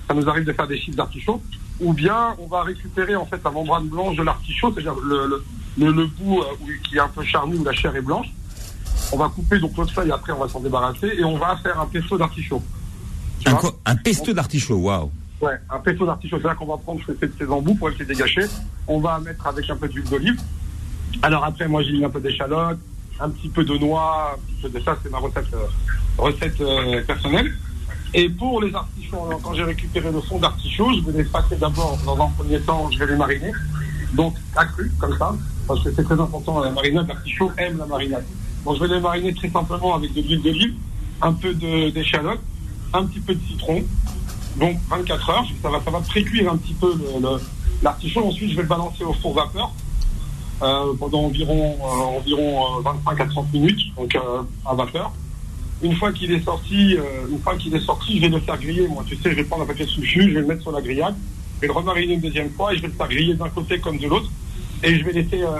Ça 0.07 0.13
nous 0.15 0.27
arrive 0.27 0.43
de 0.45 0.53
faire 0.53 0.67
des 0.67 0.77
chips 0.79 0.95
d'artichaut. 0.95 1.41
Ou 1.79 1.93
bien, 1.93 2.35
on 2.39 2.47
va 2.47 2.63
récupérer, 2.63 3.15
en 3.15 3.25
fait, 3.25 3.39
la 3.43 3.51
membrane 3.51 3.87
blanche 3.87 4.15
de 4.15 4.23
l'artichaut, 4.23 4.71
c'est-à-dire 4.73 4.95
le, 5.03 5.27
le, 5.27 5.43
le, 5.77 5.91
le 5.91 6.05
bout 6.07 6.39
euh, 6.41 6.45
qui 6.83 6.95
est 6.95 6.99
un 6.99 7.07
peu 7.09 7.23
charnu, 7.23 7.57
où 7.57 7.63
la 7.63 7.73
chair 7.73 7.95
est 7.95 8.01
blanche. 8.01 8.27
On 9.11 9.17
va 9.17 9.29
couper 9.29 9.59
donc 9.59 9.77
l'autre 9.77 9.93
feuille, 9.93 10.11
après 10.11 10.33
on 10.33 10.39
va 10.39 10.47
s'en 10.47 10.59
débarrasser, 10.59 11.11
et 11.17 11.23
on 11.23 11.37
va 11.37 11.55
faire 11.57 11.79
un 11.79 11.85
pesto 11.85 12.17
d'artichaut. 12.17 12.61
Un, 13.45 13.51
un 13.85 13.95
pesto 13.97 14.33
d'artichaut, 14.33 14.75
waouh. 14.77 15.11
Ouais, 15.43 15.59
un 15.69 15.79
pesto 15.79 16.05
d'artichaut, 16.05 16.37
c'est 16.41 16.47
là 16.47 16.55
qu'on 16.55 16.67
va 16.67 16.77
prendre 16.77 17.01
ces, 17.05 17.29
ces 17.37 17.47
embouts 17.51 17.75
pour 17.75 17.89
les 17.89 18.05
dégager. 18.05 18.45
On 18.87 19.01
va 19.01 19.19
mettre 19.19 19.45
avec 19.45 19.69
un 19.69 19.75
peu 19.75 19.89
d'huile 19.89 20.09
d'olive. 20.09 20.39
Alors 21.21 21.43
après, 21.43 21.67
moi 21.67 21.83
j'ai 21.83 21.91
mis 21.91 22.05
un 22.05 22.09
peu 22.09 22.21
d'échalote, 22.21 22.79
un 23.19 23.29
petit 23.29 23.49
peu 23.49 23.65
de 23.65 23.77
noix, 23.77 24.37
un 24.37 24.39
petit 24.39 24.61
peu 24.61 24.69
de 24.69 24.81
ça, 24.85 24.97
c'est 25.03 25.11
ma 25.11 25.17
recette, 25.17 25.53
euh, 25.53 25.67
recette 26.17 26.61
euh, 26.61 27.03
personnelle. 27.03 27.51
Et 28.13 28.29
pour 28.29 28.61
les 28.61 28.73
artichauts, 28.73 29.37
quand 29.43 29.53
j'ai 29.53 29.65
récupéré 29.65 30.13
le 30.13 30.21
fond 30.21 30.39
d'artichaut, 30.39 30.93
je 30.93 31.11
vais 31.11 31.23
les 31.23 31.29
passer 31.29 31.57
d'abord, 31.57 31.99
dans 32.05 32.23
un 32.23 32.29
premier 32.29 32.61
temps, 32.61 32.89
je 32.89 32.99
vais 32.99 33.07
les 33.07 33.17
mariner. 33.17 33.51
Donc, 34.13 34.35
à 34.55 34.65
cru, 34.65 34.89
comme 34.97 35.17
ça, 35.17 35.35
parce 35.67 35.83
que 35.83 35.91
c'est 35.93 36.03
très 36.03 36.21
important, 36.21 36.61
la 36.61 36.71
marinade, 36.71 37.09
l'artichaut 37.09 37.51
aime 37.57 37.79
la 37.79 37.85
marinade. 37.85 38.23
Donc, 38.63 38.77
je 38.77 38.85
vais 38.85 38.95
les 38.95 39.01
mariner 39.01 39.33
très 39.33 39.49
simplement 39.49 39.93
avec 39.95 40.13
de 40.13 40.21
l'huile 40.21 40.41
d'olive, 40.41 40.75
un 41.21 41.33
peu 41.33 41.53
d'échalote, 41.53 42.39
un 42.93 43.05
petit 43.07 43.19
peu 43.19 43.35
de 43.35 43.41
citron, 43.45 43.83
donc 44.57 44.77
24 44.89 45.29
heures, 45.29 45.45
ça 45.61 45.69
va, 45.69 45.81
ça 45.83 45.91
va 45.91 45.99
précuire 46.01 46.51
un 46.51 46.57
petit 46.57 46.73
peu 46.73 46.93
l'artichaut. 47.81 48.25
Ensuite, 48.25 48.51
je 48.51 48.55
vais 48.55 48.61
le 48.63 48.67
balancer 48.67 49.03
au 49.03 49.13
four 49.13 49.33
vapeur 49.33 49.71
euh, 50.61 50.93
pendant 50.99 51.23
environ, 51.23 51.77
euh, 51.81 52.17
environ 52.19 52.77
euh, 52.79 52.81
25 52.83 53.19
à 53.21 53.25
30 53.25 53.53
minutes, 53.53 53.95
donc 53.97 54.15
euh, 54.15 54.41
à 54.65 54.73
vapeur. 54.75 55.11
Une 55.81 55.95
fois 55.95 56.11
qu'il 56.13 56.31
est 56.31 56.43
sorti, 56.43 56.95
euh, 56.97 57.27
une 57.29 57.39
fois 57.39 57.57
qu'il 57.57 57.75
est 57.75 57.79
sorti, 57.85 58.15
je 58.17 58.21
vais 58.21 58.29
le 58.29 58.39
faire 58.39 58.57
griller. 58.57 58.87
Moi, 58.87 59.03
tu 59.07 59.15
sais, 59.17 59.31
je 59.31 59.35
vais 59.35 59.43
prendre 59.43 59.63
un 59.63 59.67
papier 59.67 59.85
souchu, 59.85 60.21
je 60.29 60.35
vais 60.35 60.41
le 60.41 60.45
mettre 60.47 60.61
sur 60.61 60.71
la 60.71 60.81
grillade, 60.81 61.15
je 61.55 61.61
vais 61.61 61.67
le 61.67 61.73
remariner 61.73 62.13
une 62.13 62.21
deuxième 62.21 62.49
fois 62.51 62.73
et 62.73 62.77
je 62.77 62.81
vais 62.83 62.87
le 62.87 62.93
faire 62.93 63.09
griller 63.09 63.33
d'un 63.33 63.49
côté 63.49 63.79
comme 63.79 63.97
de 63.97 64.07
l'autre. 64.07 64.29
Et 64.83 64.97
je 64.97 65.03
vais 65.03 65.11
laisser 65.13 65.41
euh, 65.41 65.59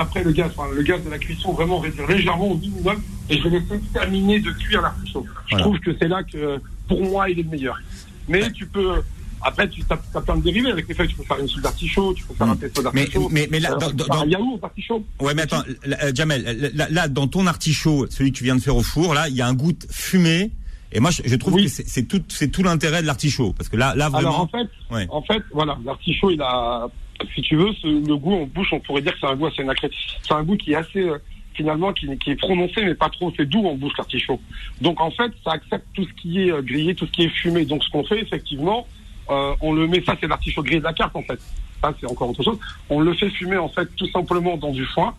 après 0.00 0.24
le 0.24 0.32
gaz, 0.32 0.50
enfin, 0.56 0.68
le 0.74 0.82
gaz 0.82 1.02
de 1.04 1.10
la 1.10 1.18
cuisson 1.18 1.52
vraiment 1.52 1.78
réduire 1.78 2.06
légèrement 2.08 2.48
au 2.48 2.56
minimum 2.56 3.00
et 3.28 3.38
je 3.38 3.42
vais 3.48 3.50
laisser 3.58 3.80
terminer 3.92 4.40
de 4.40 4.50
cuire 4.50 4.82
l'artichaut. 4.82 5.24
Je 5.46 5.50
Voilà. 5.50 5.64
trouve 5.64 5.78
que 5.80 5.90
c'est 5.98 6.08
là 6.08 6.22
que, 6.24 6.58
pour 6.88 7.02
moi, 7.02 7.28
il 7.30 7.38
est 7.38 7.42
le 7.42 7.50
meilleur. 7.50 7.78
Mais 8.28 8.50
tu 8.52 8.66
peux, 8.66 9.02
après, 9.42 9.68
tu 9.68 9.82
as, 9.90 10.20
plein 10.20 10.36
de 10.36 10.42
dérivés 10.42 10.70
avec 10.70 10.88
les 10.88 10.94
feuilles. 10.94 11.08
Tu 11.08 11.16
peux 11.16 11.22
faire 11.24 11.38
une 11.38 11.48
soupe 11.48 11.62
d'artichaut, 11.62 12.14
tu 12.14 12.24
peux 12.24 12.34
faire 12.34 12.48
un 12.48 12.56
pesto 12.56 12.82
Mais, 12.92 13.02
d'artichaut. 13.04 13.28
mais, 13.30 13.48
mais 13.50 13.60
là, 13.60 13.72
euh, 13.72 13.76
dans, 13.78 13.90
peux 13.90 13.96
dans- 13.96 14.04
faire 14.04 14.14
un 14.16 14.18
dans- 14.24 14.30
yaourt 14.30 14.60
d'artichaut. 14.60 15.04
ouais, 15.20 15.34
mais 15.34 15.42
attends, 15.42 15.62
là, 15.84 15.96
euh, 16.04 16.12
Jamel, 16.14 16.70
là, 16.74 16.86
là, 16.90 17.08
dans 17.08 17.28
ton 17.28 17.46
artichaut, 17.46 18.06
celui 18.10 18.32
que 18.32 18.38
tu 18.38 18.44
viens 18.44 18.56
de 18.56 18.60
faire 18.62 18.76
au 18.76 18.82
four, 18.82 19.14
là, 19.14 19.28
il 19.28 19.34
y 19.36 19.42
a 19.42 19.46
un 19.46 19.54
goût 19.54 19.72
fumé. 19.90 20.50
Et 20.92 21.00
moi, 21.00 21.10
je, 21.10 21.22
je 21.24 21.34
trouve 21.36 21.54
Oui. 21.54 21.64
que 21.64 21.68
c'est 21.70 22.04
tout, 22.04 22.22
c'est 22.28 22.48
tout 22.48 22.62
l'intérêt 22.62 23.02
de 23.02 23.06
l'artichaut, 23.06 23.52
parce 23.52 23.68
que 23.68 23.76
là, 23.76 23.94
là 23.96 24.06
Alors 24.12 24.40
en 24.40 24.46
vraiment. 24.46 24.68
fait, 24.88 24.94
Ouais. 24.94 25.06
en 25.10 25.20
fait, 25.22 25.42
voilà, 25.52 25.76
l'artichaut, 25.84 26.30
il 26.30 26.40
a, 26.40 26.86
si 27.34 27.42
tu 27.42 27.56
veux, 27.56 27.72
ce- 27.82 28.06
le 28.06 28.16
goût 28.16 28.34
en 28.34 28.46
bouche, 28.46 28.68
on 28.72 28.80
pourrait 28.80 29.02
dire 29.02 29.12
que 29.12 29.18
c'est 29.20 29.26
un 29.26 29.34
goût 29.36 29.46
assez 29.46 29.64
nacré. 29.64 29.90
C'est 30.22 30.32
un 30.34 30.42
goût 30.44 30.56
qui 30.56 30.72
est 30.72 30.76
assez, 30.76 31.00
euh, 31.02 31.18
finalement, 31.56 31.92
qui, 31.92 32.06
qui 32.18 32.30
est 32.30 32.36
prononcé, 32.36 32.84
mais 32.84 32.94
pas 32.94 33.08
trop. 33.08 33.32
C'est 33.36 33.46
doux 33.46 33.66
en 33.66 33.74
bouche 33.74 33.92
l'artichaut. 33.98 34.40
Donc 34.80 35.00
en 35.00 35.10
fait, 35.10 35.32
ça 35.44 35.52
accepte 35.52 35.86
tout 35.94 36.04
ce 36.04 36.12
qui 36.20 36.42
est 36.42 36.52
euh, 36.52 36.62
grillé, 36.62 36.94
tout 36.94 37.06
ce 37.06 37.12
qui 37.12 37.22
est 37.24 37.28
fumé. 37.28 37.64
Donc 37.64 37.82
ce 37.82 37.90
qu'on 37.90 38.04
fait, 38.04 38.20
effectivement, 38.20 38.86
euh, 39.30 39.54
on 39.60 39.72
le 39.72 39.86
met. 39.86 40.02
Ça, 40.04 40.16
c'est 40.20 40.28
l'artichaut 40.28 40.62
grillé 40.62 40.78
de 40.78 40.84
la 40.84 40.92
carte, 40.92 41.16
en 41.16 41.22
fait. 41.22 41.40
Ça, 41.82 41.92
c'est 42.00 42.06
encore 42.06 42.30
autre 42.30 42.42
chose. 42.42 42.58
On 42.88 43.00
le 43.00 43.12
fait 43.14 43.30
fumer, 43.30 43.56
en 43.56 43.68
fait, 43.68 43.88
tout 43.96 44.08
simplement 44.10 44.56
dans 44.56 44.70
du 44.70 44.84
foin, 44.86 45.14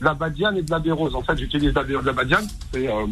de 0.00 0.04
la 0.06 0.14
badiane 0.14 0.56
et 0.56 0.62
de 0.62 0.70
la 0.70 0.78
bérose. 0.78 1.14
En 1.14 1.22
fait, 1.22 1.36
j'utilise 1.38 1.72
de 1.72 2.00
la, 2.04 2.12
badiane, 2.12 2.46
c'est 2.72 2.88
euh, 2.88 3.06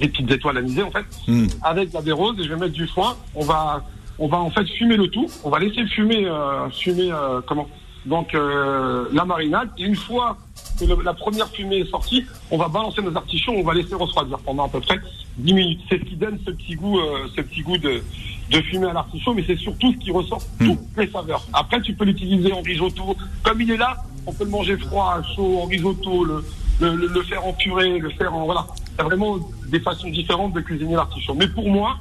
des 0.00 0.08
petites 0.08 0.30
étoiles 0.30 0.58
anisées, 0.58 0.82
en 0.82 0.90
fait 0.90 1.04
Hmm. 1.26 1.46
avec 1.62 1.90
de 1.90 1.94
la 1.94 2.00
baie 2.02 2.12
rose 2.12 2.36
et 2.38 2.44
je 2.44 2.48
vais 2.48 2.56
mettre 2.58 2.72
du 2.72 2.86
foin. 2.86 3.16
On 3.34 3.44
va, 3.44 3.84
on 4.18 4.28
va 4.28 4.38
en 4.38 4.50
fait 4.50 4.66
fumer 4.66 4.96
le 4.96 5.08
tout. 5.08 5.28
On 5.44 5.50
va 5.50 5.58
laisser 5.58 5.86
fumer, 5.86 6.26
euh, 6.26 6.68
fumer 6.70 7.10
comment? 7.46 7.68
Donc 8.06 8.34
euh, 8.34 9.06
la 9.12 9.24
marinade. 9.24 9.70
Et 9.78 9.82
une 9.84 9.96
fois 9.96 10.36
que 10.78 10.84
le- 10.84 11.02
la 11.02 11.14
première 11.14 11.48
fumée 11.48 11.78
est 11.78 11.90
sortie, 11.90 12.24
on 12.50 12.56
va 12.58 12.68
balancer 12.68 13.00
nos 13.02 13.16
artichauts. 13.16 13.52
On 13.56 13.62
va 13.62 13.74
laisser 13.74 13.94
refroidir 13.94 14.38
pendant 14.40 14.64
à 14.66 14.68
peu 14.68 14.80
près 14.80 14.98
10 15.38 15.52
minutes. 15.54 15.80
C'est 15.88 15.98
ce 15.98 16.04
qui 16.04 16.16
donne 16.16 16.38
ce 16.44 16.50
petit 16.50 16.74
goût, 16.74 16.98
euh, 16.98 17.26
ce 17.36 17.40
petit 17.42 17.62
goût 17.62 17.78
de, 17.78 18.02
de 18.50 18.60
fumée 18.62 18.88
à 18.88 18.92
l'artichaut, 18.92 19.34
mais 19.34 19.44
c'est 19.46 19.56
surtout 19.58 19.92
ce 19.92 19.98
qui 19.98 20.10
ressort 20.10 20.42
Hmm. 20.60 20.66
toutes 20.68 20.78
les 20.96 21.08
saveurs. 21.10 21.46
Après, 21.52 21.80
tu 21.80 21.94
peux 21.94 22.04
l'utiliser 22.04 22.52
en 22.52 22.60
risotto. 22.62 23.16
Comme 23.42 23.60
il 23.60 23.70
est 23.70 23.76
là, 23.76 23.96
on 24.26 24.32
peut 24.32 24.44
le 24.44 24.50
manger 24.50 24.76
froid, 24.76 25.20
chaud, 25.34 25.60
en 25.62 25.66
risotto, 25.66 26.24
le, 26.24 26.44
le, 26.80 26.94
le- 26.96 27.06
le 27.08 27.22
faire 27.22 27.46
en 27.46 27.52
purée, 27.52 27.98
le 27.98 28.10
faire 28.10 28.34
en... 28.34 28.44
Voilà. 28.46 28.66
Il 28.94 28.98
y 28.98 29.00
a 29.00 29.04
vraiment 29.04 29.38
des 29.68 29.80
façons 29.80 30.08
différentes 30.10 30.52
de 30.52 30.60
cuisiner 30.60 30.94
l'artichaut. 30.94 31.34
Mais 31.34 31.48
pour 31.48 31.68
moi, 31.68 31.96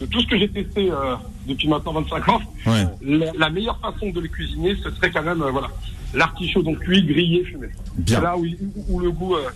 de 0.00 0.06
tout 0.06 0.20
ce 0.20 0.26
que 0.26 0.38
j'ai 0.38 0.48
testé 0.48 0.90
euh, 0.90 1.16
depuis 1.46 1.68
maintenant 1.68 1.92
25 1.94 2.28
ans, 2.28 2.40
Ouais. 2.66 2.84
la, 3.02 3.32
la 3.36 3.50
meilleure 3.50 3.78
façon 3.80 4.10
de 4.10 4.20
le 4.20 4.28
cuisiner, 4.28 4.76
ce 4.82 4.90
serait 4.92 5.10
quand 5.10 5.22
même 5.22 5.42
euh, 5.42 5.50
voilà 5.50 5.68
l'artichaut 6.14 6.62
donc 6.62 6.78
cuit, 6.80 7.02
grillé, 7.04 7.44
fumé. 7.44 7.68
Bien. 7.96 8.16
C'est 8.16 8.22
là 8.22 8.36
où, 8.36 8.46
où 8.88 9.00
le 9.00 9.10
goût 9.10 9.34
euh, 9.36 9.48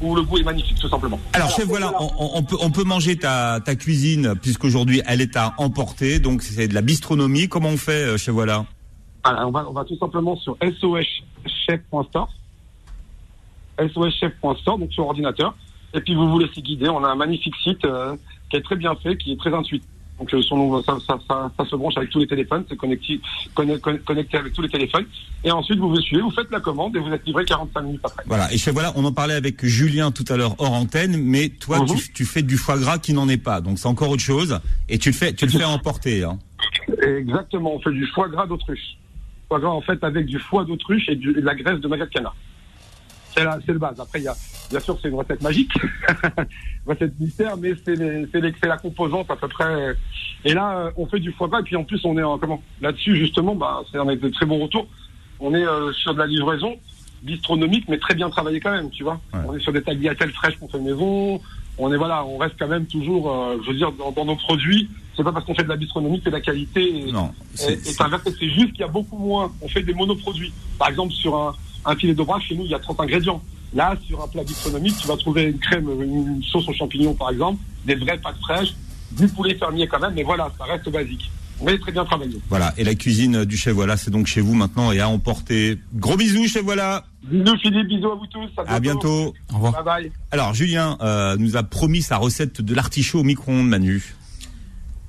où 0.00 0.14
le 0.14 0.22
goût 0.22 0.38
est 0.38 0.44
magnifique 0.44 0.78
tout 0.78 0.88
simplement. 0.88 1.18
Alors 1.32 1.50
chef, 1.50 1.64
voilà, 1.66 1.92
on, 2.20 2.42
peut 2.44 2.56
on 2.60 2.70
peut 2.70 2.84
manger 2.84 3.16
ta 3.16 3.58
ta 3.64 3.74
cuisine 3.74 4.34
puisqu'aujourd'hui 4.40 5.02
elle 5.06 5.20
est 5.20 5.36
à 5.36 5.54
emporter, 5.58 6.20
donc 6.20 6.42
c'est 6.42 6.68
de 6.68 6.74
la 6.74 6.82
bistronomie. 6.82 7.48
Comment 7.48 7.70
on 7.70 7.76
fait, 7.76 8.04
euh, 8.04 8.16
chef 8.16 8.32
voilà? 8.34 8.64
Alors, 9.24 9.48
on 9.48 9.50
va 9.50 9.66
on 9.68 9.72
va 9.72 9.84
tout 9.84 9.96
simplement 9.98 10.36
sur 10.36 10.56
soschef.store 10.80 12.28
soschef.store 13.94 14.78
donc 14.78 14.92
sur 14.92 15.06
ordinateur 15.06 15.54
et 15.94 16.00
puis 16.00 16.14
vous 16.14 16.28
vous 16.30 16.38
laissez 16.38 16.62
guider. 16.62 16.88
On 16.88 17.02
a 17.02 17.08
un 17.08 17.14
magnifique 17.16 17.54
site 17.62 17.84
euh, 17.84 18.14
qui 18.50 18.56
est 18.56 18.62
très 18.62 18.76
bien 18.76 18.94
fait, 18.96 19.16
qui 19.16 19.32
est 19.32 19.36
très 19.38 19.52
intuitif. 19.54 19.86
Donc 20.18 20.34
euh, 20.34 20.42
son- 20.42 20.82
ça, 20.82 20.96
ça, 21.06 21.16
ça, 21.28 21.52
ça 21.56 21.64
se 21.64 21.76
branche 21.76 21.96
avec 21.96 22.10
tous 22.10 22.18
les 22.18 22.26
téléphones, 22.26 22.64
c'est 22.68 22.76
connecté, 22.76 23.20
conne- 23.54 23.78
conne- 23.78 24.00
connecté 24.00 24.36
avec 24.36 24.52
tous 24.52 24.62
les 24.62 24.68
téléphones. 24.68 25.04
Et 25.44 25.52
ensuite 25.52 25.78
vous 25.78 25.90
vous 25.90 26.00
suivez, 26.00 26.22
vous 26.22 26.32
faites 26.32 26.50
la 26.50 26.58
commande 26.58 26.96
et 26.96 26.98
vous 26.98 27.12
êtes 27.12 27.24
livré 27.24 27.44
45 27.44 27.82
minutes 27.82 28.00
après. 28.02 28.24
Voilà. 28.26 28.52
Et 28.52 28.58
chef 28.58 28.74
voilà, 28.74 28.92
on 28.96 29.04
en 29.04 29.12
parlait 29.12 29.34
avec 29.34 29.64
Julien 29.64 30.10
tout 30.10 30.24
à 30.28 30.36
l'heure 30.36 30.56
hors 30.58 30.72
antenne, 30.72 31.16
mais 31.22 31.50
toi 31.50 31.78
Mhm. 31.80 31.86
tu, 31.96 32.12
tu 32.12 32.24
fais 32.24 32.42
du 32.42 32.56
foie 32.56 32.76
gras 32.78 32.98
qui 32.98 33.12
n'en 33.12 33.28
est 33.28 33.36
pas, 33.36 33.60
donc 33.60 33.78
c'est 33.78 33.86
encore 33.86 34.10
autre 34.10 34.22
chose. 34.22 34.58
Et 34.88 34.98
tu 34.98 35.10
le 35.10 35.14
fais 35.14 35.32
tu 35.34 35.44
le 35.46 35.52
fais 35.52 35.62
emporter. 35.64 36.24
Hein. 36.24 36.36
Exactement, 37.02 37.74
on 37.74 37.80
fait 37.80 37.92
du 37.92 38.06
foie 38.08 38.28
gras 38.28 38.46
d'autruche. 38.46 38.96
Foie 39.48 39.60
gras 39.60 39.70
en 39.70 39.80
fait 39.82 40.02
avec 40.02 40.26
du 40.26 40.38
foie 40.40 40.64
d'autruche 40.64 41.08
et, 41.08 41.14
du- 41.16 41.30
et 41.30 41.40
de 41.40 41.46
la 41.46 41.54
graisse 41.54 41.78
de 41.80 41.86
magret 41.88 42.06
de 42.06 42.10
canard. 42.10 42.34
C'est 43.38 43.44
la- 43.44 43.58
c'est 43.64 43.72
le 43.72 43.78
base. 43.78 43.98
Après, 44.00 44.18
il 44.20 44.24
y 44.24 44.28
a, 44.28 44.34
bien 44.70 44.80
sûr, 44.80 44.98
c'est 45.00 45.08
une 45.08 45.14
recette 45.14 45.42
magique, 45.42 45.70
recette 46.86 47.18
mystère, 47.20 47.56
mais 47.56 47.72
c'est 47.84 47.94
les- 47.96 48.26
c'est 48.32 48.40
les- 48.40 48.54
c'est 48.60 48.68
la 48.68 48.76
composante 48.78 49.30
à 49.30 49.36
peu 49.36 49.48
près. 49.48 49.94
Et 50.44 50.54
là, 50.54 50.78
euh, 50.78 50.90
on 50.96 51.06
fait 51.06 51.20
du 51.20 51.32
foie 51.32 51.48
gras 51.48 51.60
et 51.60 51.64
puis 51.64 51.76
en 51.76 51.84
plus, 51.84 52.00
on 52.04 52.16
est 52.18 52.22
en 52.22 52.38
comment? 52.38 52.62
Là-dessus, 52.80 53.16
justement, 53.16 53.54
bah, 53.54 53.80
c'est 53.90 53.98
on 53.98 54.08
a 54.08 54.16
de 54.16 54.28
très 54.28 54.46
bons 54.46 54.58
retours. 54.58 54.86
On 55.40 55.54
est 55.54 55.64
euh, 55.66 55.92
sur 55.92 56.14
de 56.14 56.18
la 56.18 56.26
livraison 56.26 56.76
bistronomique, 57.22 57.84
mais 57.88 57.98
très 57.98 58.14
bien 58.14 58.30
travaillé 58.30 58.60
quand 58.60 58.70
même, 58.70 58.90
tu 58.90 59.02
vois. 59.02 59.20
Ouais. 59.34 59.40
On 59.46 59.54
est 59.56 59.60
sur 59.60 59.72
des 59.72 59.82
tagliatelles 59.82 60.30
fraîches 60.32 60.56
qu'on 60.58 60.68
fait 60.68 60.78
maison. 60.80 61.40
On 61.80 61.92
est 61.92 61.96
voilà, 61.96 62.24
on 62.24 62.38
reste 62.38 62.54
quand 62.58 62.66
même 62.68 62.86
toujours, 62.86 63.30
euh, 63.32 63.56
je 63.62 63.70
veux 63.70 63.76
dire, 63.76 63.92
dans, 63.92 64.10
dans 64.12 64.24
nos 64.24 64.36
produits. 64.36 64.88
C'est 65.16 65.24
pas 65.24 65.32
parce 65.32 65.44
qu'on 65.44 65.54
fait 65.54 65.64
de 65.64 65.68
la 65.68 65.76
bistronomie 65.76 66.20
que 66.20 66.30
la 66.30 66.40
qualité. 66.40 67.06
Non, 67.12 67.32
c'est 67.54 67.72
et 67.72 67.76
c'est- 67.76 67.94
c'est 68.38 68.48
juste 68.50 68.70
qu'il 68.72 68.80
y 68.80 68.84
a 68.84 68.88
beaucoup 68.88 69.16
moins. 69.18 69.52
On 69.62 69.68
fait 69.68 69.82
des 69.82 69.94
monoproduits. 69.94 70.52
Par 70.78 70.88
exemple, 70.88 71.12
sur 71.12 71.36
un, 71.36 71.54
un 71.84 71.96
filet 71.96 72.14
de 72.14 72.22
bras, 72.22 72.40
chez 72.40 72.54
nous, 72.54 72.64
il 72.64 72.70
y 72.70 72.74
a 72.74 72.78
30 72.78 73.00
ingrédients. 73.00 73.42
Là, 73.74 73.94
sur 74.06 74.22
un 74.22 74.28
plat 74.28 74.44
bistronomique, 74.44 74.96
tu 75.00 75.06
vas 75.08 75.16
trouver 75.16 75.44
une 75.44 75.58
crème, 75.58 75.88
une 76.02 76.42
sauce 76.42 76.68
aux 76.68 76.72
champignons, 76.72 77.14
par 77.14 77.30
exemple, 77.30 77.60
des 77.84 77.94
vraies 77.94 78.18
pâtes 78.18 78.38
fraîches, 78.40 78.74
du 79.12 79.28
poulet 79.28 79.54
fermier 79.54 79.86
quand 79.86 80.00
même, 80.00 80.14
mais 80.14 80.22
voilà, 80.22 80.50
ça 80.58 80.64
reste 80.64 80.88
basique. 80.90 81.30
Mais 81.60 81.76
très 81.78 81.90
bien 81.90 82.04
travaillé. 82.04 82.38
voilà. 82.48 82.72
Et 82.76 82.84
la 82.84 82.94
cuisine 82.94 83.44
du 83.44 83.56
chef 83.56 83.74
voilà, 83.74 83.96
c'est 83.96 84.10
donc 84.10 84.26
chez 84.26 84.40
vous 84.40 84.54
maintenant 84.54 84.92
et 84.92 85.00
à 85.00 85.08
emporter. 85.08 85.78
Gros 85.94 86.16
bisous 86.16 86.46
chef 86.46 86.62
voilà. 86.62 87.04
Bisous 87.24 87.56
Philippe, 87.58 87.88
bisous 87.88 88.12
à 88.12 88.14
vous 88.14 88.26
tous. 88.26 88.48
À 88.66 88.78
bientôt. 88.78 89.34
Au 89.50 89.54
revoir. 89.54 89.72
Bye 89.72 90.04
bye. 90.04 90.12
Alors 90.30 90.54
Julien 90.54 90.96
euh, 91.00 91.36
nous 91.36 91.56
a 91.56 91.64
promis 91.64 92.02
sa 92.02 92.16
recette 92.16 92.62
de 92.62 92.74
l'artichaut 92.74 93.20
au 93.20 93.24
micro-ondes 93.24 93.68
Manu. 93.68 94.14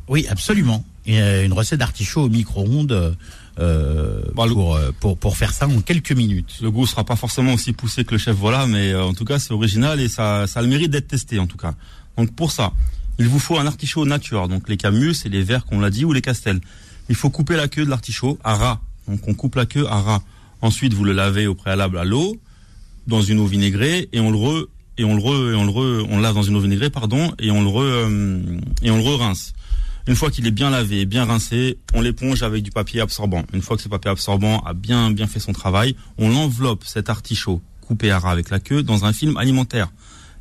Oui, 0.08 0.26
absolument. 0.28 0.84
A 1.08 1.44
une 1.44 1.54
recette 1.54 1.80
d'artichaut 1.80 2.22
au 2.22 2.30
micro-ondes 2.30 2.92
euh, 2.92 3.12
Bah, 3.58 4.46
le- 4.46 4.54
pour, 4.54 4.76
euh, 4.76 4.92
pour, 5.00 5.18
pour 5.18 5.36
faire 5.38 5.52
ça 5.54 5.68
en 5.68 5.82
quelques 5.82 6.12
minutes. 6.14 6.56
Le 6.62 6.72
goût 6.72 6.86
sera 6.88 7.04
pas 7.04 7.16
forcément 7.16 7.54
aussi 7.54 7.74
poussé 7.74 8.06
que 8.06 8.12
le 8.12 8.18
chef 8.18 8.36
voilà, 8.36 8.68
mais 8.68 8.92
euh, 8.94 9.04
en 9.04 9.14
tout 9.14 9.26
cas 9.26 9.40
c'est 9.40 9.54
original 9.54 10.00
et 10.00 10.08
ça, 10.08 10.48
ça 10.48 10.60
a 10.60 10.64
le 10.64 10.70
mérite 10.70 10.92
d'être 10.92 11.08
testé 11.08 11.40
en 11.40 11.48
tout 11.48 11.58
cas. 11.58 11.74
Donc 12.18 12.34
pour 12.36 12.52
ça, 12.52 12.72
il 13.18 13.28
vous 13.28 13.40
faut 13.40 13.58
un 13.58 13.66
artichaut 13.68 14.06
nature, 14.06 14.48
donc 14.48 14.70
les 14.70 14.78
camus 14.78 15.16
et 15.26 15.30
les 15.30 15.44
verts 15.44 15.66
qu'on 15.66 15.80
l'a 15.82 15.90
dit 15.90 16.06
ou 16.06 16.14
les 16.14 16.22
castels. 16.22 16.62
Il 17.10 17.16
faut 17.16 17.30
couper 17.30 17.56
la 17.56 17.68
queue 17.68 17.84
de 17.86 17.90
l'artichaut 17.90 18.38
à 18.44 18.56
ras. 18.56 18.80
Donc 19.08 19.28
on 19.28 19.34
coupe 19.34 19.56
la 19.56 19.66
queue 19.66 19.88
à 19.88 20.00
ras. 20.02 20.22
Ensuite 20.62 20.94
vous 20.94 21.04
le 21.04 21.12
lavez 21.14 21.48
au 21.48 21.56
préalable 21.56 21.98
à 21.98 22.06
l'eau 22.06 22.38
dans 23.08 23.22
une 23.22 23.40
eau 23.40 23.46
vinaigrée 23.46 24.08
et 24.14 24.20
on 24.20 24.30
le 24.32 24.38
re 24.38 24.68
et 24.98 25.04
on 25.06 25.16
le 25.16 25.22
re, 25.22 25.52
et 25.52 25.56
on 25.56 25.64
le 25.66 25.72
re, 25.72 26.06
on 26.10 26.18
le 26.18 26.22
lave 26.22 26.36
dans 26.36 26.44
une 26.44 26.56
eau 26.56 26.60
vinaigrée 26.60 26.90
pardon 26.90 27.34
et 27.40 27.52
on 27.52 27.62
le 27.62 27.70
re, 27.70 27.82
euh, 27.82 28.40
et 28.84 28.92
on 28.92 28.98
le 28.98 29.04
re-rince. 29.04 29.54
Une 30.08 30.16
fois 30.16 30.32
qu'il 30.32 30.48
est 30.48 30.52
bien 30.52 30.70
lavé, 30.70 31.06
bien 31.06 31.26
rincé, 31.26 31.78
on 31.94 32.02
l'éponge 32.02 32.42
avec 32.42 32.64
du 32.64 32.72
papier 32.72 33.02
absorbant. 33.02 33.44
Une 33.54 33.62
fois 33.62 33.78
que 33.78 33.84
ce 33.84 33.90
papier 33.90 34.10
absorbant 34.10 34.62
a 34.62 34.74
bien 34.74 35.12
bien 35.12 35.28
fait 35.28 35.40
son 35.40 35.54
travail, 35.54 35.96
on 36.18 36.30
l'enveloppe 36.30 36.84
cet 36.86 37.10
artichaut 37.10 37.62
coupé 37.82 38.12
à 38.12 38.20
ras 38.20 38.32
avec 38.32 38.50
la 38.50 38.60
queue 38.60 38.84
dans 38.84 39.06
un 39.06 39.14
film 39.14 39.38
alimentaire. 39.38 39.92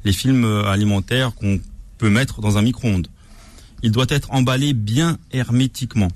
Les 0.05 0.13
films 0.13 0.45
euh, 0.45 0.65
alimentaires 0.65 1.35
qu'on 1.35 1.61
peut 1.99 2.11
mettre 2.11 2.41
dans 2.41 2.57
un 2.59 2.63
micro-ondes. 2.63 3.09
Il 3.83 3.91
doit 3.91 4.07
être 4.09 4.31
emballé 4.33 4.73
bien 4.73 5.19
hermétiquement. 5.33 6.09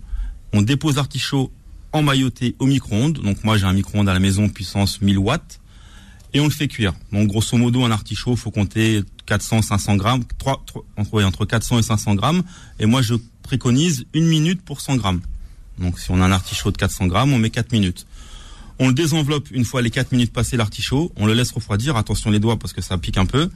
On 0.52 0.62
dépose 0.62 0.96
l'artichaut 0.96 1.50
emmailloté 1.92 2.54
au 2.58 2.66
micro-ondes. 2.66 3.18
Donc 3.18 3.44
moi 3.44 3.56
j'ai 3.56 3.66
un 3.66 3.72
micro-ondes 3.72 4.08
à 4.08 4.14
la 4.14 4.20
maison 4.20 4.48
puissance 4.48 5.00
1000 5.00 5.18
watts 5.18 5.60
et 6.34 6.40
on 6.40 6.44
le 6.44 6.50
fait 6.50 6.68
cuire. 6.68 6.94
Donc 7.12 7.28
grosso 7.28 7.56
modo 7.56 7.84
un 7.84 7.90
artichaut 7.90 8.36
faut 8.36 8.50
compter 8.50 9.02
400-500 9.28 9.96
grammes, 9.96 10.24
3, 10.38 10.64
entre, 10.96 11.14
ouais, 11.14 11.24
entre 11.24 11.44
400 11.44 11.78
et 11.78 11.82
500 11.82 12.14
grammes. 12.14 12.42
Et 12.78 12.86
moi 12.86 13.02
je 13.02 13.14
préconise 13.42 14.04
une 14.14 14.26
minute 14.26 14.62
pour 14.62 14.80
100 14.80 14.96
grammes. 14.96 15.20
Donc 15.78 15.98
si 15.98 16.10
on 16.10 16.20
a 16.20 16.24
un 16.24 16.32
artichaut 16.32 16.70
de 16.70 16.76
400 16.76 17.06
grammes, 17.06 17.32
on 17.32 17.38
met 17.38 17.50
4 17.50 17.72
minutes. 17.72 18.06
On 18.78 18.88
le 18.88 18.94
désenveloppe 18.94 19.50
une 19.50 19.64
fois 19.64 19.82
les 19.82 19.90
4 19.90 20.12
minutes 20.12 20.32
passées 20.32 20.56
l'artichaut, 20.56 21.12
on 21.16 21.26
le 21.26 21.34
laisse 21.34 21.52
refroidir, 21.52 21.96
attention 21.96 22.30
les 22.30 22.40
doigts 22.40 22.58
parce 22.58 22.72
que 22.72 22.80
ça 22.80 22.98
pique 22.98 23.18
un 23.18 23.26
peu, 23.26 23.50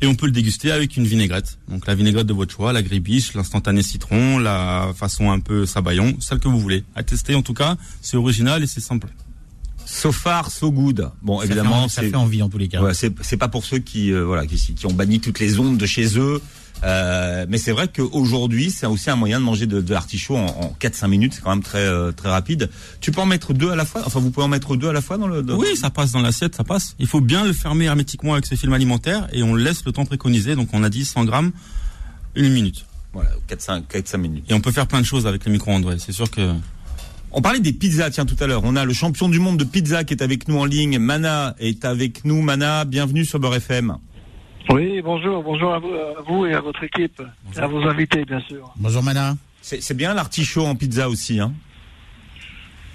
et 0.00 0.06
on 0.06 0.14
peut 0.14 0.26
le 0.26 0.32
déguster 0.32 0.72
avec 0.72 0.96
une 0.96 1.06
vinaigrette. 1.06 1.58
Donc 1.68 1.86
la 1.86 1.94
vinaigrette 1.94 2.26
de 2.26 2.32
votre 2.32 2.52
choix, 2.52 2.72
la 2.72 2.82
gribiche, 2.82 3.34
l'instantané 3.34 3.82
citron, 3.82 4.38
la 4.38 4.92
façon 4.96 5.30
un 5.30 5.40
peu 5.40 5.66
sabayon, 5.66 6.16
celle 6.20 6.40
que 6.40 6.48
vous 6.48 6.58
voulez. 6.58 6.84
À 6.94 7.02
tester 7.02 7.34
en 7.34 7.42
tout 7.42 7.54
cas, 7.54 7.76
c'est 8.00 8.16
original 8.16 8.62
et 8.62 8.66
c'est 8.66 8.80
simple. 8.80 9.08
So 9.94 10.10
far, 10.10 10.50
so 10.50 10.70
good. 10.72 11.10
Bon, 11.20 11.38
Ça 11.40 11.44
évidemment, 11.44 11.82
fait, 11.88 11.94
ça 11.94 12.02
fait 12.02 12.14
envie 12.14 12.42
en 12.42 12.48
tous 12.48 12.56
les 12.58 12.68
cas. 12.68 12.80
ouais, 12.82 12.94
c'est 12.94 13.36
pas 13.36 13.48
pour 13.48 13.64
ceux 13.64 13.78
qui 13.78 14.10
euh, 14.12 14.24
voilà 14.24 14.46
qui, 14.46 14.56
qui 14.56 14.86
ont 14.86 14.92
banni 14.92 15.20
toutes 15.20 15.38
les 15.38 15.58
ondes 15.58 15.76
de 15.76 15.86
chez 15.86 16.18
eux. 16.18 16.40
Euh, 16.84 17.46
mais 17.48 17.58
c'est 17.58 17.70
vrai 17.70 17.86
qu'aujourd'hui, 17.94 18.70
c'est 18.70 18.86
aussi 18.86 19.08
un 19.10 19.14
moyen 19.16 19.38
de 19.38 19.44
manger 19.44 19.66
de, 19.66 19.80
de 19.80 19.92
l'artichaut 19.92 20.36
en, 20.36 20.46
en 20.46 20.76
4-5 20.80 21.06
minutes. 21.08 21.34
C'est 21.34 21.42
quand 21.42 21.50
même 21.50 21.62
très 21.62 21.78
euh, 21.86 22.10
très 22.10 22.28
rapide. 22.30 22.70
Tu 23.00 23.12
peux 23.12 23.20
en 23.20 23.26
mettre 23.26 23.52
deux 23.52 23.70
à 23.70 23.76
la 23.76 23.84
fois? 23.84 24.02
Enfin, 24.04 24.18
vous 24.18 24.30
pouvez 24.30 24.44
en 24.44 24.48
mettre 24.48 24.74
deux 24.76 24.88
à 24.88 24.92
la 24.92 25.00
fois 25.02 25.18
dans 25.18 25.28
le. 25.28 25.42
dans- 25.42 25.58
Oui, 25.58 25.76
ça 25.76 25.90
passe 25.90 26.10
dans 26.12 26.22
l'assiette, 26.22 26.56
ça 26.56 26.64
passe. 26.64 26.96
Il 26.98 27.06
faut 27.06 27.20
bien 27.20 27.44
le 27.44 27.52
fermer 27.52 27.84
hermétiquement 27.84 28.32
avec 28.32 28.46
ses 28.46 28.56
films 28.56 28.72
alimentaires 28.72 29.28
et 29.32 29.42
on 29.42 29.54
laisse 29.54 29.84
le 29.84 29.92
temps 29.92 30.06
préconisé. 30.06 30.56
Donc 30.56 30.70
on 30.72 30.82
a 30.82 30.88
dit 30.88 31.04
100 31.04 31.24
grammes, 31.26 31.52
une 32.34 32.52
minute. 32.52 32.86
Voilà, 33.12 33.30
4-5 33.48 33.82
4-5 33.92 34.16
minutes. 34.16 34.44
Et 34.50 34.54
on 34.54 34.60
peut 34.60 34.72
faire 34.72 34.86
plein 34.88 35.02
de 35.02 35.06
choses 35.06 35.26
avec 35.26 35.44
les 35.44 35.52
micro-ondes. 35.52 35.84
ouais. 35.84 35.98
C'est 35.98 36.12
sûr 36.12 36.30
que 36.30 36.50
On 37.32 37.40
parlait 37.40 37.60
des 37.60 37.72
pizzas, 37.72 38.10
tiens, 38.10 38.26
tout 38.26 38.36
à 38.40 38.46
l'heure. 38.46 38.62
On 38.64 38.76
a 38.76 38.84
le 38.84 38.92
champion 38.92 39.28
du 39.28 39.38
monde 39.40 39.56
de 39.56 39.64
pizza 39.64 40.04
qui 40.04 40.12
est 40.14 40.22
avec 40.22 40.48
nous 40.48 40.58
en 40.58 40.64
ligne. 40.66 40.98
Mana 40.98 41.54
est 41.58 41.84
avec 41.84 42.24
nous. 42.24 42.42
Mana, 42.42 42.84
bienvenue 42.84 43.24
sur 43.24 43.38
Beurre 43.38 43.54
FM. 43.56 43.96
Oui, 44.70 45.00
bonjour, 45.02 45.42
bonjour 45.42 45.74
à 45.74 45.78
vous, 45.78 45.92
à 45.92 46.22
vous 46.26 46.46
et 46.46 46.54
à 46.54 46.60
votre 46.60 46.84
équipe, 46.84 47.20
et 47.56 47.58
à 47.58 47.66
vos 47.66 47.82
invités, 47.88 48.24
bien 48.24 48.40
sûr. 48.40 48.72
Bonjour 48.76 49.02
Mana. 49.02 49.34
C'est 49.60 49.96
bien 49.96 50.14
l'artichaut 50.14 50.64
en 50.64 50.76
pizza 50.76 51.08
aussi, 51.08 51.40
hein 51.40 51.52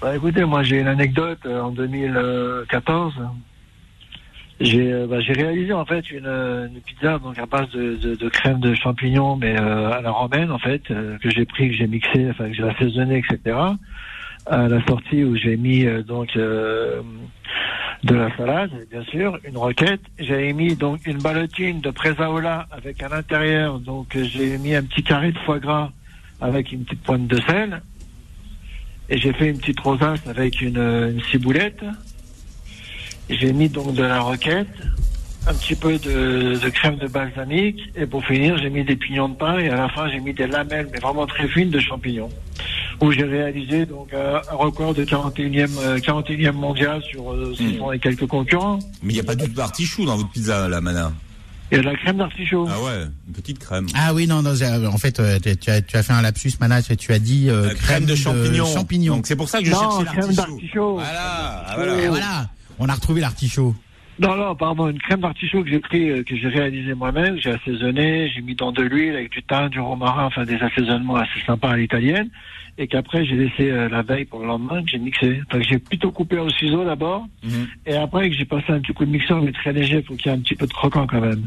Bah, 0.00 0.16
écoutez, 0.16 0.44
moi 0.44 0.62
j'ai 0.62 0.78
une 0.80 0.86
anecdote. 0.86 1.40
euh, 1.44 1.60
En 1.60 1.70
2014, 1.70 3.14
j'ai 4.60 4.92
euh, 4.92 5.06
bah, 5.06 5.20
j'ai 5.20 5.32
réalisé 5.34 5.72
en 5.74 5.84
fait 5.84 6.10
une, 6.10 6.26
euh, 6.26 6.68
une 6.68 6.80
pizza 6.80 7.18
donc 7.18 7.38
à 7.38 7.44
base 7.46 7.68
de, 7.70 7.96
de, 7.96 8.14
de 8.14 8.28
crème 8.30 8.60
de 8.60 8.74
champignons, 8.74 9.36
mais 9.36 9.58
euh, 9.60 9.90
à 9.92 10.00
la 10.00 10.10
romaine 10.10 10.50
en 10.50 10.58
fait, 10.58 10.82
euh, 10.90 11.18
que 11.18 11.28
j'ai 11.30 11.44
pris, 11.44 11.68
que 11.70 11.76
j'ai 11.76 11.86
mixé, 11.86 12.28
enfin 12.30 12.48
que 12.48 12.54
j'ai 12.54 12.64
assaisonné, 12.68 13.18
etc. 13.18 13.56
À 14.50 14.66
la 14.66 14.82
sortie 14.86 15.24
où 15.24 15.36
j'ai 15.36 15.58
mis 15.58 15.84
euh, 15.84 16.02
donc 16.02 16.34
euh, 16.36 17.02
de 18.02 18.14
la 18.14 18.34
salade, 18.34 18.70
bien 18.90 19.02
sûr, 19.04 19.38
une 19.44 19.58
roquette. 19.58 20.00
J'ai 20.18 20.54
mis 20.54 20.74
donc 20.74 21.06
une 21.06 21.18
ballotine 21.18 21.82
de 21.82 21.90
présaola 21.90 22.66
avec 22.70 23.02
à 23.02 23.08
l'intérieur, 23.08 23.78
donc 23.78 24.16
euh, 24.16 24.24
j'ai 24.24 24.56
mis 24.56 24.74
un 24.74 24.82
petit 24.84 25.02
carré 25.02 25.32
de 25.32 25.38
foie 25.40 25.58
gras 25.58 25.90
avec 26.40 26.72
une 26.72 26.84
petite 26.84 27.02
pointe 27.02 27.26
de 27.26 27.38
sel. 27.42 27.82
Et 29.10 29.18
j'ai 29.18 29.34
fait 29.34 29.50
une 29.50 29.58
petite 29.58 29.80
rosace 29.80 30.26
avec 30.26 30.62
une, 30.62 30.78
une 30.78 31.20
ciboulette. 31.30 31.84
J'ai 33.28 33.52
mis 33.52 33.68
donc 33.68 33.94
de 33.94 34.02
la 34.02 34.20
roquette, 34.20 34.68
un 35.48 35.54
petit 35.54 35.74
peu 35.74 35.98
de, 35.98 36.58
de 36.62 36.68
crème 36.68 36.96
de 36.96 37.06
balsamique. 37.08 37.80
Et 37.96 38.06
pour 38.06 38.24
finir, 38.24 38.58
j'ai 38.58 38.70
mis 38.70 38.84
des 38.84 38.96
pignons 38.96 39.28
de 39.30 39.34
pain. 39.34 39.58
Et 39.58 39.68
à 39.70 39.76
la 39.76 39.88
fin, 39.88 40.08
j'ai 40.10 40.20
mis 40.20 40.34
des 40.34 40.46
lamelles, 40.46 40.88
mais 40.92 40.98
vraiment 40.98 41.26
très 41.26 41.48
fines, 41.48 41.70
de 41.70 41.80
champignons. 41.80 42.28
Où 43.00 43.12
j'ai 43.12 43.22
réalisé 43.24 43.86
donc 43.86 44.12
un 44.12 44.40
un 44.50 44.56
record 44.56 44.92
de 44.94 45.04
41e, 45.04 45.68
euh, 45.78 45.98
41e 45.98 46.52
mondial 46.52 47.00
sur 47.02 47.32
euh, 47.32 47.54
600 47.56 47.92
et 47.92 47.98
quelques 48.00 48.26
concurrents. 48.26 48.78
Mais 49.02 49.12
il 49.12 49.14
n'y 49.14 49.20
a 49.20 49.24
pas 49.24 49.36
du 49.36 49.44
tout 49.44 49.54
d'artichaut 49.54 50.04
dans 50.04 50.16
votre 50.16 50.30
pizza, 50.30 50.68
là, 50.68 50.80
Mana. 50.80 51.12
Il 51.70 51.76
y 51.76 51.78
a 51.78 51.82
de 51.82 51.86
la 51.88 51.96
crème 51.96 52.16
d'artichaut. 52.16 52.66
Ah 52.70 52.80
ouais, 52.82 53.02
une 53.28 53.34
petite 53.34 53.58
crème. 53.58 53.86
Ah 53.94 54.14
oui, 54.14 54.26
non, 54.26 54.42
non, 54.42 54.54
euh, 54.60 54.86
en 54.86 54.96
fait, 54.98 55.20
euh, 55.20 55.38
tu, 55.38 55.70
as, 55.70 55.82
tu 55.82 55.96
as 55.96 56.02
fait 56.02 56.12
un 56.14 56.22
lapsus, 56.22 56.52
Mana, 56.60 56.82
tu, 56.82 56.96
tu 56.96 57.12
as 57.12 57.18
dit 57.18 57.48
euh, 57.50 57.68
Euh, 57.70 57.74
crème, 57.74 58.04
de 58.06 58.14
champignons. 58.16 58.66
champignons. 58.66 59.16
Donc 59.16 59.26
c'est 59.26 59.36
pour 59.36 59.48
ça 59.48 59.60
que 59.60 59.66
je 59.66 59.70
non, 59.70 59.78
cherchais 59.78 60.04
crème 60.06 60.16
l'artichaut. 60.34 60.42
d'artichaut. 60.50 60.94
Voilà, 60.94 61.64
ah, 61.68 61.72
Et 61.72 61.76
voilà. 61.76 62.08
voilà, 62.08 62.50
on 62.78 62.88
a 62.88 62.94
retrouvé 62.94 63.20
l'artichaut. 63.20 63.74
Non, 64.20 64.34
non, 64.36 64.54
pardon, 64.56 64.88
une 64.88 64.98
crème 64.98 65.20
d'artichaut 65.20 65.62
que 65.62 65.70
j'ai 65.70 65.78
pris, 65.78 66.10
euh, 66.10 66.22
que 66.24 66.34
j'ai 66.36 66.48
réalisé 66.48 66.92
moi-même, 66.94 67.38
j'ai 67.40 67.50
assaisonné, 67.50 68.28
j'ai 68.34 68.40
mis 68.40 68.56
dans 68.56 68.72
de 68.72 68.82
l'huile 68.82 69.14
avec 69.14 69.30
du 69.30 69.42
thym, 69.44 69.68
du 69.68 69.78
romarin, 69.78 70.24
enfin 70.24 70.44
des 70.44 70.56
assaisonnements 70.56 71.16
assez 71.16 71.40
sympas 71.46 71.70
à 71.70 71.76
l'italienne, 71.76 72.28
et 72.78 72.88
qu'après 72.88 73.24
j'ai 73.24 73.36
laissé 73.36 73.70
euh, 73.70 73.88
la 73.88 74.02
veille 74.02 74.24
pour 74.24 74.40
le 74.40 74.46
lendemain, 74.46 74.82
que 74.82 74.90
j'ai 74.90 74.98
mixé. 74.98 75.40
Enfin, 75.48 75.62
j'ai 75.62 75.78
plutôt 75.78 76.10
coupé 76.10 76.36
au 76.38 76.50
ciseau 76.50 76.84
d'abord, 76.84 77.26
Mhm. 77.44 77.68
et 77.86 77.94
après 77.94 78.28
que 78.28 78.36
j'ai 78.36 78.44
passé 78.44 78.64
un 78.70 78.80
petit 78.80 78.92
coup 78.92 79.04
de 79.04 79.10
mixeur, 79.10 79.40
mais 79.40 79.52
très 79.52 79.72
léger, 79.72 80.02
pour 80.02 80.16
qu'il 80.16 80.32
y 80.32 80.34
ait 80.34 80.38
un 80.38 80.40
petit 80.40 80.56
peu 80.56 80.66
de 80.66 80.72
croquant 80.72 81.06
quand 81.06 81.20
même. 81.20 81.46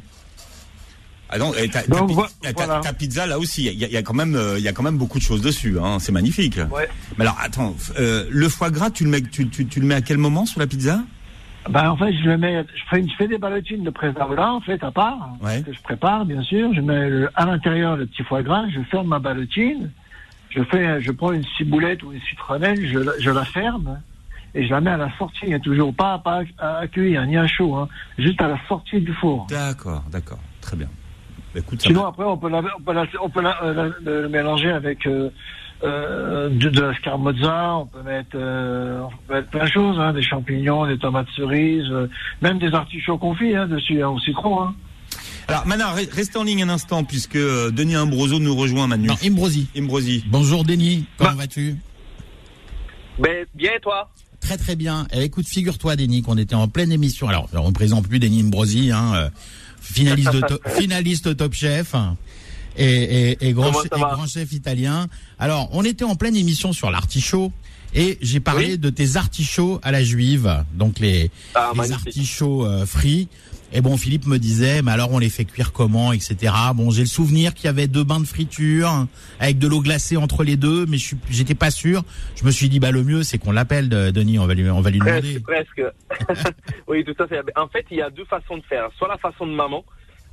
Ah 1.33 1.37
non, 1.37 1.53
et 1.55 1.67
ta, 1.69 1.81
ta 1.83 1.87
Donc, 1.87 2.11
ta- 2.41 2.51
voilà. 2.53 2.79
ta 2.81 2.91
pizza 2.93 3.25
là 3.25 3.39
aussi, 3.39 3.65
il 3.65 3.73
y, 3.81 3.85
y 3.93 3.97
a 3.97 4.01
quand 4.01 4.13
même, 4.13 4.35
euh, 4.35 4.59
il 4.59 4.63
y 4.65 4.67
a 4.67 4.73
quand 4.73 4.83
même 4.83 4.97
beaucoup 4.97 5.17
de 5.17 5.23
choses 5.23 5.41
dessus. 5.41 5.77
Hein. 5.81 5.97
C'est 5.99 6.11
magnifique. 6.11 6.57
Ouais. 6.71 6.89
Mais 7.17 7.23
alors 7.23 7.37
attends, 7.41 7.73
euh, 7.99 8.25
le 8.29 8.49
foie 8.49 8.69
gras, 8.69 8.89
tu 8.89 9.05
le 9.05 9.09
mets, 9.09 9.21
tu, 9.21 9.47
tu, 9.47 9.65
tu 9.65 9.79
le 9.79 9.85
mets 9.87 9.95
à 9.95 10.01
quel 10.01 10.17
moment 10.17 10.45
sur 10.45 10.59
la 10.59 10.67
pizza? 10.67 11.01
Ben, 11.69 11.89
en 11.91 11.95
fait, 11.97 12.11
je 12.13 12.23
le 12.23 12.37
mets, 12.37 12.65
je 12.73 12.83
fais, 12.89 13.07
je 13.07 13.13
fais 13.15 13.27
des 13.27 13.37
ballotines 13.37 13.83
de 13.83 13.89
préserva, 13.91 14.51
en 14.53 14.61
fait, 14.61 14.83
à 14.83 14.91
part, 14.91 15.29
Ouais. 15.41 15.61
que 15.61 15.71
je 15.71 15.81
prépare, 15.81 16.25
bien 16.25 16.41
sûr. 16.41 16.73
Je 16.73 16.81
mets 16.81 17.07
le- 17.09 17.29
à 17.35 17.45
l'intérieur 17.45 17.95
le 17.97 18.07
petit 18.07 18.23
foie 18.23 18.41
gras, 18.41 18.65
je 18.69 18.81
ferme 18.89 19.07
ma 19.09 19.19
ballotine, 19.19 19.91
je 20.49 20.63
fais, 20.63 20.99
je 21.01 21.11
prends 21.11 21.31
une 21.33 21.45
ciboulette 21.57 22.01
ou 22.03 22.11
une 22.13 22.21
citronnelle, 22.21 22.85
je, 22.87 22.97
la- 22.99 23.19
je 23.19 23.29
la 23.29 23.45
ferme, 23.45 24.01
et 24.55 24.65
je 24.65 24.71
la 24.71 24.81
mets 24.81 24.89
à 24.89 24.97
la 24.97 25.15
sortie, 25.17 25.53
a 25.53 25.59
toujours 25.59 25.93
pas, 25.93 26.17
pas 26.17 26.41
à, 26.57 26.77
à 26.79 26.87
cuire, 26.87 27.25
ni 27.27 27.37
à 27.37 27.45
chaud, 27.47 27.75
hein, 27.75 27.87
juste 28.17 28.41
à 28.41 28.47
la 28.47 28.57
sortie 28.67 28.99
du 28.99 29.13
four. 29.13 29.45
D'accord, 29.49 30.03
d'accord, 30.11 30.39
très 30.61 30.75
bien. 30.75 30.87
Écoute, 31.53 31.81
Sinon, 31.81 32.05
après, 32.07 32.23
on 32.23 32.37
peut, 32.37 32.49
la, 32.49 32.59
on 32.77 32.81
peut, 32.81 32.93
la, 32.93 33.05
on 33.21 33.29
peut 33.29 33.41
la- 33.41 33.61
euh, 33.63 33.91
le 34.03 34.29
mélanger 34.29 34.71
avec 34.71 35.05
euh, 35.05 35.29
euh, 35.83 36.49
de, 36.49 36.69
de 36.69 36.81
la 36.81 36.93
scamozza, 36.95 37.75
on 37.77 37.85
peut 37.87 38.03
mettre, 38.03 38.35
euh, 38.35 39.01
on 39.01 39.09
peut 39.27 39.33
mettre 39.35 39.49
plein 39.49 39.65
de 39.65 39.69
choses, 39.71 39.99
hein, 39.99 40.13
des 40.13 40.21
champignons, 40.23 40.85
des 40.87 40.97
tomates 40.97 41.27
cerises, 41.35 41.89
euh, 41.91 42.07
même 42.41 42.59
des 42.59 42.73
artichauts 42.73 43.17
confits 43.17 43.55
hein, 43.55 43.67
dessus, 43.67 44.01
hein, 44.03 44.09
au 44.09 44.19
citron. 44.19 44.61
Hein. 44.63 44.75
Alors 45.47 45.65
Mana, 45.67 45.93
re- 45.95 46.13
reste 46.13 46.35
en 46.37 46.43
ligne 46.43 46.63
un 46.63 46.69
instant 46.69 47.03
puisque 47.03 47.35
euh, 47.35 47.71
Denis 47.71 47.95
Imbroso 47.95 48.39
nous 48.39 48.55
rejoint 48.55 48.87
Manu. 48.87 49.07
Non, 49.07 49.15
Imbrosi. 49.25 49.67
Imbrosi. 49.77 50.23
Bonjour 50.27 50.63
Denis, 50.63 51.05
comment 51.17 51.31
Bah. 51.31 51.37
vas-tu? 51.37 51.75
Ben, 53.19 53.45
bien, 53.55 53.71
et 53.75 53.79
toi? 53.79 54.09
Très 54.39 54.57
très 54.57 54.75
bien. 54.75 55.05
Eh, 55.13 55.23
écoute, 55.23 55.47
figure-toi 55.47 55.95
Denis 55.95 56.21
qu'on 56.21 56.37
était 56.37 56.55
en 56.55 56.67
pleine 56.67 56.91
émission. 56.91 57.27
Alors, 57.27 57.47
on 57.53 57.67
ne 57.67 57.73
présente 57.73 58.07
plus 58.07 58.19
Denis 58.19 58.41
Imbrosi, 58.41 58.91
hein, 58.91 59.13
euh, 59.15 59.29
finaliste, 59.79 60.31
de 60.33 60.39
to- 60.41 60.59
finaliste 60.69 61.35
Top 61.37 61.53
Chef 61.53 61.93
hein, 61.95 62.17
et, 62.77 63.31
et, 63.31 63.47
et, 63.47 63.53
grand, 63.53 63.71
et 63.83 63.89
grand 63.89 64.27
chef 64.27 64.51
italien. 64.53 65.07
Alors, 65.39 65.69
on 65.73 65.83
était 65.83 66.03
en 66.05 66.15
pleine 66.15 66.35
émission 66.35 66.73
sur 66.73 66.91
l'artichaut 66.91 67.51
et 67.93 68.17
j'ai 68.21 68.39
parlé 68.39 68.71
Oui. 68.71 68.77
de 68.77 68.89
tes 68.89 69.17
artichauts 69.17 69.79
à 69.83 69.91
la 69.91 70.03
juive, 70.03 70.63
donc 70.73 70.99
les, 70.99 71.29
Ah, 71.55 71.71
les 71.75 71.91
artichauts 71.91 72.65
euh, 72.65 72.85
frits. 72.85 73.27
Et 73.73 73.79
bon, 73.79 73.95
Philippe 73.95 74.25
me 74.27 74.37
disait, 74.37 74.81
mais 74.81 74.91
alors 74.91 75.13
on 75.13 75.19
les 75.19 75.29
fait 75.29 75.45
cuire 75.45 75.71
comment, 75.71 76.11
etc. 76.11 76.53
Bon, 76.75 76.91
j'ai 76.91 77.03
le 77.03 77.07
souvenir 77.07 77.53
qu'il 77.53 77.65
y 77.65 77.69
avait 77.69 77.87
deux 77.87 78.03
bains 78.03 78.19
de 78.19 78.25
friture 78.25 79.07
avec 79.39 79.59
de 79.59 79.67
l'eau 79.67 79.79
glacée 79.81 80.17
entre 80.17 80.43
les 80.43 80.57
deux, 80.57 80.85
mais 80.87 80.97
j'étais 81.29 81.55
pas 81.55 81.71
sûr. 81.71 82.03
Je 82.35 82.43
me 82.45 82.51
suis 82.51 82.67
dit, 82.67 82.81
bah 82.81 82.91
le 82.91 83.01
mieux, 83.03 83.23
c'est 83.23 83.37
qu'on 83.37 83.53
l'appelle, 83.53 83.87
de- 83.87 84.11
Denis. 84.11 84.39
On 84.39 84.45
va 84.45 84.55
lui, 84.55 84.69
on 84.69 84.81
va 84.81 84.89
lui 84.89 84.99
demander. 84.99 85.39
Presque, 85.39 85.83
presque. 86.09 86.47
oui, 86.89 87.05
tout 87.05 87.15
à 87.23 87.27
fait. 87.27 87.39
En 87.55 87.67
fait, 87.69 87.85
il 87.91 87.97
y 87.97 88.01
a 88.01 88.09
deux 88.09 88.25
façons 88.25 88.57
de 88.57 88.63
faire. 88.63 88.89
Soit 88.97 89.07
la 89.07 89.17
façon 89.17 89.45
de 89.47 89.53
maman. 89.53 89.85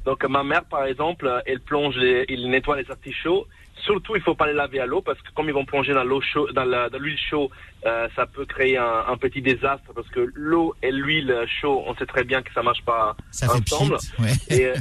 Donc, 0.08 0.24
ma 0.24 0.42
mère, 0.42 0.64
par 0.64 0.84
exemple, 0.86 1.24
elle 1.44 1.60
plonge, 1.60 1.94
les, 1.96 2.24
il 2.30 2.48
nettoie 2.48 2.76
les 2.80 2.90
artichauts. 2.90 3.46
Surtout, 3.88 4.16
il 4.16 4.22
faut 4.22 4.34
pas 4.34 4.46
les 4.46 4.54
laver 4.54 4.80
à 4.80 4.86
l'eau 4.86 5.02
parce 5.02 5.20
que 5.20 5.30
comme 5.34 5.48
ils 5.50 5.52
vont 5.52 5.66
plonger 5.66 5.92
dans 5.92 6.02
l'eau 6.02 6.22
chaude, 6.22 6.52
dans 6.54 6.64
l'huile 6.98 7.18
chaude, 7.28 7.50
euh, 7.84 8.08
ça 8.16 8.24
peut 8.26 8.46
créer 8.46 8.78
un, 8.78 9.04
un 9.06 9.16
petit 9.18 9.42
désastre 9.42 9.90
parce 9.94 10.08
que 10.08 10.22
l'eau 10.34 10.74
et 10.82 10.90
l'huile 10.90 11.32
chaude, 11.60 11.82
on 11.86 11.94
sait 11.94 12.06
très 12.06 12.24
bien 12.24 12.40
que 12.42 12.50
ça 12.54 12.62
marche 12.62 12.82
pas 12.86 13.14
Ça 13.30 13.46
fait 13.48 13.60
ensemble. 13.72 13.98
pchit, 13.98 14.22
ouais. 14.22 14.56
Et 14.58 14.64
euh, 14.66 14.74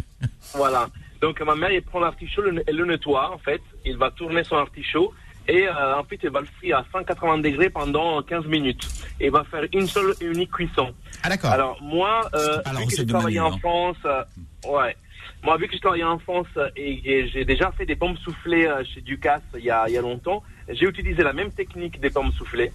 voilà. 0.55 0.87
Donc 1.21 1.41
ma 1.41 1.55
mère, 1.55 1.71
elle 1.71 1.81
prend 1.83 1.99
l'artichaut, 1.99 2.41
le- 2.41 2.63
elle 2.65 2.75
le 2.77 2.85
nettoie 2.85 3.31
en 3.33 3.37
fait. 3.37 3.61
Il 3.85 3.97
va 3.97 4.09
tourner 4.11 4.43
son 4.45 4.55
artichaut 4.55 5.13
et 5.47 5.67
euh, 5.67 5.97
ensuite 5.99 6.21
elle 6.23 6.31
va 6.31 6.41
le 6.41 6.47
frire 6.57 6.77
à 6.77 6.85
180 6.91 7.39
degrés 7.39 7.69
pendant 7.69 8.21
15 8.23 8.45
minutes. 8.45 8.87
Et 9.19 9.29
va 9.29 9.43
faire 9.43 9.65
une 9.73 9.87
seule 9.87 10.13
et 10.21 10.25
unique 10.25 10.51
cuisson. 10.51 10.93
Ah 11.23 11.29
d'accord. 11.29 11.51
Alors 11.51 11.77
moi, 11.83 12.27
euh, 12.33 12.61
vu 12.79 12.87
que 12.87 12.95
j'ai 12.95 13.05
travaillé 13.05 13.39
en 13.39 13.53
hein. 13.53 13.57
France, 13.59 13.97
euh, 14.05 14.23
ouais. 14.67 14.95
Moi, 15.43 15.57
vu 15.57 15.67
que 15.67 15.77
travaillé 15.77 16.03
en 16.03 16.19
France 16.19 16.47
euh, 16.57 16.69
et, 16.75 17.19
et 17.19 17.27
j'ai 17.29 17.45
déjà 17.45 17.71
fait 17.71 17.85
des 17.85 17.95
pommes 17.95 18.17
soufflées 18.17 18.65
euh, 18.65 18.83
chez 18.83 19.01
Ducasse 19.01 19.41
il 19.57 19.63
y 19.63 19.69
a, 19.69 19.85
il 19.87 19.93
y 19.93 19.97
a 19.97 20.01
longtemps, 20.01 20.43
j'ai 20.67 20.85
utilisé 20.85 21.23
la 21.23 21.33
même 21.33 21.51
technique 21.51 21.99
des 21.99 22.09
pommes 22.09 22.31
soufflées, 22.31 22.71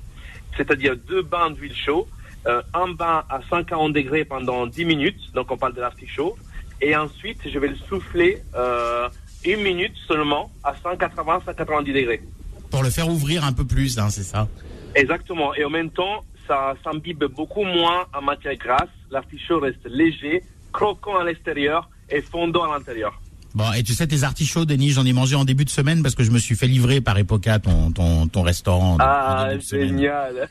c'est-à-dire 0.56 0.96
deux 0.96 1.22
bains 1.22 1.50
d'huile 1.50 1.74
chaude, 1.74 2.06
euh, 2.46 2.62
un 2.74 2.92
bain 2.92 3.24
à 3.28 3.40
140 3.48 3.92
degrés 3.92 4.24
pendant 4.24 4.66
10 4.66 4.84
minutes, 4.84 5.32
donc 5.34 5.50
on 5.50 5.56
parle 5.56 5.74
de 5.74 5.80
l'artichaut, 5.80 6.36
et 6.80 6.96
ensuite 6.96 7.40
je 7.44 7.58
vais 7.58 7.68
le 7.68 7.76
souffler 7.76 8.42
euh, 8.54 9.08
une 9.44 9.62
minute 9.62 9.94
seulement 10.06 10.50
à 10.62 10.74
180-190 10.74 11.92
degrés. 11.92 12.22
Pour 12.70 12.82
le 12.82 12.90
faire 12.90 13.08
ouvrir 13.08 13.44
un 13.44 13.52
peu 13.52 13.66
plus, 13.66 13.98
hein, 13.98 14.08
c'est 14.08 14.22
ça? 14.22 14.48
Exactement. 14.94 15.54
Et 15.54 15.64
en 15.64 15.70
même 15.70 15.90
temps, 15.90 16.24
ça 16.46 16.74
s'imbibe 16.82 17.24
beaucoup 17.24 17.64
moins 17.64 18.06
en 18.14 18.22
matière 18.22 18.56
grasse. 18.56 18.88
L'artichaut 19.10 19.60
reste 19.60 19.84
léger, 19.84 20.42
croquant 20.72 21.18
à 21.18 21.24
l'extérieur 21.24 21.88
et 22.12 22.20
fondant 22.22 22.64
à 22.70 22.76
l'intérieur. 22.78 23.20
Bon, 23.54 23.70
et 23.72 23.82
tu 23.82 23.92
sais, 23.92 24.06
tes 24.06 24.22
artichauts, 24.22 24.64
Denis, 24.64 24.90
j'en 24.90 25.04
ai 25.04 25.12
mangé 25.12 25.36
en 25.36 25.44
début 25.44 25.64
de 25.66 25.70
semaine 25.70 26.02
parce 26.02 26.14
que 26.14 26.22
je 26.24 26.30
me 26.30 26.38
suis 26.38 26.54
fait 26.56 26.66
livrer 26.66 27.00
par 27.02 27.18
Epoca, 27.18 27.58
ton, 27.58 27.90
ton, 27.92 28.26
ton 28.26 28.42
restaurant. 28.42 28.96
Ah, 28.98 29.50
génial. 29.60 30.48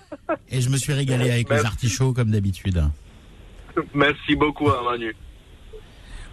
Et 0.50 0.62
je 0.62 0.70
me 0.70 0.78
suis 0.78 0.94
régalé 0.94 1.32
avec 1.32 1.50
les 1.50 1.66
artichauts 1.66 2.14
comme 2.14 2.30
d'habitude. 2.30 2.84
Merci 3.96 4.36
beaucoup, 4.36 4.70
hein, 4.70 4.82
Manu. 4.86 5.16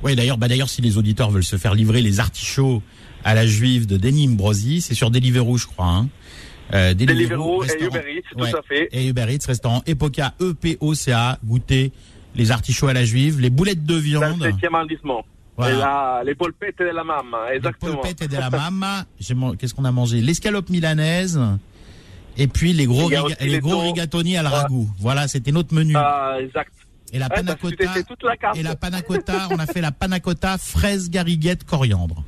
Oui, 0.03 0.15
d'ailleurs, 0.15 0.37
bah 0.39 0.47
d'ailleurs, 0.49 0.69
si 0.69 0.83
les 0.83 0.99
auditeurs 0.99 1.31
veulent 1.31 1.43
se 1.45 1.57
faire 1.57 1.75
livrer 1.75 2.03
les 2.03 2.21
artichauts 2.21 2.83
à 3.25 3.35
la 3.35 3.47
juive 3.47 3.87
de 3.87 3.97
Denis 3.97 4.29
Mbrosi, 4.29 4.81
c'est 4.81 4.95
sur 4.95 5.11
Deliveroo, 5.11 5.57
je 5.57 5.67
crois. 5.67 5.87
Hein. 5.87 6.09
Euh, 6.75 6.93
Deliveroo 6.95 7.65
et 7.65 7.83
Uber 7.83 8.03
Eats, 8.15 8.23
tout 8.31 8.39
Ouais. 8.41 8.55
à 8.55 8.63
fait. 8.63 8.89
Et 8.93 9.07
Uber 9.09 9.27
Eats, 9.31 9.47
restaurant 9.47 9.83
Epoca, 9.87 10.35
E-P-O-C-A, 10.41 11.39
goûter 11.45 11.93
les 12.35 12.51
artichauts 12.51 12.89
à 12.89 12.93
la 12.93 13.05
juive, 13.05 13.41
les 13.41 13.51
boulettes 13.51 13.85
de 13.85 13.95
viande. 13.95 14.43
le 14.43 14.51
7e 14.53 14.75
arrondissement. 14.75 15.25
Voilà. 15.57 16.21
Et 16.23 16.27
les 16.27 16.35
polpettes 16.37 16.79
de 16.79 16.85
la 16.85 17.03
mamma, 17.03 17.53
exactement. 17.53 17.97
polpette 17.97 18.23
et 18.23 18.29
de 18.29 18.35
la 18.37 18.49
man- 19.35 19.57
Qu'est-ce 19.57 19.75
qu'on 19.75 19.85
a 19.85 19.91
mangé? 19.93 20.21
L'escalope 20.21 20.69
milanaise. 20.71 21.41
Et 22.37 22.47
puis 22.47 22.73
les 22.73 22.87
gros, 22.87 23.07
riga- 23.07 23.25
les 23.41 23.49
les 23.49 23.59
gros 23.59 23.81
rigatoni 23.81 24.37
à 24.37 24.43
la 24.45 24.51
Ouais. 24.51 24.57
ragoût. 24.57 24.89
Voilà, 25.01 25.27
c'était 25.27 25.51
notre 25.51 25.75
menu. 25.75 25.95
Ah, 25.97 26.37
exact. 26.41 26.73
et 27.13 27.19
la 27.19 27.29
la 28.27 28.37
carte. 28.37 28.57
Et 28.57 28.63
la 28.63 28.77
on 29.51 29.59
a 29.59 29.67
fait 29.67 29.81
la 29.81 29.91
panna 29.93 30.21
cotta 30.21 30.59
fraise 30.59 31.11
gariguette 31.11 31.65
coriandre. 31.65 32.23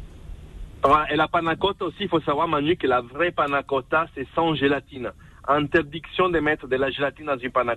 Ouais, 0.82 1.12
et 1.12 1.16
la 1.16 1.28
panna 1.28 1.54
cotta 1.54 1.84
aussi, 1.84 1.98
il 2.00 2.08
faut 2.08 2.20
savoir, 2.22 2.48
Manu, 2.48 2.76
que 2.76 2.86
la 2.86 3.02
vraie 3.02 3.30
panna 3.30 3.62
cotta, 3.62 4.06
c'est 4.16 4.26
sans 4.34 4.54
gélatine. 4.56 5.10
Interdiction 5.46 6.30
de 6.30 6.38
mettre 6.40 6.66
de 6.66 6.76
la 6.76 6.90
gélatine 6.90 7.26
dans 7.26 7.38
une 7.38 7.50
panna 7.50 7.76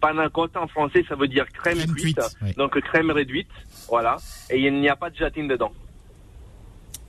cotta. 0.00 0.12
Panna 0.14 0.28
cotta 0.28 0.60
en 0.62 0.68
français, 0.68 1.04
ça 1.08 1.14
veut 1.16 1.28
dire 1.28 1.44
crème, 1.52 1.78
Crème 1.78 1.94
cuite, 1.94 2.20
donc 2.56 2.78
crème 2.80 3.10
réduite, 3.10 3.48
voilà. 3.88 4.16
Et 4.50 4.58
il 4.60 4.80
n'y 4.80 4.88
a 4.88 4.96
pas 4.96 5.10
de 5.10 5.16
gélatine 5.16 5.48
dedans. 5.48 5.72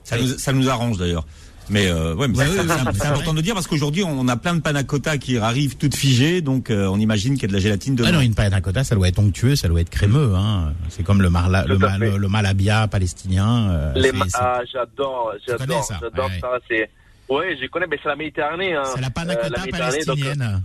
Ça 0.04 0.18
nous, 0.18 0.28
ça 0.28 0.54
nous 0.54 0.70
arrange 0.70 0.98
d'ailleurs. 0.98 1.26
Mais 1.70 1.88
euh, 1.88 2.16
ouais, 2.16 2.30
mais 2.30 2.38
Ouais, 2.38 2.46
c'est 2.46 2.62
ouais, 2.62 3.08
important 3.08 3.34
de 3.34 3.42
dire 3.42 3.54
parce 3.54 3.68
qu'aujourd'hui 3.68 4.02
on 4.02 4.26
a 4.30 4.38
plein 4.38 4.56
de 4.56 4.62
panna 4.62 4.86
cotta 4.86 5.18
qui 5.18 5.38
arrivent 5.38 5.76
toutes 5.76 5.96
figées, 5.98 6.40
donc 6.40 6.70
euh, 6.70 6.88
on 6.88 6.98
imagine 6.98 7.34
qu'il 7.34 7.42
y 7.42 7.46
a 7.46 7.50
de 7.50 7.54
la 7.54 7.60
gélatine 7.60 7.94
dedans. 7.94 8.08
Ah 8.10 8.14
non, 8.14 8.22
une 8.22 8.36
panna 8.36 8.62
cotta, 8.62 8.86
ça 8.86 8.96
doit 8.96 9.10
être 9.10 9.20
onctueux, 9.20 9.58
ça 9.58 9.68
doit 9.68 9.82
être 9.82 9.90
crémeux. 9.90 10.34
Hein. 10.34 10.72
C'est 10.88 11.04
comme 11.04 11.22
le, 11.22 11.30
marla, 11.30 11.66
le, 11.66 11.78
Tout 11.78 11.86
à 11.86 11.90
ma- 11.90 12.00
fait. 12.00 12.12
le, 12.12 12.18
le 12.20 12.28
malabia 12.30 12.88
palestinien. 12.88 13.70
euh, 13.70 13.94
Les 13.98 14.14
ma- 14.14 14.24
ah, 14.36 14.62
j'adore, 14.72 15.34
j'adore, 15.46 15.84
ça, 15.84 16.00
j'adore 16.02 16.28
ouais. 16.28 16.40
ça. 16.40 16.52
C'est, 16.70 16.90
ouais, 17.30 17.58
je 17.62 17.68
connais, 17.68 17.88
mais 17.88 18.00
c'est 18.02 18.08
la 18.08 18.16
Méditerranée. 18.16 18.74
Hein. 18.74 18.84
c'est 18.96 19.02
la 19.02 19.10
panna 19.10 19.34
Euh, 19.34 19.36
cotta 19.36 19.60
Méditerranée, 19.66 20.06
donc, 20.06 20.20
palestinienne. 20.20 20.64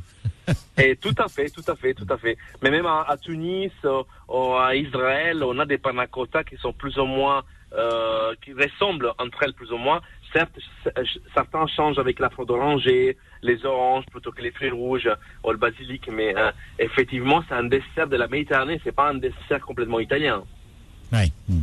Et 0.79 0.97
tout 0.97 1.15
à 1.19 1.29
fait, 1.29 1.51
tout 1.51 1.65
à 1.69 1.77
fait, 1.77 1.95
tout 1.95 2.07
à 2.09 2.17
fait. 2.17 2.37
Mais 2.63 2.71
même 2.71 2.87
à, 2.87 3.05
à 3.09 3.17
Tunis, 3.17 3.71
euh, 3.85 4.03
ou 4.29 4.55
à 4.55 4.75
Israël, 4.75 5.43
on 5.45 5.59
a 5.59 5.67
des 5.67 5.79
panna 5.79 6.07
cotta 6.07 6.43
qui 6.45 6.57
sont 6.57 6.73
plus 6.73 6.97
ou 6.99 7.05
moins, 7.05 7.43
euh, 7.75 8.35
qui 8.45 8.53
ressemblent 8.53 9.13
entre 9.19 9.43
elles 9.43 9.53
plus 9.55 9.71
ou 9.71 9.77
moins. 9.77 10.01
Certes, 10.33 10.51
c- 10.83 10.91
certains 11.35 11.67
changent 11.67 11.99
avec 11.99 12.19
la 12.19 12.31
fleur 12.31 12.47
d'oranger, 12.47 13.17
les 13.43 13.65
oranges 13.67 14.05
plutôt 14.11 14.33
que 14.33 14.41
les 14.43 14.51
fruits 14.51 14.71
rouges 14.71 15.09
ou 15.45 15.51
le 15.53 15.59
basilic, 15.59 16.09
mais 16.11 16.35
euh, 16.37 16.51
effectivement, 16.79 17.45
c'est 17.49 17.55
un 17.55 17.65
dessert 17.65 18.09
de 18.09 18.17
la 18.17 18.27
Méditerranée, 18.27 18.81
c'est 18.83 18.93
pas 18.95 19.11
un 19.11 19.15
dessert 19.15 19.61
complètement 19.61 20.01
italien. 20.01 20.43
Ouais. 21.13 21.29
hmm. 21.49 21.61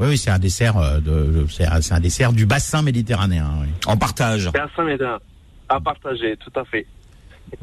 Oui, 0.00 0.08
oui, 0.08 0.18
c'est 0.18 0.30
un 0.30 0.38
dessert 0.38 0.76
euh, 0.78 0.98
de, 1.00 1.46
c'est 1.48 1.66
un, 1.66 1.80
c'est 1.80 1.94
un 1.94 2.00
dessert 2.00 2.32
du 2.32 2.44
bassin 2.46 2.82
méditerranéen. 2.82 3.50
Oui. 3.62 3.68
En 3.86 3.96
partage. 3.96 4.50
N'est 4.52 5.02
un- 5.02 5.18
à 5.68 5.80
partager, 5.80 6.36
tout 6.36 6.52
à 6.58 6.64
fait. 6.64 6.86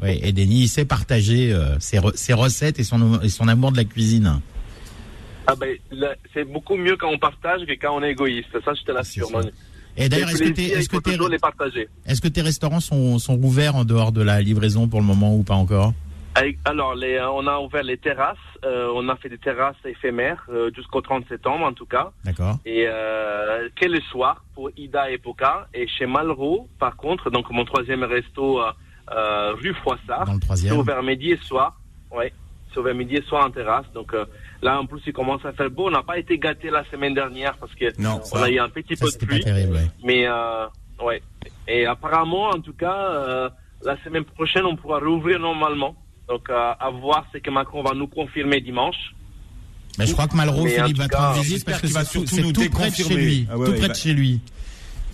Oui, 0.02 0.18
et 0.22 0.32
Denis 0.32 0.62
il 0.62 0.68
sait 0.68 0.84
partager 0.84 1.52
euh, 1.52 1.78
ses, 1.78 1.98
re- 1.98 2.16
ses 2.16 2.32
recettes 2.32 2.78
et 2.78 2.84
son, 2.84 3.20
et 3.20 3.28
son 3.28 3.48
amour 3.48 3.72
de 3.72 3.76
la 3.76 3.84
cuisine. 3.84 4.40
Ah 5.46 5.54
ben, 5.56 5.76
c'est 6.32 6.44
beaucoup 6.44 6.76
mieux 6.76 6.96
quand 6.96 7.10
on 7.10 7.18
partage 7.18 7.66
que 7.66 7.72
quand 7.72 7.94
on 7.96 8.02
est 8.02 8.12
égoïste. 8.12 8.48
Ça, 8.64 8.72
je 8.74 8.82
te 8.82 8.92
l'assure. 8.92 9.26
sûr. 9.26 9.36
Manu. 9.38 9.50
Et 9.96 10.08
d'ailleurs, 10.08 10.30
est-ce 10.30 10.42
que, 10.42 10.48
tes- 10.48 10.72
que, 10.88 10.96
que 10.96 10.96
restaurants 12.42 12.80
sont, 12.80 13.18
sont 13.18 13.38
ouverts 13.42 13.76
en 13.76 13.84
dehors 13.84 14.10
de 14.10 14.22
la 14.22 14.40
livraison 14.40 14.88
pour 14.88 15.00
le 15.00 15.06
moment 15.06 15.36
ou 15.36 15.42
pas 15.42 15.54
encore? 15.54 15.92
Avec- 16.34 16.58
Alors, 16.64 16.94
les, 16.96 17.14
euh, 17.14 17.30
on 17.30 17.46
a 17.46 17.58
ouvert 17.60 17.82
les 17.84 17.96
terrasses. 17.98 18.36
euh, 18.64 18.90
on 18.96 19.08
a 19.08 19.14
fait 19.16 19.28
des 19.28 19.38
terrasses 19.38 19.76
éphémères 19.84 20.44
euh, 20.48 20.70
jusqu'au 20.74 21.00
30 21.00 21.28
septembre, 21.28 21.64
en 21.64 21.72
tout 21.74 21.86
cas. 21.86 22.10
D'accord. 22.24 22.58
Et 22.66 22.86
euh, 22.88 23.68
que 23.76 23.86
le 23.86 24.00
soir 24.10 24.42
pour 24.54 24.70
Ida 24.76 25.10
et 25.12 25.18
Poca. 25.18 25.68
Et 25.74 25.86
chez 25.86 26.06
Malraux, 26.06 26.68
par 26.80 26.96
contre, 26.96 27.30
donc 27.30 27.50
mon 27.50 27.64
troisième 27.64 28.02
resto 28.02 28.60
euh, 29.12 29.52
rue 29.54 29.74
Froissart, 29.74 30.26
Dans 30.26 30.34
le 30.34 30.40
c'est 30.56 30.70
ouvert 30.72 31.02
midi 31.02 31.30
et 31.32 31.38
soir. 31.38 31.78
Ouais, 32.10 32.32
c'est 32.72 32.80
ouvert 32.80 32.94
midi 32.94 33.16
et 33.16 33.22
soir 33.22 33.46
en 33.46 33.50
terrasse. 33.50 33.86
Donc 33.94 34.14
euh, 34.14 34.24
là, 34.62 34.80
en 34.80 34.86
plus, 34.86 35.00
il 35.06 35.12
commence 35.12 35.44
à 35.44 35.52
faire 35.52 35.70
beau. 35.70 35.88
On 35.88 35.90
n'a 35.90 36.02
pas 36.02 36.18
été 36.18 36.38
gâtés 36.38 36.70
la 36.70 36.84
semaine 36.90 37.14
dernière 37.14 37.56
parce 37.58 37.74
que 37.74 37.86
Non, 38.00 38.20
on 38.22 38.24
ça- 38.24 38.44
a 38.44 38.50
eu 38.50 38.58
un 38.58 38.68
petit 38.68 38.96
Ça, 38.96 39.04
peu 39.04 39.06
de 39.08 39.12
c'était 39.12 39.26
pas 39.26 39.32
pluie. 39.34 39.44
terrible, 39.44 39.72
ouais. 39.74 39.90
Mais 40.04 40.26
euh, 40.26 40.66
ouais. 41.02 41.22
Et 41.68 41.86
apparemment, 41.86 42.48
en 42.50 42.60
tout 42.60 42.72
cas, 42.72 42.96
euh, 42.96 43.50
la 43.84 43.96
semaine 44.04 44.24
prochaine, 44.24 44.64
on 44.64 44.76
pourra 44.76 44.98
rouvrir 45.00 45.38
normalement. 45.40 45.94
Donc 46.28 46.48
euh, 46.48 46.72
à 46.80 46.88
voir 46.90 47.26
ce 47.32 47.38
que 47.38 47.50
Macron 47.50 47.82
va 47.82 47.92
nous 47.94 48.06
confirmer 48.08 48.60
dimanche. 48.60 49.14
Mais 49.98 50.06
je 50.06 50.12
crois 50.12 50.26
que 50.26 50.34
Malraux, 50.36 50.66
Philippe, 50.66 50.96
va 50.96 51.04
te 51.06 51.10
cas, 51.12 51.18
rendre 51.28 51.34
visite 51.42 51.52
j'espère 51.58 51.72
parce 51.74 51.82
que 51.82 51.86
qu'il 51.86 51.94
va 51.94 52.04
surtout 52.04 52.36
nous 52.40 52.52
tout 52.52 52.70
près 52.70 52.90
de 52.90 52.94
chez 52.94 53.02
déconfirmer. 53.04 53.24
lui. 53.24 53.46
Ah 53.50 53.58
ouais, 53.58 53.66
tout 53.66 53.72
près 53.74 53.80
bah- 53.82 53.88
de 53.88 53.94
chez 53.94 54.12
lui. 54.14 54.40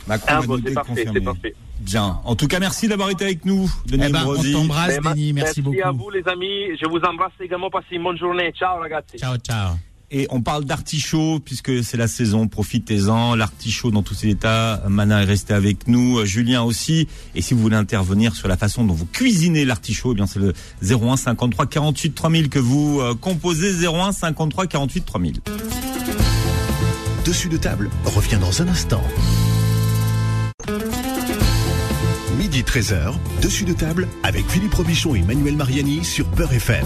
Macron 0.07 0.27
Ah 0.31 0.41
va 0.41 0.47
bon, 0.47 0.57
nous 0.57 0.63
c'est 0.69 0.73
parfait, 0.75 0.95
déconfirmer. 0.95 1.19
c'est 1.21 1.25
parfait. 1.25 1.55
Bien. 1.81 2.21
En 2.25 2.37
tout 2.37 2.47
cas, 2.47 2.61
merci 2.61 2.89
d'avoir 2.89 3.11
été 3.11 3.25
avec 3.25 3.45
nous, 3.45 3.71
Denis 3.87 4.05
Eh 4.09 4.13
ben, 4.13 4.25
on 4.27 4.43
t'embrasse, 4.53 5.01
ma- 5.03 5.13
Denis. 5.15 5.33
Merci 5.33 5.63
beaucoup. 5.63 5.77
à 5.83 5.91
vous, 5.93 6.11
les 6.11 6.23
amis. 6.29 6.77
Je 6.81 6.87
vous 6.89 6.99
embrasse 6.99 7.33
également. 7.41 7.71
Passez 7.71 7.97
une 7.97 8.03
bonne 8.03 8.19
journée. 8.19 8.53
Ciao, 8.59 8.79
ragazzi. 8.79 9.19
Ciao, 9.19 9.37
ciao. 9.39 9.75
Et 10.13 10.27
on 10.31 10.43
parle 10.43 10.65
d'artichaut 10.65 11.39
puisque 11.39 11.85
c'est 11.85 11.97
la 11.97 12.09
saison, 12.09 12.49
profitez-en. 12.49 13.37
L'artichaut 13.37 13.93
dans 13.93 14.03
tous 14.03 14.15
ses 14.15 14.29
états. 14.31 14.83
Mana 14.89 15.23
est 15.23 15.25
resté 15.25 15.55
avec 15.55 15.87
nous, 15.87 16.25
Julien 16.27 16.63
aussi. 16.63 17.07
Et 17.37 17.43
si 17.43 17.55
vous 17.55 17.61
voulez 17.61 17.77
intervenir 17.77 18.35
sur 18.35 18.49
la 18.49 18.57
façon 18.57 18.83
dont 18.85 18.93
vous 18.95 19.07
cuisinez 19.07 19.65
l'artichaut, 19.65 20.11
eh 20.13 20.15
bien 20.17 20.27
c'est 20.27 20.41
le 20.41 20.53
01 20.83 21.17
53 21.17 21.67
48 21.67 22.11
3000 22.15 22.49
que 22.49 22.59
vous 22.59 23.01
euh, 23.01 23.15
composez 23.15 23.87
01 23.87 24.11
53 24.11 24.67
48 24.67 25.05
3000. 25.07 25.41
Dessus 27.25 27.49
de 27.49 27.57
table 27.57 27.89
revient 28.05 28.39
dans 28.41 28.63
un 28.63 28.69
instant. 28.69 29.03
Midi 32.61 32.73
13h, 32.73 33.15
dessus 33.41 33.65
de 33.65 33.73
table 33.73 34.07
avec 34.23 34.47
Philippe 34.47 34.75
Robichon 34.75 35.15
et 35.15 35.23
Manuel 35.23 35.57
Mariani 35.57 36.05
sur 36.05 36.27
Peur 36.27 36.53
FM. 36.53 36.85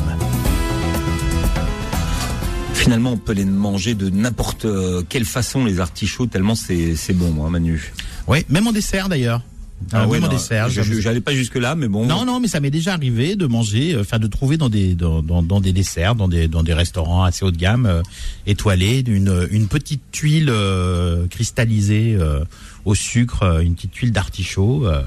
Finalement, 2.75 3.13
on 3.13 3.17
peut 3.17 3.33
les 3.33 3.45
manger 3.45 3.97
de 3.97 4.09
n'importe 4.09 4.67
euh, 4.67 5.03
quelle 5.09 5.25
façon 5.25 5.65
les 5.65 5.81
artichauts 5.81 6.27
tellement 6.27 6.55
c'est 6.55 6.95
c'est 6.95 7.13
bon, 7.13 7.45
hein, 7.45 7.51
Manu. 7.51 7.93
Oui, 8.29 8.45
même 8.51 8.69
en 8.69 8.73
dessert 8.73 9.09
d'ailleurs. 9.09 9.43
Euh, 9.93 10.07
ouais, 10.07 10.19
même 10.19 10.25
en 10.25 10.27
non, 10.29 10.33
dessert. 10.33 10.69
J'allais 10.69 11.21
pas 11.21 11.35
jusque 11.35 11.57
là, 11.57 11.75
mais 11.75 11.89
bon. 11.89 12.07
Non, 12.07 12.25
non, 12.25 12.41
mais 12.41 12.49
ça 12.49 12.61
m'est 12.61 12.71
déjà 12.71 12.95
arrivé 12.95 13.37
de 13.37 13.47
manger, 13.47 13.95
euh, 13.95 14.01
enfin 14.01 14.19
de 14.19 14.27
trouver 14.27 14.57
dans 14.57 14.69
des 14.69 14.95
dans, 14.95 15.23
dans, 15.23 15.43
dans 15.43 15.61
des 15.61 15.73
desserts, 15.73 16.15
dans 16.15 16.29
des 16.29 16.49
dans 16.49 16.63
des 16.63 16.75
restaurants 16.75 17.25
assez 17.25 17.45
haut 17.45 17.51
de 17.51 17.57
gamme, 17.57 17.87
euh, 17.87 18.03
étoilés, 18.47 19.03
d'une 19.03 19.47
une 19.51 19.67
petite 19.67 20.03
tuile 20.11 20.49
euh, 20.49 21.27
cristallisée 21.27 22.17
euh, 22.19 22.45
au 22.85 22.95
sucre, 22.95 23.61
une 23.63 23.75
petite 23.75 23.93
tuile 23.93 24.13
d'artichaut, 24.13 24.87
euh, 24.87 25.03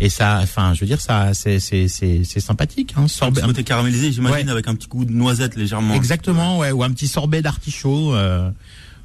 et 0.00 0.08
ça, 0.08 0.40
enfin, 0.42 0.74
je 0.74 0.80
veux 0.80 0.86
dire, 0.86 1.00
ça, 1.00 1.34
c'est 1.34 1.60
c'est 1.60 1.86
c'est 1.88 2.22
c'est 2.24 2.40
sympathique, 2.40 2.94
hein, 2.96 3.02
Un 3.04 3.08
sorbet. 3.08 3.40
petit 3.40 3.46
côté 3.46 3.64
caramélisé, 3.64 4.12
j'imagine, 4.12 4.46
Ouais. 4.46 4.52
avec 4.52 4.68
un 4.68 4.74
petit 4.74 4.88
goût 4.88 5.04
de 5.04 5.12
noisette 5.12 5.56
légèrement. 5.56 5.94
Exactement, 5.94 6.58
ouais, 6.58 6.72
ou 6.72 6.82
un 6.82 6.90
petit 6.90 7.08
sorbet 7.08 7.42
d'artichaut. 7.42 8.14
Euh, 8.14 8.50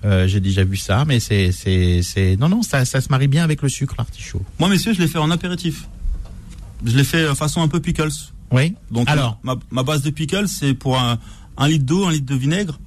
euh, 0.05 0.27
J'ai 0.27 0.39
déjà 0.39 0.63
vu 0.63 0.77
ça, 0.77 1.05
mais 1.05 1.19
c'est 1.19 1.51
c'est 1.51 2.01
c'est 2.03 2.35
non 2.37 2.49
non, 2.49 2.61
ça 2.63 2.85
ça 2.85 3.01
se 3.01 3.09
marie 3.09 3.27
bien 3.27 3.43
avec 3.43 3.61
le 3.61 3.69
sucre 3.69 3.95
l'artichaut. 3.97 4.41
Moi, 4.59 4.69
messieurs, 4.69 4.93
je 4.93 4.99
l'ai 4.99 5.07
fait 5.07 5.17
en 5.17 5.31
apéritif. 5.31 5.87
Je 6.85 6.95
l'ai 6.95 7.03
fait 7.03 7.23
euh, 7.23 7.35
façon 7.35 7.61
un 7.61 7.67
peu 7.67 7.79
pickles. 7.79 8.09
Oui. 8.51 8.75
Donc, 8.91 9.09
Alors, 9.09 9.39
ma, 9.43 9.55
ma 9.71 9.83
base 9.83 10.03
de 10.03 10.09
pickles, 10.11 10.47
c'est 10.47 10.73
pour 10.73 10.97
un, 10.99 11.17
un 11.57 11.67
litre 11.67 11.85
d'eau, 11.85 12.05
un 12.05 12.11
litre 12.11 12.27
de 12.27 12.35
vinaigre, 12.35 12.79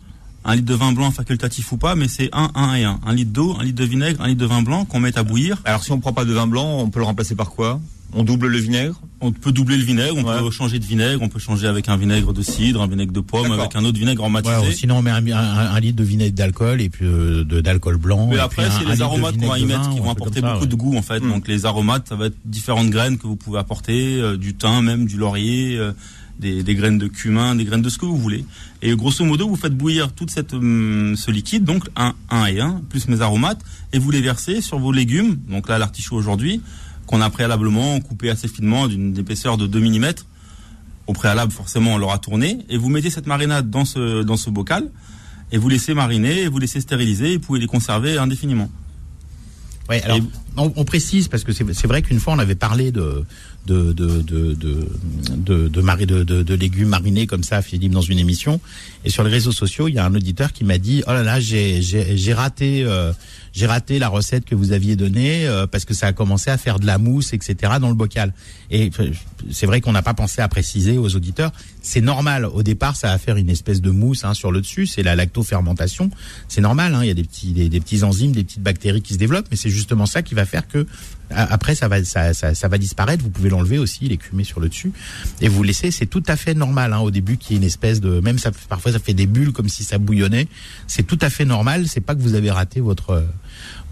un 0.45 0.55
litre 0.55 0.67
de 0.69 0.75
vin 0.75 0.93
blanc 0.93 1.11
facultatif 1.11 1.71
ou 1.73 1.77
pas, 1.77 1.95
mais 1.95 2.09
c'est 2.09 2.31
1, 2.33 2.51
1 2.55 2.75
et 2.75 2.85
1. 2.85 3.01
Un 3.07 3.13
litre 3.15 3.33
d'eau, 3.33 3.57
un 3.61 3.63
litre 3.65 3.79
de 3.81 3.85
vinaigre, 3.85 4.21
un 4.23 4.29
litre 4.29 4.41
de 4.41 4.47
vin 4.47 4.63
blanc 4.63 4.85
qu'on 4.85 5.01
met 5.01 5.17
à 5.19 5.23
bouillir. 5.23 5.61
Alors 5.65 5.83
si 5.85 5.93
on 5.93 6.01
prend 6.01 6.13
pas 6.13 6.25
de 6.25 6.33
vin 6.33 6.47
blanc, 6.47 6.79
on 6.81 6.91
peut 6.91 7.01
le 7.01 7.05
remplacer 7.07 7.35
par 7.35 7.51
quoi? 7.51 7.81
On 8.13 8.25
double 8.25 8.49
le 8.49 8.59
vinaigre? 8.59 9.01
On 9.21 9.31
peut 9.31 9.53
doubler 9.53 9.77
le 9.77 9.85
vinaigre, 9.85 10.17
on 10.17 10.25
Ouais. 10.25 10.41
peut 10.41 10.51
changer 10.51 10.81
de 10.81 10.85
vinaigre, 10.85 11.21
on 11.23 11.29
peut 11.29 11.39
changer 11.39 11.69
avec 11.69 11.89
un 11.89 11.97
vinaigre 11.97 12.33
de 12.33 12.43
cidre, 12.43 12.83
un 12.83 12.89
vinaigre 12.89 13.13
de 13.13 13.21
pomme, 13.21 13.53
avec 13.53 13.77
un 13.77 13.85
autre 13.85 13.99
vinaigre 13.99 14.23
aromatisé. 14.23 14.57
Ouais, 14.57 14.69
ou 14.69 14.73
sinon 14.73 14.97
on 14.97 15.03
met 15.03 15.13
un, 15.13 15.25
un- 15.25 15.75
un 15.75 15.79
litre 15.81 15.97
de 15.97 16.03
vinaigre 16.03 16.35
d'alcool 16.35 16.81
et 16.81 16.89
puis 16.89 17.05
euh, 17.07 17.45
de 17.45 17.61
d'alcool 17.61 17.99
blanc. 17.99 18.27
Mais 18.29 18.37
et 18.37 18.41
après, 18.41 18.65
un- 18.65 18.71
c'est 18.71 18.85
un 18.87 18.91
les 18.91 19.03
aromates 19.03 19.37
qu'on 19.37 19.47
va 19.47 19.59
y 19.61 19.65
mettre 19.65 19.83
vin, 19.83 19.93
qui 19.95 20.01
vont 20.01 20.09
un 20.09 20.13
apporter 20.13 20.41
ça, 20.41 20.49
beaucoup 20.55 20.63
ouais. 20.65 20.67
de 20.71 20.75
goût 20.75 20.97
en 20.97 21.03
fait. 21.03 21.21
Mm. 21.21 21.29
Donc 21.29 21.47
les 21.47 21.67
aromates, 21.67 22.09
ça 22.09 22.17
va 22.17 22.27
être 22.27 22.37
différentes 22.45 22.91
graines 22.91 23.17
que 23.19 23.29
vous 23.29 23.37
pouvez 23.37 23.61
apporter, 23.61 24.17
euh, 24.21 24.37
du 24.37 24.55
thym 24.55 24.81
même, 24.83 25.07
du 25.07 25.17
laurier, 25.17 25.77
euh, 25.79 25.93
des, 26.41 26.63
des 26.63 26.75
graines 26.75 26.99
de 26.99 27.07
cumin, 27.07 27.55
des 27.55 27.65
graines 27.65 27.83
de 27.83 27.89
ce 27.91 27.99
que 27.99 28.07
vous 28.07 28.17
voulez. 28.17 28.45
Et 28.83 28.95
grosso 28.97 29.25
modo, 29.25 29.47
vous 29.49 29.57
faites 29.57 29.77
bouillir 29.77 30.13
toute 30.13 30.31
cette 30.31 30.55
hum, 30.55 31.15
ce 31.17 31.31
liquide, 31.31 31.65
donc 31.65 31.85
un, 31.97 32.15
un 32.31 32.47
et 32.47 32.61
un, 32.61 32.81
plus 32.89 33.07
mes 33.09 33.21
aromates, 33.21 33.61
et 33.93 33.99
vous 33.99 34.11
les 34.11 34.21
versez 34.23 34.61
sur 34.61 34.79
vos 34.79 34.91
légumes. 34.93 35.37
Donc 35.49 35.69
là, 35.69 35.79
l'artichaut 35.79 36.17
aujourd'hui, 36.17 36.61
qu'on 37.07 37.21
a 37.21 37.31
préalablement 37.31 38.01
coupé 38.01 38.31
assez 38.31 38.49
finement 38.49 38.89
d'une 38.89 39.17
épaisseur 39.19 39.57
de 39.59 39.67
2 39.67 39.81
mm. 39.81 40.13
Au 41.07 41.13
préalable, 41.13 41.53
forcément, 41.53 41.95
on 41.95 41.99
l'aura 41.99 42.19
tourné. 42.19 42.59
Et 42.69 42.77
vous 42.77 42.89
mettez 42.89 43.11
cette 43.11 43.27
marinade 43.27 43.69
dans 43.69 43.85
ce, 43.85 44.23
dans 44.23 44.37
ce 44.37 44.49
bocal, 44.49 44.91
et 45.53 45.59
vous 45.59 45.69
laissez 45.69 45.93
mariner, 45.93 46.43
et 46.43 46.49
vous 46.49 46.59
laissez 46.59 46.81
stériliser, 46.81 47.33
et 47.33 47.37
vous 47.37 47.43
pouvez 47.43 47.61
les 47.61 47.67
conserver 47.67 48.17
indéfiniment. 48.17 48.71
Ouais, 49.89 50.01
alors 50.03 50.19
Et- 50.19 50.23
on, 50.61 50.85
précise 50.85 51.29
parce 51.29 51.45
que 51.45 51.53
c'est 51.53 51.87
vrai 51.87 52.03
qu'une 52.03 52.21
fois 52.21 52.35
on 52.35 52.39
avait 52.39 52.55
parlé 52.55 52.93
de 52.93 53.25
de 53.67 53.93
de 53.93 54.23
de 54.23 54.55
de 54.55 56.43
de, 56.43 56.55
légumes 56.55 56.89
marinés 56.89 57.27
comme 57.27 57.43
ça, 57.43 57.63
Philippe, 57.63 57.93
dans 57.93 58.01
une 58.01 58.19
émission. 58.19 58.61
Et 59.05 59.11
sur 59.11 59.23
les 59.23 59.31
réseaux 59.31 59.53
sociaux, 59.53 59.89
il 59.89 59.95
y 59.95 59.99
a 59.99 60.05
un 60.05 60.15
auditeur 60.15 60.53
qui 60.53 60.65
m'a 60.65 60.79
dit 60.79 61.03
oh 61.07 61.13
là 61.13 61.23
là, 61.23 61.41
j'ai 61.41 61.83
j'ai 61.83 62.33
raté 62.33 62.85
euh, 62.85 63.13
j'ai 63.53 63.67
raté 63.67 63.99
la 63.99 64.09
recette 64.09 64.45
que 64.45 64.55
vous 64.55 64.73
aviez 64.73 64.97
donnée 64.97 65.47
euh, 65.47 65.67
parce 65.67 65.85
que 65.85 65.95
ça 65.95 66.09
a 66.09 66.13
commencé 66.13 66.51
à 66.51 66.57
faire 66.57 66.79
de 66.79 66.87
la 66.87 66.99
mousse, 66.99 67.33
etc. 67.33 67.75
dans 67.81 67.89
le 67.89 67.95
bocal. 67.95 68.33
Et 68.71 68.91
c'est 69.51 69.67
vrai 69.67 69.81
qu'on 69.81 69.93
n'a 69.93 70.03
pas 70.03 70.15
pensé 70.15 70.41
à 70.41 70.49
préciser 70.49 70.99
aux 70.99 71.17
auditeurs. 71.17 71.53
C'est 71.83 72.01
normal. 72.01 72.47
Au 72.47 72.63
départ, 72.63 72.97
ça 72.97 73.09
va 73.09 73.19
faire 73.19 73.37
une 73.37 73.51
espèce 73.51 73.81
de 73.81 73.91
mousse 73.91 74.25
hein, 74.25 74.35
sur 74.35 74.53
le 74.53 74.61
dessus. 74.61 74.87
C'est 74.87 75.03
la 75.03 75.17
lactofermentation. 75.17 76.11
C'est 76.49 76.61
normal. 76.61 76.95
Hein, 76.95 77.01
il 77.03 77.09
y 77.09 77.11
a 77.11 77.15
des 77.15 77.25
petits 77.25 77.53
des 77.53 77.81
petits 77.81 78.05
enzymes, 78.05 78.33
des 78.33 78.45
petites 78.45 78.63
bactéries 78.63 79.03
qui 79.03 79.15
se 79.15 79.19
développent. 79.19 79.49
Mais 79.51 79.57
c'est 79.57 79.71
justement 79.71 80.07
ça 80.07 80.23
qui 80.23 80.35
va 80.35 80.47
faire 80.51 80.69
que 80.69 80.87
après 81.33 81.77
ça 81.77 81.87
va 81.87 82.03
ça, 82.03 82.35
ça, 82.35 82.55
ça 82.57 82.67
va 82.67 82.77
disparaître. 82.77 83.23
Vous 83.23 83.31
pouvez 83.31 83.51
l'enlever 83.51 83.79
aussi, 83.79 84.09
l'écumer 84.09 84.43
sur 84.43 84.59
le 84.59 84.69
dessus 84.69 84.91
et 85.41 85.47
vous 85.49 85.63
laissez. 85.63 85.93
C'est 85.93 86.07
tout 86.07 86.25
à 86.27 86.35
fait 86.35 86.55
normal. 86.55 86.93
Hein, 86.93 86.99
au 86.99 87.13
début, 87.13 87.37
qu'il 87.37 87.53
y 87.53 87.55
ait 87.55 87.59
une 87.59 87.67
espèce 87.67 88.01
de 88.01 88.19
même 88.19 88.37
ça 88.39 88.51
parfois 88.69 88.91
ça 88.91 88.99
fait 88.99 89.15
des 89.15 89.27
bulles 89.27 89.53
comme 89.53 89.69
si 89.69 89.85
ça 89.85 89.99
bouillonnait. 89.99 90.49
C'est 90.89 91.05
tout 91.07 91.19
à 91.23 91.31
fait 91.31 91.45
normal. 91.45 91.87
C'est 91.87 92.01
pas 92.01 92.17
que 92.17 92.21
vous 92.21 92.35
avez 92.35 92.51
raté 92.51 92.81
votre 92.81 93.25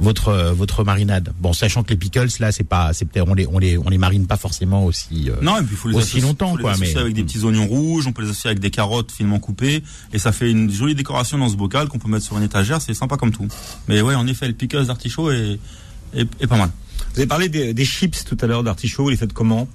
votre 0.00 0.32
votre 0.52 0.82
marinade. 0.82 1.32
Bon, 1.40 1.52
sachant 1.52 1.84
que 1.84 1.90
les 1.90 1.96
pickles 1.96 2.26
là, 2.40 2.50
c'est 2.50 2.64
pas 2.64 2.92
c'est 2.92 3.04
peut-être 3.04 3.28
on 3.28 3.34
les 3.34 3.46
on 3.46 3.58
les 3.60 3.78
on 3.78 3.88
les 3.88 3.98
marine 3.98 4.26
pas 4.26 4.36
forcément 4.36 4.84
aussi. 4.84 5.30
euh, 5.30 5.36
Non, 5.40 5.60
et 5.60 5.62
puis 5.62 5.76
faut 5.76 5.88
les 5.88 5.94
aussi 5.94 6.04
associer, 6.16 6.20
longtemps, 6.22 6.50
faut 6.50 6.56
les 6.56 6.62
quoi, 6.62 6.72
associer 6.72 6.94
mais- 6.96 7.00
avec 7.02 7.14
des 7.14 7.22
petits 7.22 7.44
oignons 7.44 7.66
rouges, 7.68 8.06
on 8.08 8.12
peut 8.12 8.22
les 8.22 8.30
associer 8.30 8.48
avec 8.50 8.58
des 8.60 8.70
carottes 8.70 9.12
finement 9.12 9.38
coupées, 9.38 9.82
et 10.12 10.18
ça 10.18 10.32
fait 10.32 10.50
une 10.50 10.70
jolie 10.72 10.94
décoration 10.96 11.38
dans 11.38 11.48
ce 11.48 11.56
bocal 11.56 11.86
qu'on 11.88 11.98
peut 12.00 12.08
mettre 12.08 12.24
sur 12.24 12.36
une 12.36 12.42
étagère, 12.44 12.80
c'est 12.82 12.94
sympa 12.94 13.16
comme 13.16 13.30
tout. 13.30 13.46
Mais 13.86 14.00
ouais, 14.00 14.14
en 14.16 14.26
effet, 14.26 14.48
le 14.48 14.54
pickles 14.54 14.86
d'artichaut 14.86 15.30
est, 15.30 15.58
est, 16.14 16.28
est 16.40 16.46
pas 16.46 16.56
mal. 16.56 16.70
Vous 17.12 17.20
avez 17.20 17.26
parlé 17.26 17.48
des, 17.48 17.74
des 17.74 17.84
chips 17.84 18.24
tout 18.24 18.36
à 18.40 18.46
l'heure 18.46 18.62
d'artichaut, 18.62 19.04
vous 19.04 19.10
les 19.10 19.16
faites 19.16 19.32
comment? 19.32 19.66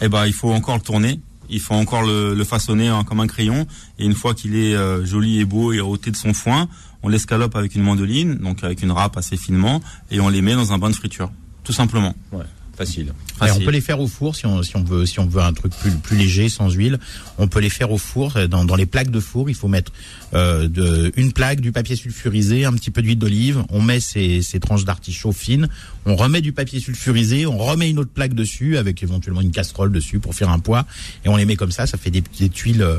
Eh 0.00 0.08
ben, 0.08 0.26
il 0.26 0.32
faut 0.32 0.52
encore 0.52 0.76
le 0.76 0.82
tourner, 0.82 1.20
il 1.50 1.60
faut 1.60 1.74
encore 1.74 2.02
le, 2.02 2.34
le 2.34 2.44
façonner 2.44 2.88
hein, 2.88 3.04
comme 3.04 3.20
un 3.20 3.26
crayon, 3.26 3.66
et 3.98 4.04
une 4.04 4.14
fois 4.14 4.34
qu'il 4.34 4.54
est 4.54 4.74
euh, 4.74 5.04
joli 5.04 5.40
et 5.40 5.44
beau 5.44 5.72
et 5.72 5.80
ôté 5.80 6.10
de 6.10 6.16
son 6.16 6.32
foin, 6.32 6.68
on 7.02 7.08
l'escalope 7.08 7.56
avec 7.56 7.74
une 7.74 7.82
mandoline, 7.82 8.36
donc 8.36 8.64
avec 8.64 8.82
une 8.82 8.92
râpe 8.92 9.16
assez 9.16 9.36
finement, 9.36 9.80
et 10.10 10.20
on 10.20 10.28
les 10.28 10.40
met 10.40 10.54
dans 10.54 10.72
un 10.72 10.78
bain 10.78 10.90
de 10.90 10.94
friture, 10.94 11.30
tout 11.64 11.72
simplement. 11.72 12.14
Ouais, 12.32 12.44
facile. 12.78 13.12
On 13.42 13.58
peut 13.64 13.70
les 13.72 13.80
faire 13.82 14.00
au 14.00 14.06
four 14.08 14.34
si 14.36 14.46
on, 14.46 14.62
si 14.62 14.76
on 14.76 14.82
veut 14.82 15.04
si 15.04 15.20
on 15.20 15.26
veut 15.26 15.42
un 15.42 15.52
truc 15.52 15.72
plus, 15.80 15.90
plus 15.90 16.16
léger 16.16 16.48
sans 16.48 16.70
huile. 16.70 16.98
On 17.36 17.46
peut 17.48 17.60
les 17.60 17.68
faire 17.68 17.90
au 17.92 17.98
four 17.98 18.36
euh, 18.36 18.46
dans, 18.46 18.64
dans 18.64 18.76
les 18.76 18.86
plaques 18.86 19.10
de 19.10 19.20
four. 19.20 19.50
Il 19.50 19.54
faut 19.54 19.68
mettre 19.68 19.92
euh, 20.34 20.68
de, 20.68 21.12
une 21.16 21.32
plaque, 21.32 21.60
du 21.60 21.72
papier 21.72 21.96
sulfurisé, 21.96 22.64
un 22.64 22.72
petit 22.72 22.90
peu 22.90 23.02
d'huile 23.02 23.18
d'olive. 23.18 23.64
On 23.68 23.82
met 23.82 24.00
ces, 24.00 24.40
ces 24.42 24.60
tranches 24.60 24.84
d'artichaut 24.84 25.32
fines. 25.32 25.68
On 26.06 26.16
remet 26.16 26.40
du 26.40 26.52
papier 26.52 26.80
sulfurisé. 26.80 27.44
On 27.46 27.58
remet 27.58 27.90
une 27.90 27.98
autre 27.98 28.12
plaque 28.12 28.32
dessus 28.34 28.78
avec 28.78 29.02
éventuellement 29.02 29.40
une 29.42 29.50
casserole 29.50 29.92
dessus 29.92 30.18
pour 30.20 30.34
faire 30.34 30.48
un 30.50 30.58
poids. 30.60 30.86
Et 31.24 31.28
on 31.28 31.36
les 31.36 31.44
met 31.44 31.56
comme 31.56 31.72
ça. 31.72 31.86
Ça 31.86 31.98
fait 31.98 32.10
des, 32.10 32.22
des 32.38 32.48
tuiles, 32.48 32.82
euh, 32.82 32.98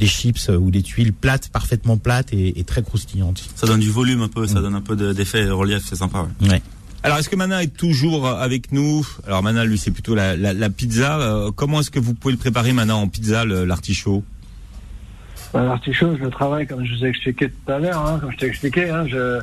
des 0.00 0.06
chips 0.06 0.48
ou 0.48 0.70
des 0.70 0.82
tuiles 0.82 1.12
plates, 1.12 1.50
parfaitement 1.50 1.98
plates 1.98 2.32
et, 2.32 2.58
et 2.58 2.64
très 2.64 2.82
croustillantes. 2.82 3.42
Ça 3.54 3.66
donne 3.66 3.80
du 3.80 3.90
volume 3.90 4.22
un 4.22 4.28
peu, 4.28 4.44
Mm. 4.44 4.48
ça 4.48 4.60
donne 4.62 4.74
un 4.74 4.80
peu 4.80 4.96
de- 4.96 5.12
d'effet 5.12 5.48
relief, 5.50 5.82
c'est 5.86 5.96
sympa. 5.96 6.26
ouais. 6.40 6.48
Ouais. 6.48 6.62
Alors, 7.02 7.16
est-ce 7.16 7.30
que 7.30 7.36
Mana 7.36 7.62
est 7.62 7.74
toujours 7.74 8.28
avec 8.28 8.72
nous? 8.72 9.06
Alors, 9.26 9.42
Mana, 9.42 9.64
lui, 9.64 9.78
c'est 9.78 9.90
plutôt 9.90 10.14
la, 10.14 10.70
pizza. 10.70 11.18
Euh, 11.18 11.50
comment 11.50 11.80
est-ce 11.80 11.90
que 11.90 11.98
vous 11.98 12.12
pouvez 12.12 12.32
le 12.32 12.38
préparer, 12.38 12.74
Mana, 12.74 12.94
en 12.94 13.08
pizza, 13.08 13.46
l'artichaut? 13.46 14.22
Ben, 15.54 15.64
L'artichaut, 15.64 16.14
je 16.18 16.24
le 16.24 16.30
travaille 16.30 16.66
comme 16.66 16.84
je 16.84 16.94
vous 16.94 17.06
ai 17.06 17.08
expliqué 17.08 17.48
tout 17.48 17.72
à 17.72 17.78
l'heure, 17.78 18.06
hein, 18.06 18.18
comme 18.20 18.30
je 18.32 18.36
t'ai 18.36 18.46
expliqué. 18.46 18.90
Hein, 18.90 19.06
je, 19.08 19.40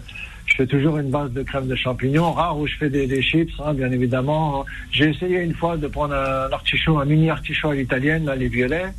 fais 0.56 0.68
toujours 0.68 1.00
une 1.00 1.10
base 1.10 1.32
de 1.32 1.42
crème 1.42 1.68
de 1.68 1.76
champignons, 1.76 2.32
rare 2.32 2.58
où 2.58 2.68
je 2.68 2.76
fais 2.78 2.90
des, 2.90 3.22
chips, 3.24 3.52
hein, 3.66 3.74
bien 3.74 3.92
évidemment. 3.92 4.64
J'ai 4.92 5.10
essayé 5.10 5.40
une 5.40 5.56
fois 5.56 5.78
de 5.78 5.88
prendre 5.88 6.14
un 6.14 6.52
artichaut, 6.52 7.00
un 7.00 7.06
mini 7.06 7.30
artichaut 7.30 7.72
à 7.72 7.76
l'italienne, 7.76 8.32
les 8.38 8.48
violets, 8.48 8.94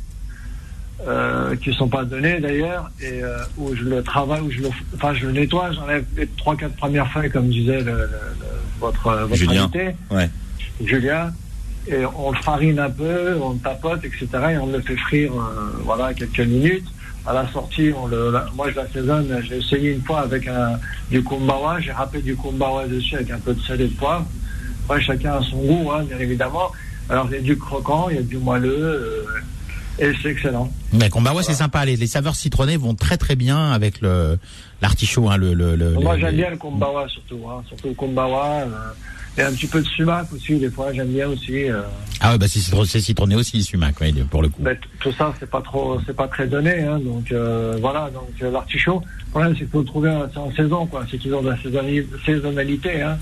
euh, 1.07 1.55
qui 1.55 1.73
sont 1.73 1.87
pas 1.87 2.03
donnés 2.03 2.39
d'ailleurs, 2.39 2.91
et 3.01 3.23
euh, 3.23 3.37
où 3.57 3.73
je 3.75 3.83
le 3.83 4.03
travaille, 4.03 4.41
où 4.41 4.51
je 4.51 4.59
le, 4.59 4.69
enfin 4.95 5.13
je 5.13 5.25
le 5.25 5.31
nettoie, 5.31 5.71
j'enlève 5.71 6.03
les 6.17 6.27
trois 6.27 6.55
quatre 6.57 6.75
premières 6.75 7.09
feuilles, 7.11 7.29
comme 7.31 7.47
disait 7.49 7.79
le, 7.79 7.91
le- 7.91 7.99
le- 8.01 8.59
votre, 8.79 9.09
votre 9.23 9.35
Julien. 9.35 9.63
invité. 9.63 9.95
Ouais. 10.11 10.29
Julien, 10.83 11.31
et 11.87 12.05
on 12.17 12.31
le 12.31 12.37
farine 12.39 12.79
un 12.79 12.89
peu, 12.89 13.37
on 13.41 13.53
le 13.53 13.59
tapote, 13.59 14.03
etc. 14.03 14.27
Et 14.51 14.57
on 14.57 14.67
le 14.67 14.81
fait 14.81 14.95
frire, 14.97 15.31
euh, 15.33 15.71
voilà, 15.83 16.13
quelques 16.13 16.39
minutes. 16.41 16.87
À 17.25 17.33
la 17.33 17.47
sortie, 17.51 17.91
on 17.95 18.07
le, 18.07 18.31
la- 18.31 18.45
moi 18.55 18.69
je 18.71 18.75
l'assaisonne. 18.75 19.41
J'ai 19.47 19.57
essayé 19.57 19.91
une 19.93 20.01
fois 20.03 20.21
avec 20.21 20.47
un, 20.47 20.79
du 21.11 21.23
kumbawa. 21.23 21.79
J'ai 21.79 21.91
râpé 21.91 22.21
du 22.21 22.35
kumbawa 22.35 22.87
dessus 22.87 23.15
avec 23.15 23.31
un 23.31 23.39
peu 23.39 23.53
de 23.53 23.61
sel 23.61 23.81
et 23.81 23.87
de 23.87 23.93
poivre. 23.95 24.25
Après, 24.85 25.01
chacun 25.01 25.33
a 25.33 25.41
son 25.43 25.57
goût, 25.57 25.91
hein, 25.91 26.03
bien 26.03 26.17
évidemment. 26.19 26.71
Alors 27.09 27.27
il 27.29 27.35
y 27.35 27.39
a 27.39 27.41
du 27.41 27.57
croquant, 27.57 28.07
il 28.09 28.15
y 28.15 28.19
a 28.19 28.23
du 28.23 28.37
moelleux, 28.37 28.69
euh, 28.83 29.25
et 29.99 30.11
c'est 30.21 30.29
excellent. 30.29 30.71
Mais 30.93 31.09
Combawa, 31.09 31.43
c'est 31.43 31.53
sympa. 31.53 31.85
Les, 31.85 31.95
les 31.95 32.07
saveurs 32.07 32.35
citronnées 32.35 32.77
vont 32.77 32.95
très 32.95 33.17
très 33.17 33.35
bien 33.35 33.71
avec 33.71 34.01
le 34.01 34.37
l'artichaut. 34.81 35.29
Hein, 35.29 35.37
le, 35.37 35.53
le, 35.53 35.75
le- 35.75 35.91
moi 35.93 36.17
j'aime 36.17 36.35
bien 36.35 36.49
le 36.49 36.57
kumbawa 36.57 37.07
surtout, 37.09 37.41
hein, 37.49 37.63
surtout 37.67 37.89
le 37.89 37.93
kumbawa. 37.93 38.61
euh, 38.61 38.67
et 39.37 39.41
un 39.43 39.53
petit 39.53 39.67
peu 39.67 39.79
de 39.81 39.85
sumac 39.87 40.27
aussi, 40.33 40.57
des 40.57 40.69
fois 40.69 40.91
j'aime 40.91 41.07
bien 41.13 41.27
aussi. 41.29 41.69
euh. 41.69 41.81
Ah 42.19 42.31
ouais, 42.31 42.37
bah 42.37 42.47
c'est 42.49 42.59
citron- 42.59 42.83
c'est 42.83 42.99
citronné 42.99 43.35
aussi 43.35 43.57
le 43.57 43.63
sumac, 43.63 43.97
ouais, 44.01 44.11
pour 44.29 44.41
le 44.41 44.49
coup. 44.49 44.61
Tout 44.99 45.11
ça, 45.13 45.33
c'est 45.39 45.49
pas 45.49 45.61
trop, 45.61 45.97
c'est 46.05 46.15
pas 46.15 46.27
très 46.27 46.47
donné, 46.47 46.81
hein, 46.81 46.99
donc 46.99 47.31
euh, 47.31 47.77
voilà. 47.79 48.09
Donc 48.13 48.27
l'artichaut, 48.51 49.01
le 49.27 49.29
problème 49.31 49.51
c'est 49.53 49.59
qu'il 49.59 49.67
faut 49.69 49.79
le 49.79 49.85
trouver 49.85 50.09
en, 50.09 50.51
saison, 50.51 50.85
quoi. 50.87 51.05
C'est 51.09 51.17
qu'ils 51.19 51.33
ont 51.33 51.41
de 51.41 51.49
la 51.51 51.55
saisonnali- 51.57 52.05
saisonnalité, 52.25 53.01
hein. 53.01 53.17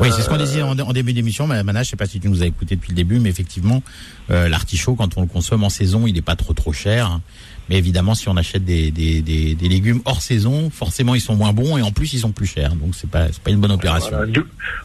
Oui, 0.00 0.08
c'est 0.14 0.22
ce 0.22 0.28
qu'on 0.28 0.36
disait 0.36 0.62
en, 0.62 0.74
début 0.92 1.12
d'émission. 1.12 1.46
mais 1.46 1.62
Mana, 1.62 1.82
je 1.82 1.90
sais 1.90 1.96
pas 1.96 2.06
si 2.06 2.20
tu 2.20 2.28
nous 2.28 2.42
as 2.42 2.46
écouté 2.46 2.76
depuis 2.76 2.90
le 2.90 2.96
début, 2.96 3.18
mais 3.18 3.28
effectivement, 3.30 3.82
euh, 4.30 4.48
l'artichaut, 4.48 4.94
quand 4.94 5.16
on 5.16 5.22
le 5.22 5.26
consomme 5.26 5.64
en 5.64 5.68
saison, 5.70 6.06
il 6.06 6.14
n'est 6.14 6.22
pas 6.22 6.36
trop 6.36 6.54
trop 6.54 6.72
cher. 6.72 7.20
Mais 7.68 7.76
évidemment, 7.76 8.14
si 8.14 8.28
on 8.28 8.36
achète 8.36 8.64
des, 8.64 8.90
des, 8.90 9.20
des, 9.20 9.68
légumes 9.68 10.00
hors 10.06 10.22
saison, 10.22 10.70
forcément, 10.70 11.14
ils 11.14 11.20
sont 11.20 11.36
moins 11.36 11.52
bons 11.52 11.76
et 11.76 11.82
en 11.82 11.90
plus, 11.90 12.14
ils 12.14 12.20
sont 12.20 12.32
plus 12.32 12.46
chers. 12.46 12.74
Donc, 12.74 12.94
c'est 12.94 13.10
pas 13.10 13.26
pas 13.44 13.50
une 13.50 13.60
bonne 13.60 13.72
opération. 13.72 14.10
Voilà. 14.16 14.32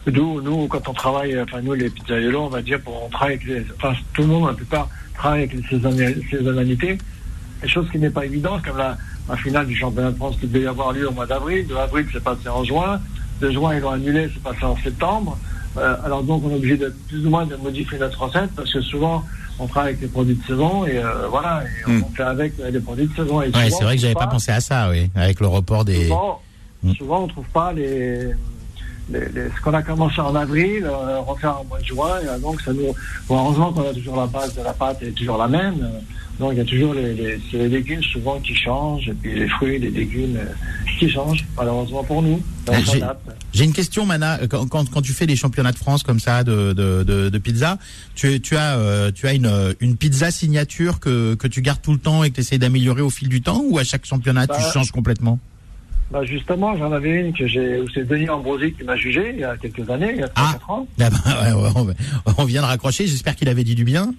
D'où, 0.06 0.40
nous, 0.42 0.66
quand 0.68 0.86
on 0.88 0.92
travaille, 0.92 1.40
enfin 1.40 1.62
nous 1.62 1.72
les 1.72 1.88
pizzaiolos, 1.88 2.42
on 2.42 2.48
va 2.48 2.60
dire, 2.60 2.78
on 2.86 3.08
travaille 3.08 3.36
avec 3.36 3.46
les, 3.46 3.64
enfin 3.76 3.94
tout 4.12 4.22
le 4.22 4.28
monde, 4.28 4.48
la 4.48 4.54
plupart, 4.54 4.88
travaille 5.14 5.44
avec 5.44 5.54
les 5.54 5.62
saisonna- 5.62 6.30
saisonnalités. 6.30 6.98
Chose 7.66 7.86
qui 7.90 7.98
n'est 7.98 8.10
pas 8.10 8.26
évident, 8.26 8.60
comme 8.62 8.76
la, 8.76 8.98
la 9.26 9.36
finale 9.36 9.66
du 9.66 9.74
championnat 9.74 10.10
de 10.10 10.16
France 10.16 10.36
qui 10.38 10.46
devait 10.46 10.66
avoir 10.66 10.92
lieu 10.92 11.08
au 11.08 11.12
mois 11.12 11.24
d'avril. 11.24 11.66
De 11.66 11.74
avril, 11.74 12.06
c'est 12.12 12.22
passé 12.22 12.46
en 12.50 12.62
juin. 12.64 13.00
De 13.44 13.50
juin, 13.50 13.74
ils 13.74 13.80
l'ont 13.80 13.90
annulé, 13.90 14.30
c'est 14.32 14.42
passé 14.42 14.64
en 14.64 14.74
septembre. 14.78 15.36
Euh, 15.76 15.96
alors 16.04 16.22
donc, 16.22 16.42
on 16.46 16.50
est 16.50 16.54
obligé 16.54 16.76
de 16.78 16.94
plus 17.08 17.26
ou 17.26 17.30
moins 17.30 17.44
de 17.44 17.56
modifier 17.56 17.98
notre 17.98 18.22
recette 18.22 18.50
parce 18.56 18.72
que 18.72 18.80
souvent, 18.80 19.22
on 19.58 19.66
travaille 19.66 19.90
avec 19.90 20.00
les 20.00 20.08
produits 20.08 20.34
de 20.36 20.44
saison 20.46 20.86
et 20.86 20.96
euh, 20.96 21.28
voilà, 21.28 21.62
et 21.64 21.90
Hmm. 21.90 22.02
on 22.10 22.14
fait 22.14 22.22
avec 22.22 22.52
euh, 22.60 22.70
les 22.70 22.80
produits 22.80 23.06
de 23.06 23.14
saison. 23.14 23.42
Souvent, 23.42 23.52
c'est 23.52 23.84
vrai 23.84 23.96
que 23.96 23.98
on 23.98 24.02
j'avais 24.02 24.14
trouve 24.14 24.24
pas 24.24 24.30
pensé 24.30 24.50
à 24.52 24.60
ça, 24.60 24.88
oui, 24.90 25.10
avec 25.14 25.40
le 25.40 25.46
report 25.48 25.84
des. 25.84 26.04
Souvent, 26.04 26.40
Mm. 26.82 26.92
souvent, 26.94 27.22
on 27.24 27.28
trouve 27.28 27.46
pas 27.48 27.72
les, 27.72 28.28
les- 29.10 29.28
les- 29.34 29.48
ce 29.54 29.60
qu'on 29.62 29.72
a 29.74 29.82
commencé 29.82 30.20
en 30.20 30.34
avril, 30.34 30.84
euh, 30.84 31.18
refaire 31.20 31.58
en 31.60 31.64
mois 31.64 31.78
de 31.80 31.84
juin. 31.84 32.14
Et, 32.22 32.40
donc, 32.40 32.60
ça 32.62 32.72
nous, 32.72 32.92
bon, 33.28 33.38
heureusement 33.42 33.72
qu'on 33.72 33.88
a 33.88 33.92
toujours 33.94 34.16
la 34.16 34.26
base 34.26 34.54
de 34.54 34.62
la 34.62 34.72
pâte 34.74 35.02
est 35.02 35.12
toujours 35.12 35.36
la 35.38 35.48
même. 35.48 35.78
Euh, 36.40 36.44
donc, 36.44 36.52
il 36.52 36.58
y 36.58 36.60
a 36.60 36.64
toujours 36.64 36.94
les, 36.94 37.14
les, 37.14 37.38
les 37.52 37.68
légumes 37.68 38.02
souvent 38.02 38.38
qui 38.40 38.54
changent, 38.54 39.08
et 39.08 39.14
puis 39.14 39.34
les 39.34 39.48
fruits, 39.48 39.78
les 39.78 39.90
légumes 39.90 40.36
euh, 40.36 40.44
qui 40.98 41.08
changent, 41.10 41.44
malheureusement 41.56 42.04
pour 42.04 42.22
nous. 42.22 42.40
On 42.68 42.72
j'ai- 43.52 43.64
une 43.64 43.72
question, 43.72 44.04
Mana. 44.06 44.40
Euh, 44.42 44.46
Quand, 44.48 44.66
quand, 44.66 44.88
quand 44.90 45.02
tu 45.02 45.12
fais 45.12 45.26
les 45.26 45.36
championnats 45.36 45.72
de 45.72 45.76
France 45.78 46.02
comme 46.02 46.18
ça 46.20 46.42
de, 46.44 46.72
de, 46.72 47.02
de, 47.04 47.28
de 47.28 47.38
pizza, 47.38 47.78
tu, 48.14 48.40
tu 48.40 48.56
as, 48.56 48.76
euh, 48.78 49.10
tu 49.12 49.26
as 49.28 49.34
une, 49.34 49.46
euh, 49.46 49.72
une 49.80 49.96
pizza 49.96 50.30
signature 50.30 50.98
que, 51.00 51.34
que 51.34 51.46
tu 51.46 51.62
gardes 51.62 51.80
tout 51.82 51.92
le 51.92 51.98
temps 51.98 52.24
et 52.24 52.30
que 52.30 52.36
tu 52.36 52.40
essaies 52.40 52.58
d'améliorer 52.58 53.02
au 53.02 53.10
fil 53.10 53.28
du 53.28 53.40
temps 53.42 53.62
ou 53.68 53.78
à 53.78 53.84
chaque 53.84 54.04
championnat 54.06 54.46
tu 54.46 54.52
Bah, 54.54 54.70
changes 54.72 54.90
complètement? 54.92 55.38
Bah, 56.10 56.22
justement, 56.24 56.76
j'en 56.76 56.92
avais 56.92 57.10
une 57.10 57.32
que 57.32 57.46
j'ai, 57.46 57.80
où 57.80 57.88
c'est 57.88 58.06
Denis 58.06 58.28
Ambrosi 58.28 58.72
qui 58.72 58.84
m'a 58.84 58.94
jugé 58.94 59.30
il 59.34 59.40
y 59.40 59.44
a 59.44 59.56
quelques 59.56 59.88
années, 59.90 60.12
il 60.14 60.20
y 60.20 60.22
a 60.22 60.28
3-4 60.28 60.32
Ah. 60.36 60.58
ans. 60.72 60.86
Ah 61.00 61.10
bah, 61.10 61.16
ouais, 61.26 61.52
ouais, 61.62 61.70
on, 62.26 62.32
on 62.38 62.44
vient 62.44 62.60
de 62.62 62.66
raccrocher. 62.66 63.06
J'espère 63.06 63.34
qu'il 63.34 63.48
avait 63.48 63.64
dit 63.64 63.74
du 63.74 63.84
bien. 63.84 64.14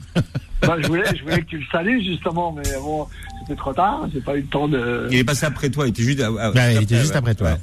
Bah, 0.62 0.76
je 0.80 0.88
voulais, 0.88 1.04
je 1.16 1.22
voulais 1.24 1.42
que 1.42 1.46
tu 1.46 1.58
le 1.60 1.66
salues, 1.72 2.04
justement, 2.04 2.52
mais 2.52 2.64
bon, 2.82 3.08
c'était 3.42 3.56
trop 3.56 3.72
tard, 3.74 4.08
j'ai 4.14 4.20
pas 4.20 4.36
eu 4.36 4.42
le 4.42 4.48
temps 4.48 4.68
de. 4.68 5.08
Il 5.12 5.20
est 5.20 5.24
passé 5.24 5.46
après 5.46 5.70
toi, 5.70 5.86
il 5.86 5.92
était 5.92 6.02
juste, 6.04 6.20
à- 6.22 6.28
à- 6.28 6.52
Bah, 6.52 6.72
il 6.72 6.82
était 6.82 6.98
juste 6.98 7.12
ouais. 7.12 7.18
après 7.18 7.36
toi. 7.36 7.58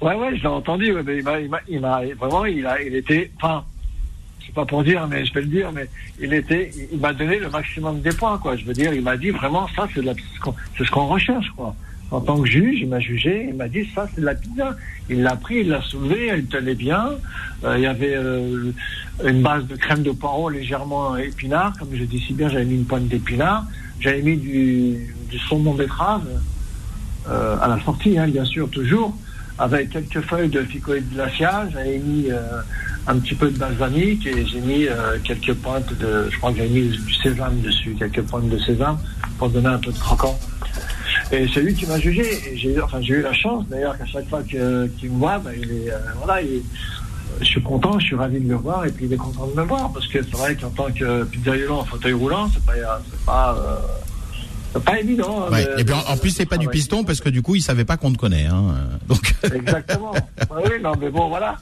Ouais. 0.00 0.14
Ouais, 0.14 0.36
je 0.36 0.42
l'ai 0.42 0.46
entendu, 0.48 0.92
ouais, 0.92 1.02
mais 1.04 1.18
il 1.18 1.24
m'a, 1.24 1.40
il 1.40 1.48
m'a, 1.50 1.60
il 1.68 1.80
m'a- 1.80 2.00
vraiment, 2.18 2.44
il 2.44 2.64
a, 2.66 2.80
il 2.82 2.94
était, 2.94 3.30
enfin, 3.36 3.64
c'est 4.44 4.54
pas 4.54 4.64
pour 4.64 4.84
dire, 4.84 5.06
mais 5.08 5.24
je 5.24 5.32
vais 5.34 5.40
le 5.40 5.46
dire, 5.48 5.72
mais 5.72 5.88
il 6.20 6.32
était, 6.34 6.70
il- 6.92 6.98
m'a 7.00 7.12
donné 7.12 7.38
le 7.38 7.50
maximum 7.50 8.00
des 8.00 8.12
points, 8.12 8.38
quoi. 8.38 8.56
Je 8.56 8.64
veux 8.64 8.74
dire, 8.74 8.92
il 8.94 9.02
m'a 9.02 9.16
dit 9.16 9.30
vraiment, 9.30 9.66
ça, 9.74 9.88
c'est 9.92 10.00
de 10.02 10.06
la, 10.06 10.14
c'est 10.78 10.84
ce 10.84 10.90
qu'on 10.90 11.06
recherche, 11.06 11.48
quoi. 11.56 11.74
En 12.12 12.20
tant 12.20 12.40
que 12.40 12.48
juge, 12.48 12.80
il 12.82 12.88
m'a 12.88 13.00
jugé, 13.00 13.46
il 13.48 13.56
m'a 13.56 13.66
dit, 13.66 13.88
ça, 13.92 14.08
c'est 14.14 14.20
de 14.20 14.26
la 14.26 14.36
pizza. 14.36 14.76
Il 15.10 15.22
l'a 15.22 15.34
pris, 15.34 15.60
il 15.60 15.68
l'a 15.68 15.82
soulevé, 15.82 16.26
elle 16.26 16.44
tenait 16.46 16.76
bien. 16.76 17.10
Euh, 17.64 17.74
il 17.76 17.82
y 17.82 17.86
avait 17.86 18.14
euh, 18.14 18.70
une 19.24 19.42
base 19.42 19.66
de 19.66 19.74
crème 19.74 20.02
de 20.02 20.12
poireau 20.12 20.48
légèrement 20.48 21.16
épinard, 21.16 21.72
comme 21.78 21.88
je 21.94 22.04
dis 22.04 22.20
si 22.20 22.32
bien, 22.32 22.48
j'avais 22.48 22.64
mis 22.64 22.76
une 22.76 22.84
pointe 22.84 23.08
d'épinard. 23.08 23.64
J'avais 23.98 24.22
mis 24.22 24.36
du, 24.36 25.14
du 25.28 25.38
saumon 25.48 25.74
betterave 25.74 26.28
euh, 27.28 27.56
à 27.60 27.66
la 27.66 27.80
sortie, 27.84 28.16
hein, 28.18 28.28
bien 28.28 28.44
sûr, 28.44 28.70
toujours, 28.70 29.16
avec 29.58 29.90
quelques 29.90 30.20
feuilles 30.20 30.48
de 30.48 30.62
ficoïde 30.62 31.12
glacial. 31.12 31.70
J'avais 31.72 31.98
mis 31.98 32.30
euh, 32.30 32.38
un 33.08 33.18
petit 33.18 33.34
peu 33.34 33.50
de 33.50 33.58
balsamique 33.58 34.24
et 34.28 34.46
j'ai 34.46 34.60
mis 34.60 34.86
quelques 35.24 35.54
pointes 35.54 35.92
de, 35.98 36.28
je 36.30 36.38
crois 36.38 36.52
que 36.52 36.58
j'avais 36.58 36.68
mis 36.68 36.88
du 36.88 37.14
sésame 37.14 37.60
dessus, 37.62 37.96
quelques 37.98 38.22
pointes 38.22 38.48
de 38.48 38.58
sésame 38.58 38.98
pour 39.38 39.48
donner 39.48 39.68
un 39.68 39.78
peu 39.78 39.90
de 39.90 39.98
croquant. 39.98 40.38
Et 41.32 41.46
c'est 41.52 41.60
lui 41.60 41.74
qui 41.74 41.86
m'a 41.86 41.98
jugé. 41.98 42.22
Et 42.52 42.56
j'ai, 42.56 42.80
enfin, 42.80 43.00
j'ai 43.00 43.14
eu 43.14 43.22
la 43.22 43.32
chance, 43.32 43.64
d'ailleurs, 43.68 43.98
qu'à 43.98 44.06
chaque 44.06 44.28
fois 44.28 44.42
que- 44.42 44.86
qu'il 44.98 45.10
me 45.10 45.18
voit, 45.18 45.38
ben, 45.38 45.52
il 45.56 45.70
est, 45.70 45.90
euh, 45.92 45.98
voilà, 46.22 46.40
il- 46.42 46.62
je 47.40 47.44
suis 47.44 47.62
content, 47.62 47.98
je 47.98 48.06
suis 48.06 48.16
ravi 48.16 48.40
de 48.40 48.48
le 48.48 48.54
voir, 48.54 48.86
et 48.86 48.90
puis 48.92 49.06
il 49.06 49.12
est 49.12 49.16
content 49.16 49.46
de 49.46 49.54
me 49.60 49.66
voir, 49.66 49.92
parce 49.92 50.06
que 50.06 50.22
c'est 50.22 50.36
vrai 50.36 50.54
qu'en 50.56 50.70
tant 50.70 50.90
que 50.92 51.24
pizzaiolo 51.24 51.74
en 51.74 51.84
fauteuil 51.84 52.12
roulant, 52.12 52.48
c'est 52.52 52.64
pas, 52.64 52.72
c'est 53.10 53.24
pas, 53.26 53.56
euh, 53.58 53.76
c'est 54.72 54.84
pas 54.84 55.00
évident. 55.00 55.44
hein, 55.46 55.52
Ouais. 55.52 55.64
de- 55.64 55.80
Et 55.80 55.84
puis 55.84 55.94
en, 55.94 56.16
plus, 56.16 56.30
c'est 56.30 56.46
pas 56.46 56.56
du 56.58 56.68
piston 56.68 57.02
parce 57.04 57.20
que 57.20 57.28
du 57.28 57.42
coup, 57.42 57.54
il 57.56 57.60
savait 57.62 57.84
pas 57.84 57.96
qu'on 57.96 58.12
te 58.12 58.18
connaît. 58.18 58.46
Hein. 58.46 58.74
Donc, 59.08 59.34
Exactement. 59.54 60.12
Ah 60.38 60.54
oui, 60.64 60.80
non, 60.82 60.92
mais 61.00 61.10
bon, 61.10 61.28
voilà. 61.28 61.56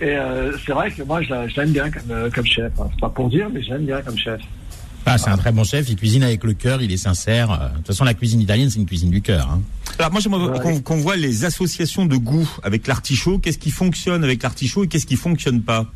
Et 0.00 0.16
euh, 0.16 0.52
c'est 0.64 0.72
vrai 0.72 0.90
que 0.90 1.02
moi, 1.02 1.20
je, 1.22 1.28
l'a- 1.30 1.46
je 1.46 1.60
l'aime 1.60 1.72
bien 1.72 1.90
comme, 1.90 2.10
euh, 2.10 2.30
comme 2.34 2.46
chef. 2.46 2.72
hein. 2.80 2.86
C'est 2.92 3.00
pas 3.00 3.10
pour 3.10 3.28
dire, 3.28 3.48
mais 3.52 3.62
je 3.62 3.68
l'aime 3.70 3.84
bien 3.84 4.00
comme 4.00 4.16
chef. 4.16 4.40
Ah, 5.06 5.18
c'est 5.18 5.30
un 5.30 5.36
très 5.36 5.52
bon 5.52 5.64
chef. 5.64 5.88
Il 5.88 5.96
cuisine 5.96 6.22
avec 6.22 6.44
le 6.44 6.52
cœur. 6.54 6.82
Il 6.82 6.92
est 6.92 6.96
sincère. 6.96 7.50
Euh, 7.50 7.68
De 7.70 7.76
toute 7.78 7.86
façon, 7.88 8.04
la 8.04 8.14
cuisine 8.14 8.40
italienne, 8.40 8.70
c'est 8.70 8.78
une 8.78 8.86
cuisine 8.86 9.10
du 9.10 9.22
cœur. 9.22 9.48
Hein. 9.50 9.60
Alors 9.98 10.12
moi 10.12 10.20
j'aimerais 10.20 10.50
Ouais. 10.50 10.60
qu'on 10.60 10.80
qu'on 10.80 10.96
voit 10.98 11.16
les 11.16 11.44
associations 11.44 12.06
de 12.06 12.16
goût 12.16 12.48
avec 12.62 12.86
l'artichaut. 12.86 13.38
Qu'est-ce 13.38 13.58
qui 13.58 13.70
fonctionne 13.70 14.22
avec 14.24 14.42
l'artichaut 14.42 14.84
et 14.84 14.88
qu'est-ce 14.88 15.06
qui 15.06 15.16
fonctionne 15.16 15.62
pas? 15.62 15.86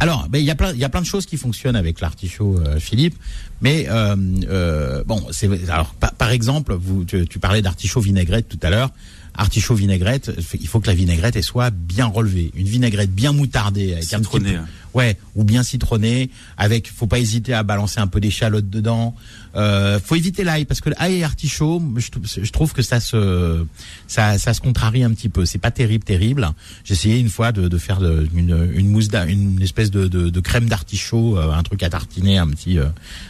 Alors, 0.00 0.26
ben, 0.28 0.38
il 0.38 0.44
y 0.44 0.50
a 0.50 0.56
plein, 0.56 0.72
il 0.72 0.78
y 0.78 0.84
a 0.84 0.88
plein 0.88 1.02
de 1.02 1.06
choses 1.06 1.24
qui 1.24 1.36
fonctionnent 1.36 1.76
avec 1.76 2.00
l'artichaut, 2.00 2.58
euh, 2.58 2.80
Philippe. 2.80 3.14
Mais 3.60 3.86
euh, 3.88 4.16
euh, 4.48 5.04
bon, 5.04 5.24
c'est 5.30 5.48
alors 5.70 5.94
par, 5.94 6.12
par 6.14 6.30
exemple, 6.30 6.74
vous, 6.74 7.04
tu, 7.04 7.26
tu 7.28 7.38
parlais 7.38 7.62
d'artichaut 7.62 8.00
vinaigrette 8.00 8.48
tout 8.48 8.58
à 8.62 8.70
l'heure. 8.70 8.90
Artichaut 9.36 9.74
vinaigrette, 9.74 10.30
il 10.60 10.66
faut 10.68 10.78
que 10.80 10.86
la 10.86 10.94
vinaigrette 10.94 11.36
elle 11.36 11.42
soit 11.44 11.70
bien 11.70 12.06
relevée. 12.06 12.50
Une 12.56 12.66
vinaigrette 12.68 13.12
bien 13.12 13.32
moutardée, 13.32 13.92
avec 13.94 14.12
un 14.14 14.20
petit 14.20 14.40
peu- 14.40 14.48
hein. 14.48 14.64
Ouais, 14.94 15.18
ou 15.34 15.44
bien 15.44 15.62
citronnée. 15.62 16.30
Avec, 16.56 16.90
faut 16.90 17.06
pas 17.06 17.18
hésiter 17.18 17.52
à 17.52 17.62
balancer 17.62 18.00
un 18.00 18.06
peu 18.06 18.20
d'échalote 18.20 18.70
dedans. 18.70 19.14
Euh, 19.56 20.00
faut 20.02 20.14
éviter 20.16 20.42
l'ail 20.44 20.64
parce 20.64 20.80
que 20.80 20.90
l'ail 20.90 21.18
et 21.20 21.24
artichaut, 21.24 21.82
je, 21.96 22.10
trou- 22.10 22.22
je 22.24 22.50
trouve 22.50 22.72
que 22.72 22.82
ça 22.82 22.98
se, 23.00 23.64
ça, 24.08 24.38
ça 24.38 24.54
se 24.54 24.60
contrarie 24.60 25.04
un 25.04 25.10
petit 25.12 25.28
peu. 25.28 25.44
C'est 25.44 25.58
pas 25.58 25.70
terrible, 25.70 26.04
terrible. 26.04 26.48
J'ai 26.84 26.94
essayé 26.94 27.18
une 27.18 27.28
fois 27.28 27.52
de, 27.52 27.68
de 27.68 27.78
faire 27.78 28.00
une, 28.02 28.70
une 28.74 28.88
mousse, 28.88 29.08
une 29.28 29.60
espèce 29.62 29.90
de, 29.90 30.06
de, 30.08 30.30
de 30.30 30.40
crème 30.40 30.68
d'artichaut, 30.68 31.38
euh, 31.38 31.52
un 31.52 31.62
truc 31.62 31.82
à 31.82 31.90
tartiner, 31.90 32.38
un 32.38 32.48
petit, 32.48 32.78
euh, 32.78 32.86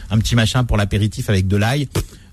un 0.09 0.17
petit 0.17 0.35
machin 0.35 0.63
pour 0.63 0.77
l'apéritif 0.77 1.29
avec 1.29 1.47
de 1.47 1.57
l'ail. 1.57 1.87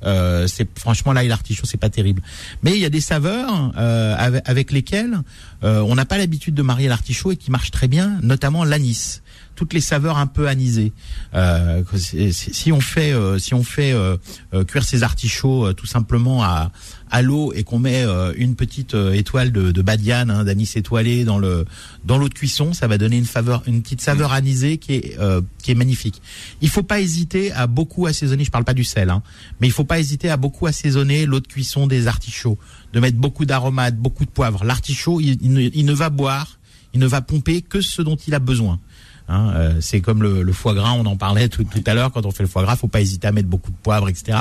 Euh, 0.04 0.48
c'est 0.48 0.66
franchement 0.76 1.12
l'ail 1.12 1.28
l'artichaut 1.28 1.64
c'est 1.64 1.76
pas 1.76 1.88
terrible 1.88 2.22
mais 2.64 2.72
il 2.72 2.78
y 2.80 2.84
a 2.84 2.90
des 2.90 3.00
saveurs 3.00 3.72
euh, 3.78 4.16
avec, 4.44 4.72
lesquelles 4.72 5.16
on 5.62 5.94
n'a 5.94 6.04
pas 6.04 6.18
l'habitude 6.18 6.54
de 6.54 6.62
marier 6.62 6.88
l'artichaut 6.88 7.32
et 7.32 7.36
qui 7.36 7.50
marchent 7.50 7.70
très 7.70 7.88
bien 7.88 8.18
notamment 8.22 8.64
l'anis 8.64 9.22
toutes 9.54 9.74
les 9.74 9.80
saveurs 9.80 10.18
un 10.18 10.26
peu 10.26 10.48
anisées. 10.48 10.92
Euh, 11.34 11.82
si 11.94 12.72
on 12.72 12.80
fait 12.80 13.12
euh, 13.12 13.38
si 13.38 13.54
on 13.54 13.62
fait 13.62 13.92
euh, 13.92 14.16
euh, 14.54 14.64
cuire 14.64 14.84
ces 14.84 15.02
artichauts 15.02 15.66
euh, 15.66 15.72
tout 15.72 15.86
simplement 15.86 16.42
à 16.42 16.70
à 17.10 17.20
l'eau 17.20 17.52
et 17.54 17.62
qu'on 17.62 17.78
met 17.78 18.04
euh, 18.04 18.32
une 18.36 18.56
petite 18.56 18.94
euh, 18.94 19.12
étoile 19.12 19.52
de, 19.52 19.70
de 19.70 19.82
badiane, 19.82 20.30
hein, 20.30 20.44
d'anis 20.44 20.70
étoilé 20.76 21.24
dans 21.24 21.38
le 21.38 21.66
dans 22.04 22.16
l'eau 22.16 22.30
de 22.30 22.34
cuisson, 22.34 22.72
ça 22.72 22.86
va 22.88 22.96
donner 22.96 23.18
une 23.18 23.26
faveur, 23.26 23.62
une 23.66 23.82
petite 23.82 24.00
saveur 24.00 24.32
anisée 24.32 24.78
qui 24.78 24.94
est 24.94 25.18
euh, 25.20 25.42
qui 25.62 25.70
est 25.70 25.74
magnifique. 25.74 26.22
Il 26.62 26.70
faut 26.70 26.82
pas 26.82 27.00
hésiter 27.00 27.52
à 27.52 27.66
beaucoup 27.66 28.06
assaisonner. 28.06 28.44
Je 28.44 28.50
parle 28.50 28.64
pas 28.64 28.72
du 28.72 28.84
sel, 28.84 29.10
hein, 29.10 29.22
mais 29.60 29.66
il 29.66 29.72
faut 29.72 29.84
pas 29.84 30.00
hésiter 30.00 30.30
à 30.30 30.38
beaucoup 30.38 30.66
assaisonner 30.66 31.26
l'eau 31.26 31.40
de 31.40 31.46
cuisson 31.46 31.86
des 31.86 32.06
artichauts, 32.06 32.58
de 32.94 33.00
mettre 33.00 33.18
beaucoup 33.18 33.44
d'aromates, 33.44 33.96
beaucoup 33.96 34.24
de 34.24 34.30
poivre. 34.30 34.64
L'artichaut, 34.64 35.20
il, 35.20 35.36
il 35.42 35.52
ne, 35.52 35.60
il 35.60 35.84
ne 35.84 35.92
va 35.92 36.08
boire, 36.08 36.58
il 36.94 37.00
ne 37.00 37.06
va 37.06 37.20
pomper 37.20 37.60
que 37.60 37.82
ce 37.82 38.00
dont 38.00 38.16
il 38.16 38.34
a 38.34 38.38
besoin. 38.38 38.80
Hein, 39.28 39.52
euh, 39.54 39.80
c'est 39.80 40.00
comme 40.00 40.22
le, 40.22 40.42
le 40.42 40.52
foie 40.52 40.74
gras, 40.74 40.92
on 40.92 41.06
en 41.06 41.16
parlait 41.16 41.48
tout, 41.48 41.64
tout 41.64 41.82
à 41.86 41.94
l'heure. 41.94 42.12
Quand 42.12 42.26
on 42.26 42.30
fait 42.30 42.42
le 42.42 42.48
foie 42.48 42.62
gras, 42.62 42.76
faut 42.76 42.88
pas 42.88 43.00
hésiter 43.00 43.26
à 43.26 43.32
mettre 43.32 43.48
beaucoup 43.48 43.70
de 43.70 43.76
poivre, 43.76 44.08
etc. 44.08 44.38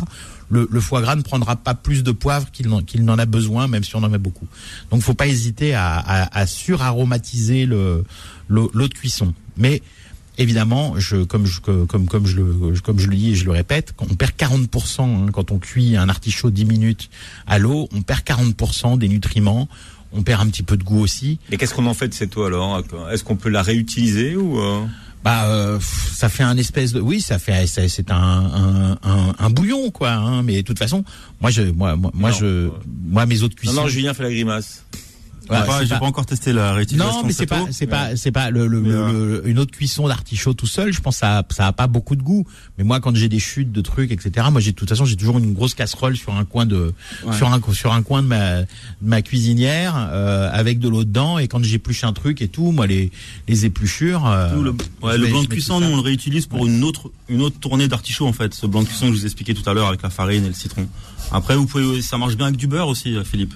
Le, 0.50 0.68
le 0.70 0.82
foie 0.82 1.02
gras 1.02 1.16
ne 1.16 1.22
prendra 1.22 1.56
pas 1.56 1.74
plus 1.74 2.04
de 2.04 2.12
poivre 2.12 2.50
qu'il 2.52 2.68
n'en 2.70 3.18
a 3.18 3.26
besoin, 3.26 3.68
même 3.68 3.84
si 3.84 3.96
on 3.96 4.04
en 4.04 4.10
met 4.10 4.18
beaucoup. 4.18 4.48
Donc, 4.90 5.02
faut 5.02 5.14
pas 5.14 5.28
hésiter 5.28 5.74
à, 5.74 5.98
à, 5.98 6.40
à 6.40 6.46
suraromatiser 6.46 7.66
le 7.66 8.04
l'eau 8.50 8.70
l'eau 8.74 8.88
de 8.88 8.94
cuisson. 8.94 9.34
Mais 9.56 9.82
évidemment, 10.38 11.00
je, 11.00 11.24
comme, 11.24 11.46
je, 11.46 11.60
comme, 11.62 12.08
comme, 12.08 12.26
je 12.26 12.38
le, 12.38 12.80
comme 12.84 13.00
je 13.00 13.08
le 13.08 13.16
dis 13.16 13.32
et 13.32 13.36
je 13.36 13.46
le 13.46 13.52
répète, 13.52 13.94
on 14.00 14.16
perd 14.16 14.32
40% 14.32 15.02
hein, 15.02 15.26
quand 15.32 15.52
on 15.52 15.60
cuit 15.60 15.96
un 15.96 16.10
artichaut 16.10 16.50
10 16.50 16.66
minutes 16.66 17.10
à 17.48 17.60
l'eau, 17.60 17.88
on 17.94 18.02
perd 18.02 18.22
40% 18.22 18.98
des 18.98 19.08
nutriments. 19.08 19.68
On 20.14 20.24
perd 20.24 20.42
un 20.42 20.48
petit 20.48 20.64
peu 20.64 20.76
de 20.78 20.84
goût 20.84 21.00
aussi. 21.02 21.40
Et 21.52 21.58
qu'est-ce 21.58 21.74
qu'on 21.74 21.86
en 21.86 21.94
fait 21.94 22.08
de 22.10 22.14
cette 22.14 22.36
eau 22.38 22.44
alors? 22.44 22.82
Est-ce 23.12 23.24
qu'on 23.24 23.36
peut 23.38 23.50
la 23.50 23.62
réutiliser 23.62 24.36
ou 24.36 24.60
euh? 24.60 24.86
Bah 25.24 25.46
euh, 25.46 25.80
ça 25.80 26.30
fait 26.30 26.42
un 26.42 26.58
espèce 26.58 26.94
de 26.94 27.00
oui 27.00 27.22
ça 27.22 27.38
fait 27.38 27.68
c'est 27.68 28.10
un, 28.10 28.16
un, 28.18 28.92
un, 29.04 29.36
un 29.38 29.50
bouillon 29.52 29.92
quoi 29.92 30.14
hein, 30.14 30.42
mais 30.42 30.58
de 30.58 30.62
toute 30.64 30.80
façon 30.80 31.04
moi 31.40 31.52
je 31.52 31.62
moi 31.62 31.96
moi, 31.96 32.12
Non. 32.16 32.32
je 32.32 32.70
moi 33.06 33.28
mes 33.28 33.44
autres 33.44 33.54
Non, 33.58 33.60
cuissons 33.60 33.82
non, 33.84 33.88
Julien 33.88 34.16
fait 34.16 34.24
la 34.24 34.32
grimace. 34.32 34.84
Ouais, 35.60 35.66
pas- 35.68 35.84
J'ai 35.84 35.90
pas- 35.90 36.00
pas 36.00 36.06
encore 36.06 36.26
testé 36.26 36.54
la 36.54 36.74
réutilisation. 36.74 37.22
non 37.22 37.28
mais 37.28 37.34
c'est 37.34 37.46
pas 37.46 37.66
c'est 37.72 37.88
pas 37.88 38.16
c'est 38.16 38.32
pas 38.32 38.50
le, 38.52 38.68
le, 38.68 38.82
euh, 38.86 39.42
le- 39.44 39.48
une 39.50 39.60
autre 39.60 39.72
cuisson 39.72 40.08
d'artichaut 40.08 40.54
tout 40.54 40.68
seul 40.68 40.94
je 40.94 41.02
pense 41.02 41.16
que 41.16 41.20
ça 41.20 41.44
ça 41.50 41.68
a 41.68 41.74
pas 41.74 41.88
beaucoup 41.88 42.16
de 42.16 42.22
goût 42.24 42.46
mais 42.78 42.84
moi 42.84 43.00
quand 43.00 43.16
j'ai 43.16 43.30
des 43.30 43.40
chutes 43.40 43.72
de 43.72 43.82
trucs 43.82 44.12
etc 44.12 44.48
moi 44.52 44.62
j'ai 44.62 44.72
de 44.72 44.76
toute 44.76 44.90
façon 44.90 45.06
j'ai 45.06 45.16
toujours 45.16 45.38
une 45.38 45.54
grosse 45.54 45.74
casserole 45.74 46.16
sur 46.16 46.34
un 46.36 46.46
coin 46.46 46.66
de 46.66 46.94
Ouais. 47.26 47.36
sur 47.38 47.52
un 47.52 47.60
sur 47.74 47.94
un 47.94 48.02
coin 48.02 48.22
de 48.24 48.28
ma 48.28 48.62
de 48.62 48.68
ma 49.02 49.22
cuisinière 49.22 49.94
euh, 49.98 50.50
avec 50.54 50.80
de 50.80 50.88
l'eau 50.90 51.04
dedans 51.04 51.38
et 51.38 51.48
quand 51.48 51.64
j'épluche 51.64 52.04
un 52.04 52.14
truc 52.14 52.42
et 52.42 52.48
tout 52.48 52.72
moi 52.72 52.88
les 52.88 53.12
les 53.48 53.66
épluchures 53.66 54.26
euh, 54.28 54.62
le, 54.62 54.72
ouais, 55.02 55.18
le 55.18 55.24
mets- 55.26 55.30
blanc 55.32 55.42
de 55.44 55.48
cuisson, 55.48 55.80
nous 55.80 55.88
on 55.88 55.96
le 55.96 56.02
réutilise 56.02 56.46
pour 56.46 56.66
une 56.66 56.84
autre 56.84 57.12
une 57.30 57.42
autre 57.42 57.60
tournée 57.60 57.88
d'artichaut 57.88 58.28
en 58.28 58.34
fait. 58.34 58.54
Ce 58.54 58.66
blanc 58.66 58.82
de 58.84 58.88
cuisson 58.88 59.08
que 59.08 59.14
je 59.14 59.20
vous 59.20 59.26
expliquais 59.26 59.54
tout 59.54 59.68
à 59.70 59.74
l'heure 59.74 59.88
avec 59.88 60.02
la 60.02 60.10
farine 60.10 60.44
et 60.46 60.48
le 60.50 60.54
citron. 60.54 60.88
Après, 61.32 61.56
vous 61.56 61.66
pouvez, 61.66 62.02
ça 62.02 62.18
marche 62.18 62.36
bien 62.36 62.48
avec 62.48 62.58
du 62.58 62.68
beurre 62.68 62.88
aussi, 62.90 63.16
euh, 63.16 63.24
Philippe. 63.24 63.54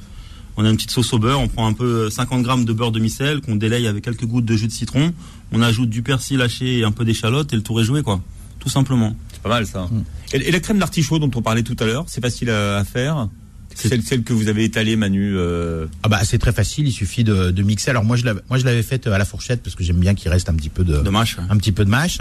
On 0.57 0.65
a 0.65 0.69
une 0.69 0.75
petite 0.75 0.91
sauce 0.91 1.11
au 1.13 1.19
beurre, 1.19 1.39
on 1.39 1.47
prend 1.47 1.67
un 1.67 1.73
peu 1.73 2.05
euh, 2.05 2.09
50 2.09 2.41
grammes 2.41 2.65
de 2.65 2.73
beurre 2.73 2.91
demi-sel 2.91 3.41
qu'on 3.41 3.55
délaye 3.55 3.87
avec 3.87 4.03
quelques 4.03 4.25
gouttes 4.25 4.45
de 4.45 4.55
jus 4.55 4.67
de 4.67 4.71
citron. 4.71 5.13
On 5.51 5.61
ajoute 5.61 5.89
du 5.89 6.01
persil 6.01 6.41
haché 6.41 6.79
et 6.79 6.83
un 6.83 6.91
peu 6.91 7.05
d'échalote 7.05 7.51
et 7.53 7.55
le 7.55 7.61
tour 7.61 7.81
est 7.81 7.83
joué 7.83 8.03
quoi. 8.03 8.21
Tout 8.59 8.69
simplement. 8.69 9.15
C'est 9.31 9.41
pas 9.41 9.49
mal 9.49 9.67
ça. 9.67 9.89
Mm. 9.91 10.03
Et, 10.33 10.47
et 10.47 10.51
la 10.51 10.59
crème 10.59 10.79
d'artichaut 10.79 11.19
dont 11.19 11.31
on 11.35 11.41
parlait 11.41 11.63
tout 11.63 11.75
à 11.79 11.85
l'heure, 11.85 12.05
c'est 12.07 12.21
facile 12.21 12.49
à, 12.49 12.77
à 12.77 12.83
faire? 12.83 13.27
Celle, 13.75 14.01
celle 14.01 14.23
que 14.23 14.33
vous 14.33 14.47
avez 14.47 14.63
étalée, 14.63 14.95
Manu. 14.95 15.35
euh, 15.37 15.85
Ah 16.03 16.09
bah 16.09 16.21
c'est 16.23 16.39
très 16.39 16.51
facile, 16.53 16.87
il 16.87 16.91
suffit 16.91 17.23
de, 17.23 17.51
de 17.51 17.61
mixer. 17.63 17.91
Alors 17.91 18.03
moi 18.03 18.15
je 18.17 18.25
l'avais 18.25 18.41
moi 18.49 18.57
je 18.57 18.65
l'avais 18.65 18.83
faite 18.83 19.05
à 19.07 19.17
la 19.17 19.25
fourchette 19.25 19.61
parce 19.61 19.75
que 19.75 19.83
j'aime 19.83 19.99
bien 19.99 20.15
qu'il 20.15 20.31
reste 20.31 20.49
un 20.49 20.53
petit 20.55 20.69
peu 20.69 20.83
de, 20.83 20.97
De 20.97 21.09
mâche. 21.09 21.37
un 21.49 21.57
petit 21.57 21.71
peu 21.71 21.85
de 21.85 21.89
mâche. 21.89 22.19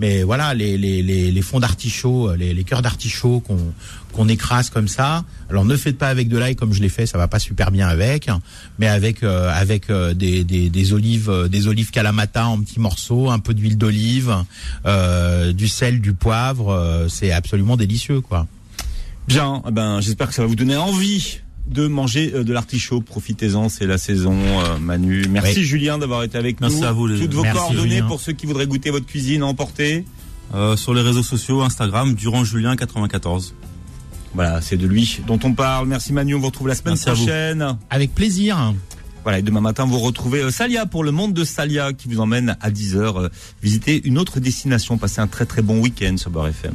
Mais 0.00 0.24
voilà, 0.24 0.54
les, 0.54 0.76
les, 0.76 1.02
les, 1.04 1.30
les 1.30 1.42
fonds 1.42 1.60
d'artichaut, 1.60 2.34
les, 2.34 2.52
les 2.52 2.64
cœurs 2.64 2.82
d'artichaut 2.82 3.40
qu'on 3.40 3.58
qu'on 4.12 4.28
écrase 4.28 4.70
comme 4.70 4.86
ça. 4.88 5.24
Alors 5.50 5.64
ne 5.64 5.76
faites 5.76 5.98
pas 5.98 6.08
avec 6.08 6.28
de 6.28 6.38
l'ail 6.38 6.56
comme 6.56 6.72
je 6.72 6.80
l'ai 6.82 6.88
fait, 6.88 7.06
ça 7.06 7.18
va 7.18 7.28
pas 7.28 7.38
super 7.38 7.70
bien 7.70 7.86
avec. 7.86 8.28
Mais 8.78 8.88
avec 8.88 9.22
euh, 9.22 9.50
avec 9.54 9.90
euh, 9.90 10.14
des, 10.14 10.42
des, 10.42 10.68
des 10.70 10.92
olives 10.92 11.30
euh, 11.30 11.48
des 11.48 11.68
olives 11.68 11.90
Kalamata 11.90 12.46
en 12.46 12.60
petits 12.60 12.80
morceaux, 12.80 13.30
un 13.30 13.38
peu 13.38 13.54
d'huile 13.54 13.78
d'olive, 13.78 14.34
euh, 14.86 15.52
du 15.52 15.68
sel, 15.68 16.00
du 16.00 16.12
poivre, 16.14 16.72
euh, 16.72 17.08
c'est 17.08 17.30
absolument 17.32 17.76
délicieux 17.76 18.20
quoi. 18.20 18.46
Bien, 19.28 19.62
eh 19.66 19.70
ben, 19.70 20.00
j'espère 20.00 20.28
que 20.28 20.34
ça 20.34 20.42
va 20.42 20.48
vous 20.48 20.56
donner 20.56 20.76
envie 20.76 21.38
de 21.66 21.86
manger 21.86 22.32
euh, 22.34 22.44
de 22.44 22.52
l'artichaut. 22.52 23.00
Profitez-en, 23.00 23.68
c'est 23.70 23.86
la 23.86 23.96
saison, 23.96 24.34
euh, 24.36 24.78
Manu. 24.78 25.26
Merci 25.30 25.60
Oui. 25.60 25.64
Julien 25.64 25.96
d'avoir 25.98 26.22
été 26.22 26.36
avec 26.36 26.60
Merci 26.60 26.80
nous. 26.80 26.84
à 26.86 26.92
vous, 26.92 27.06
les- 27.06 27.18
Toutes 27.20 27.32
vos 27.32 27.42
Merci, 27.42 27.58
coordonnées 27.58 27.88
Julien. 27.90 28.06
pour 28.06 28.20
ceux 28.20 28.32
qui 28.32 28.44
voudraient 28.46 28.66
goûter 28.66 28.90
votre 28.90 29.06
cuisine 29.06 29.42
à 29.42 29.46
emporter. 29.46 30.04
Euh, 30.54 30.76
sur 30.76 30.92
les 30.92 31.00
réseaux 31.00 31.22
sociaux, 31.22 31.62
Instagram, 31.62 32.14
Durand 32.14 32.44
Julien 32.44 32.76
94. 32.76 33.54
Voilà, 34.34 34.60
c'est 34.60 34.76
de 34.76 34.86
lui 34.86 35.20
dont 35.26 35.38
on 35.42 35.54
parle. 35.54 35.88
Merci 35.88 36.12
Manu, 36.12 36.34
on 36.34 36.38
vous 36.40 36.46
retrouve 36.46 36.68
la 36.68 36.74
semaine 36.74 36.94
Merci 37.02 37.22
prochaine. 37.22 37.76
Avec 37.88 38.14
plaisir. 38.14 38.74
Voilà, 39.22 39.38
et 39.38 39.42
demain 39.42 39.62
matin, 39.62 39.86
vous 39.86 39.98
retrouvez 40.00 40.50
Salia 40.50 40.84
pour 40.84 41.02
le 41.02 41.12
monde 41.12 41.32
de 41.32 41.44
Salia 41.44 41.94
qui 41.94 42.08
vous 42.08 42.20
emmène 42.20 42.58
à 42.60 42.70
10h 42.70 42.96
euh, 43.24 43.28
visiter 43.62 44.02
une 44.06 44.18
autre 44.18 44.38
destination. 44.38 44.98
Passez 44.98 45.22
un 45.22 45.28
très 45.28 45.46
très 45.46 45.62
bon 45.62 45.80
week-end 45.80 46.16
sur 46.18 46.30
Beurre 46.30 46.48
FM. 46.48 46.74